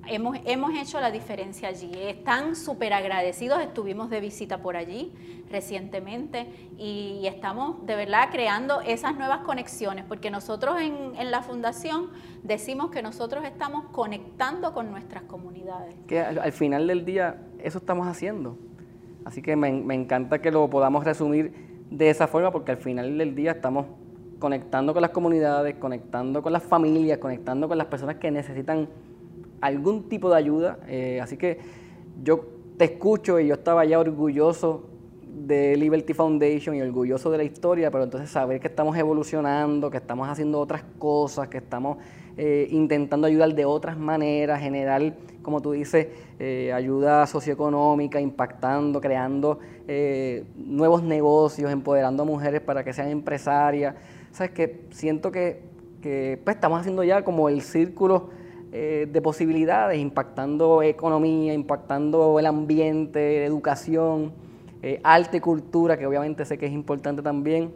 hemos, 0.07 0.39
hemos 0.45 0.73
hecho 0.79 1.01
la 1.01 1.11
diferencia 1.11 1.69
allí. 1.69 1.91
Están 1.95 2.57
súper 2.57 2.93
agradecidos, 2.93 3.61
estuvimos 3.61 4.11
de 4.11 4.21
visita 4.21 4.59
por 4.59 4.77
allí 4.77 5.13
recientemente 5.51 6.47
y, 6.79 7.27
estamos 7.27 7.85
de 7.87 7.97
verdad 7.97 8.29
creando 8.31 8.81
esas 8.81 9.17
nuevas 9.17 9.41
conexiones, 9.41 10.05
porque 10.07 10.31
nosotros 10.31 10.81
en, 10.81 11.15
en, 11.17 11.31
la 11.31 11.43
fundación 11.43 12.11
decimos 12.43 12.91
que 12.91 13.03
nosotros 13.03 13.45
estamos 13.45 13.85
conectando 13.93 14.73
con 14.73 14.91
nuestras 14.91 15.25
comunidades. 15.25 15.95
Que 16.07 16.21
al, 16.21 16.53
final 16.53 16.87
del 16.87 17.05
día 17.05 17.43
eso 17.59 17.79
estamos 17.79 18.07
haciendo. 18.07 18.57
Así 19.25 19.43
que 19.43 19.57
me, 19.57 19.73
me 19.73 19.95
encanta 19.95 20.41
que 20.41 20.51
lo 20.51 20.69
podamos 20.71 21.05
resumir 21.05 21.53
de 21.91 22.11
esa 22.11 22.27
forma, 22.27 22.51
porque 22.51 22.73
al 22.73 22.79
final 22.79 23.19
del 23.19 23.35
día 23.35 23.53
estamos 23.53 23.87
conectando 24.39 24.93
con 24.93 25.03
las 25.03 25.11
comunidades, 25.11 25.77
conectando 25.77 26.43
con 26.43 26.53
las 26.53 26.63
familias, 26.63 27.19
conectando 27.19 27.69
con 27.69 27.77
las 27.79 27.87
personas 27.89 28.17
que 28.17 28.31
necesitan 28.31 28.89
algún 29.61 30.09
tipo 30.09 30.31
de 30.31 30.37
ayuda. 30.37 30.79
Eh, 30.89 31.21
así 31.21 31.37
que 31.37 31.59
yo 32.23 32.45
te 32.77 32.85
escucho 32.85 33.39
y 33.39 33.49
yo 33.49 33.55
estaba 33.55 33.85
ya 33.85 33.99
orgulloso 33.99 34.87
de 35.23 35.77
Liberty 35.77 36.13
Foundation 36.15 36.75
y 36.75 36.83
orgulloso 36.83 37.31
de 37.31 37.39
la 37.39 37.45
historia, 37.45 37.91
pero 37.91 38.05
entonces 38.05 38.31
saber 38.31 38.61
que 38.61 38.69
estamos 38.69 38.97
evolucionando, 38.97 39.91
que 39.91 39.97
estamos 39.97 40.29
haciendo 40.29 40.61
otras 40.61 40.85
cosas, 40.99 41.49
que 41.49 41.59
estamos 41.59 41.99
eh, 42.37 42.69
intentando 42.71 43.27
ayudar 43.27 43.55
de 43.55 43.65
otras 43.65 43.99
maneras, 43.99 44.61
generar, 44.61 45.15
como 45.43 45.61
tú 45.61 45.73
dices, 45.73 46.09
eh, 46.39 46.73
ayuda 46.73 47.27
socioeconómica, 47.27 48.21
impactando, 48.21 49.01
creando 49.01 49.59
nuevos 50.55 51.03
negocios, 51.03 51.73
empoderando 51.73 52.23
a 52.23 52.27
mujeres 52.27 52.61
para 52.61 52.85
que 52.85 52.93
sean 52.93 53.09
empresarias. 53.09 53.97
Sabes 54.31 54.53
que 54.53 54.83
siento 54.91 55.33
que, 55.33 55.63
que 56.01 56.41
pues, 56.45 56.55
estamos 56.55 56.79
haciendo 56.79 57.03
ya 57.03 57.25
como 57.25 57.49
el 57.49 57.63
círculo 57.63 58.31
eh, 58.73 59.09
de 59.11 59.21
posibilidades, 59.21 59.99
impactando 59.99 60.83
economía, 60.83 61.53
impactando 61.53 62.39
el 62.39 62.47
ambiente, 62.47 63.45
educación, 63.45 64.33
eh, 64.83 65.01
arte 65.03 65.39
y 65.39 65.41
cultura, 65.41 65.99
que 65.99 66.07
obviamente 66.07 66.45
sé 66.45 66.57
que 66.57 66.67
es 66.67 66.73
importante 66.73 67.21
también. 67.21 67.73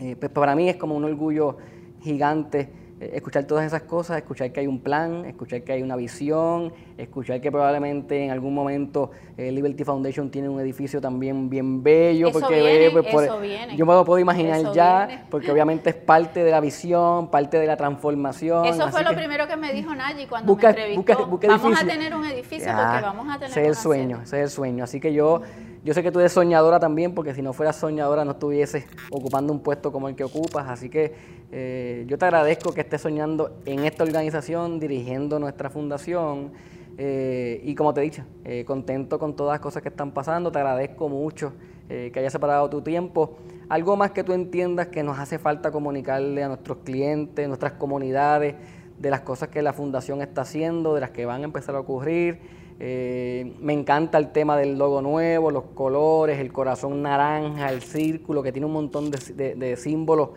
Eh, 0.00 0.14
pues 0.14 0.30
para 0.30 0.54
mí 0.54 0.68
es 0.68 0.76
como 0.76 0.96
un 0.96 1.04
orgullo 1.04 1.56
gigante 2.00 2.68
escuchar 3.12 3.44
todas 3.44 3.64
esas 3.64 3.82
cosas, 3.82 4.18
escuchar 4.18 4.52
que 4.52 4.60
hay 4.60 4.66
un 4.66 4.80
plan, 4.80 5.24
escuchar 5.24 5.62
que 5.62 5.72
hay 5.72 5.82
una 5.82 5.96
visión, 5.96 6.72
escuchar 6.96 7.40
que 7.40 7.50
probablemente 7.50 8.24
en 8.24 8.30
algún 8.30 8.54
momento 8.54 9.10
eh, 9.36 9.50
Liberty 9.50 9.84
Foundation 9.84 10.30
tiene 10.30 10.48
un 10.48 10.60
edificio 10.60 11.00
también 11.00 11.48
bien 11.48 11.82
bello, 11.82 12.30
porque 12.32 12.90
pues, 13.10 13.30
yo 13.76 13.86
me 13.86 13.94
lo 13.94 14.04
puedo 14.04 14.18
imaginar 14.18 14.72
ya, 14.72 15.26
porque 15.30 15.50
obviamente 15.50 15.90
es 15.90 15.96
parte 15.96 16.44
de 16.44 16.50
la 16.50 16.60
visión, 16.60 17.30
parte 17.30 17.58
de 17.58 17.66
la 17.66 17.76
transformación. 17.76 18.66
Eso 18.66 18.88
fue 18.90 19.02
lo 19.02 19.14
primero 19.14 19.46
que 19.46 19.56
me 19.56 19.72
dijo 19.72 19.94
Nayi 19.94 20.26
cuando 20.26 20.54
me 20.54 20.62
entrevistó. 20.64 21.38
vamos 21.48 21.80
a 21.80 21.86
tener 21.86 22.14
un 22.14 22.24
edificio 22.24 22.72
porque 22.72 23.00
vamos 23.02 23.26
a 23.28 23.38
tener 23.38 23.50
Ese 23.50 23.62
es 23.62 23.68
el 23.68 23.76
sueño, 23.76 24.20
ese 24.22 24.38
es 24.38 24.42
el 24.44 24.50
sueño. 24.50 24.84
Así 24.84 25.00
que 25.00 25.12
yo 25.12 25.42
yo 25.84 25.94
sé 25.94 26.02
que 26.02 26.12
tú 26.12 26.20
eres 26.20 26.32
soñadora 26.32 26.78
también, 26.78 27.12
porque 27.12 27.34
si 27.34 27.42
no 27.42 27.52
fueras 27.52 27.74
soñadora 27.74 28.24
no 28.24 28.32
estuvieses 28.32 28.86
ocupando 29.10 29.52
un 29.52 29.60
puesto 29.60 29.90
como 29.90 30.08
el 30.08 30.14
que 30.14 30.22
ocupas. 30.22 30.68
Así 30.68 30.88
que 30.88 31.12
eh, 31.50 32.04
yo 32.06 32.18
te 32.18 32.24
agradezco 32.24 32.72
que 32.72 32.82
estés 32.82 33.00
soñando 33.00 33.56
en 33.66 33.80
esta 33.80 34.04
organización, 34.04 34.78
dirigiendo 34.78 35.40
nuestra 35.40 35.70
fundación. 35.70 36.52
Eh, 36.98 37.60
y 37.64 37.74
como 37.74 37.92
te 37.92 38.00
he 38.00 38.04
dicho, 38.04 38.22
eh, 38.44 38.64
contento 38.64 39.18
con 39.18 39.34
todas 39.34 39.54
las 39.54 39.60
cosas 39.60 39.82
que 39.82 39.88
están 39.88 40.12
pasando. 40.12 40.52
Te 40.52 40.58
agradezco 40.58 41.08
mucho 41.08 41.52
que 41.88 42.18
hayas 42.18 42.32
separado 42.32 42.70
tu 42.70 42.80
tiempo. 42.80 43.36
Algo 43.68 43.98
más 43.98 44.12
que 44.12 44.24
tú 44.24 44.32
entiendas 44.32 44.86
que 44.86 45.02
nos 45.02 45.18
hace 45.18 45.38
falta 45.38 45.70
comunicarle 45.70 46.42
a 46.42 46.48
nuestros 46.48 46.78
clientes, 46.78 47.46
nuestras 47.46 47.72
comunidades, 47.72 48.54
de 48.98 49.10
las 49.10 49.20
cosas 49.20 49.50
que 49.50 49.60
la 49.60 49.74
fundación 49.74 50.22
está 50.22 50.40
haciendo, 50.40 50.94
de 50.94 51.02
las 51.02 51.10
que 51.10 51.26
van 51.26 51.42
a 51.42 51.44
empezar 51.44 51.74
a 51.74 51.80
ocurrir. 51.80 52.61
Eh, 52.84 53.54
me 53.60 53.72
encanta 53.72 54.18
el 54.18 54.32
tema 54.32 54.56
del 54.56 54.76
logo 54.76 55.00
nuevo, 55.00 55.52
los 55.52 55.66
colores, 55.72 56.40
el 56.40 56.52
corazón 56.52 57.00
naranja, 57.00 57.70
el 57.70 57.80
círculo, 57.80 58.42
que 58.42 58.50
tiene 58.50 58.66
un 58.66 58.72
montón 58.72 59.08
de, 59.08 59.76
símbolos 59.76 60.30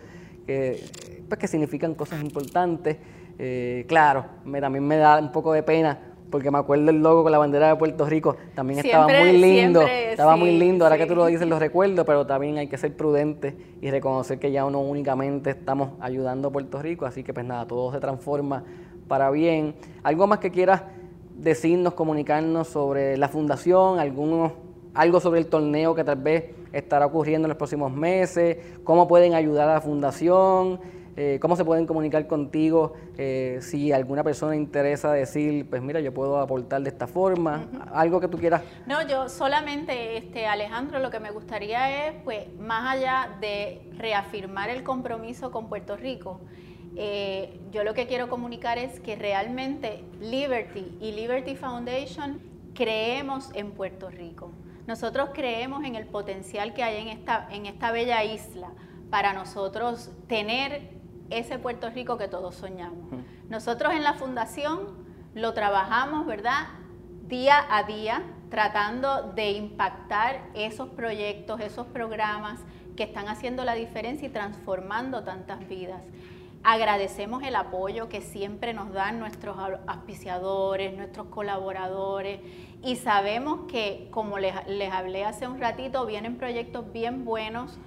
que, 0.46 0.80
pues, 1.28 1.40
que 1.40 1.48
significan 1.48 1.96
cosas 1.96 2.22
importantes. 2.22 2.98
Eh, 3.40 3.84
claro, 3.88 4.26
me, 4.44 4.60
también 4.60 4.86
me 4.86 4.96
da 4.96 5.18
un 5.18 5.32
poco 5.32 5.52
de 5.52 5.64
pena 5.64 5.98
porque 6.30 6.52
me 6.52 6.58
acuerdo 6.58 6.90
el 6.90 7.02
logo 7.02 7.24
con 7.24 7.32
la 7.32 7.38
bandera 7.38 7.68
de 7.68 7.76
Puerto 7.76 8.06
Rico, 8.06 8.36
también 8.54 8.78
estaba 8.78 9.08
muy 9.08 9.32
lindo, 9.32 9.80
estaba 9.82 10.36
muy 10.36 10.56
lindo, 10.56 10.84
ahora 10.84 10.98
que 10.98 11.06
tú 11.06 11.16
lo 11.16 11.26
dices 11.26 11.48
lo 11.48 11.58
recuerdo, 11.58 12.04
pero 12.04 12.26
también 12.26 12.58
hay 12.58 12.68
que 12.68 12.78
ser 12.78 12.96
prudente 12.96 13.56
y 13.80 13.90
reconocer 13.90 14.38
que 14.38 14.52
ya 14.52 14.68
no 14.70 14.80
únicamente 14.80 15.50
estamos 15.50 15.90
ayudando 16.00 16.48
a 16.48 16.52
Puerto 16.52 16.80
Rico, 16.80 17.06
así 17.06 17.24
que 17.24 17.34
pues 17.34 17.44
nada, 17.44 17.66
todo 17.66 17.92
se 17.92 17.98
transforma 17.98 18.62
para 19.08 19.30
bien. 19.30 19.74
¿Algo 20.02 20.26
más 20.26 20.38
que 20.38 20.50
quieras 20.50 20.82
decirnos, 21.36 21.94
comunicarnos 21.94 22.68
sobre 22.68 23.16
la 23.16 23.28
fundación, 23.28 23.98
algunos, 23.98 24.52
algo 24.94 25.20
sobre 25.20 25.40
el 25.40 25.46
torneo 25.46 25.94
que 25.94 26.04
tal 26.04 26.16
vez 26.16 26.44
estará 26.72 27.06
ocurriendo 27.06 27.46
en 27.46 27.50
los 27.50 27.58
próximos 27.58 27.92
meses, 27.92 28.58
cómo 28.84 29.06
pueden 29.06 29.34
ayudar 29.34 29.68
a 29.68 29.74
la 29.74 29.80
fundación, 29.80 30.80
eh, 31.18 31.38
cómo 31.40 31.56
se 31.56 31.64
pueden 31.64 31.86
comunicar 31.86 32.26
contigo 32.26 32.92
eh, 33.16 33.60
si 33.62 33.90
alguna 33.90 34.22
persona 34.22 34.54
interesa 34.54 35.12
decir, 35.12 35.66
pues 35.68 35.80
mira, 35.80 36.00
yo 36.00 36.12
puedo 36.12 36.38
aportar 36.38 36.82
de 36.82 36.90
esta 36.90 37.06
forma, 37.06 37.68
algo 37.94 38.20
que 38.20 38.28
tú 38.28 38.36
quieras. 38.36 38.62
No, 38.86 39.06
yo 39.08 39.30
solamente, 39.30 40.18
este, 40.18 40.46
Alejandro, 40.46 40.98
lo 40.98 41.10
que 41.10 41.18
me 41.18 41.30
gustaría 41.30 42.08
es, 42.08 42.14
pues, 42.22 42.52
más 42.58 42.96
allá 42.96 43.30
de 43.40 43.80
reafirmar 43.96 44.68
el 44.68 44.82
compromiso 44.82 45.50
con 45.50 45.70
Puerto 45.70 45.96
Rico, 45.96 46.40
eh, 46.96 47.60
yo 47.70 47.84
lo 47.84 47.94
que 47.94 48.06
quiero 48.06 48.28
comunicar 48.28 48.78
es 48.78 49.00
que 49.00 49.16
realmente 49.16 50.02
Liberty 50.20 50.96
y 51.00 51.12
Liberty 51.12 51.54
Foundation 51.54 52.40
creemos 52.74 53.50
en 53.54 53.72
Puerto 53.72 54.08
Rico. 54.08 54.50
Nosotros 54.86 55.30
creemos 55.34 55.84
en 55.84 55.94
el 55.94 56.06
potencial 56.06 56.72
que 56.72 56.82
hay 56.82 57.02
en 57.02 57.08
esta, 57.08 57.48
en 57.50 57.66
esta 57.66 57.90
bella 57.90 58.24
isla 58.24 58.70
para 59.10 59.32
nosotros 59.32 60.10
tener 60.26 60.96
ese 61.28 61.58
Puerto 61.58 61.90
Rico 61.90 62.16
que 62.16 62.28
todos 62.28 62.54
soñamos. 62.54 63.10
Nosotros 63.48 63.92
en 63.92 64.02
la 64.02 64.14
fundación 64.14 65.06
lo 65.34 65.52
trabajamos, 65.52 66.24
¿verdad? 66.26 66.68
Día 67.26 67.56
a 67.68 67.82
día, 67.82 68.22
tratando 68.48 69.32
de 69.34 69.50
impactar 69.50 70.48
esos 70.54 70.88
proyectos, 70.90 71.60
esos 71.60 71.86
programas 71.88 72.60
que 72.96 73.02
están 73.02 73.28
haciendo 73.28 73.64
la 73.64 73.74
diferencia 73.74 74.28
y 74.28 74.30
transformando 74.30 75.24
tantas 75.24 75.68
vidas. 75.68 76.00
Agradecemos 76.68 77.44
el 77.44 77.54
apoyo 77.54 78.08
que 78.08 78.20
siempre 78.20 78.74
nos 78.74 78.92
dan 78.92 79.20
nuestros 79.20 79.56
auspiciadores, 79.86 80.96
nuestros 80.96 81.28
colaboradores 81.28 82.40
y 82.82 82.96
sabemos 82.96 83.70
que, 83.70 84.08
como 84.10 84.40
les, 84.40 84.52
les 84.66 84.92
hablé 84.92 85.24
hace 85.24 85.46
un 85.46 85.60
ratito, 85.60 86.04
vienen 86.06 86.38
proyectos 86.38 86.92
bien 86.92 87.24
buenos, 87.24 87.78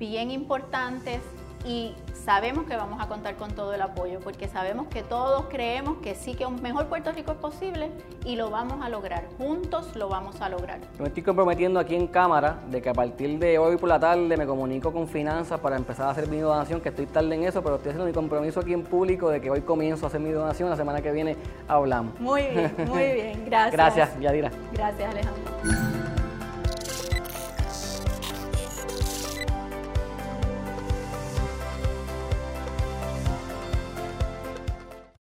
bien 0.00 0.32
importantes 0.32 1.20
y 1.66 1.94
sabemos 2.14 2.64
que 2.66 2.76
vamos 2.76 3.00
a 3.02 3.08
contar 3.08 3.36
con 3.36 3.50
todo 3.52 3.74
el 3.74 3.82
apoyo, 3.82 4.20
porque 4.20 4.46
sabemos 4.48 4.86
que 4.86 5.02
todos 5.02 5.46
creemos 5.48 5.98
que 5.98 6.14
sí 6.14 6.34
que 6.34 6.46
un 6.46 6.62
mejor 6.62 6.86
Puerto 6.86 7.12
Rico 7.12 7.32
es 7.32 7.38
posible 7.38 7.90
y 8.24 8.36
lo 8.36 8.50
vamos 8.50 8.84
a 8.84 8.88
lograr. 8.88 9.24
Juntos 9.36 9.94
lo 9.96 10.08
vamos 10.08 10.40
a 10.40 10.48
lograr. 10.48 10.78
me 10.98 11.08
estoy 11.08 11.22
comprometiendo 11.22 11.80
aquí 11.80 11.96
en 11.96 12.06
cámara 12.06 12.60
de 12.70 12.80
que 12.80 12.88
a 12.88 12.94
partir 12.94 13.38
de 13.38 13.58
hoy 13.58 13.76
por 13.76 13.88
la 13.88 13.98
tarde 13.98 14.36
me 14.36 14.46
comunico 14.46 14.92
con 14.92 15.08
finanzas 15.08 15.58
para 15.60 15.76
empezar 15.76 16.06
a 16.06 16.10
hacer 16.10 16.28
mi 16.28 16.38
donación, 16.38 16.80
que 16.80 16.90
estoy 16.90 17.06
tarde 17.06 17.34
en 17.34 17.42
eso, 17.44 17.62
pero 17.62 17.76
estoy 17.76 17.90
haciendo 17.90 18.06
mi 18.06 18.12
compromiso 18.12 18.60
aquí 18.60 18.72
en 18.72 18.84
público 18.84 19.28
de 19.30 19.40
que 19.40 19.50
hoy 19.50 19.62
comienzo 19.62 20.06
a 20.06 20.08
hacer 20.08 20.20
mi 20.20 20.30
donación, 20.30 20.70
la 20.70 20.76
semana 20.76 21.02
que 21.02 21.10
viene 21.10 21.36
hablamos. 21.66 22.18
Muy 22.20 22.42
bien, 22.42 22.74
muy 22.86 23.02
bien, 23.12 23.44
gracias. 23.44 23.72
gracias, 23.72 24.20
Yadira. 24.20 24.50
Gracias, 24.72 25.10
Alejandro. 25.10 26.05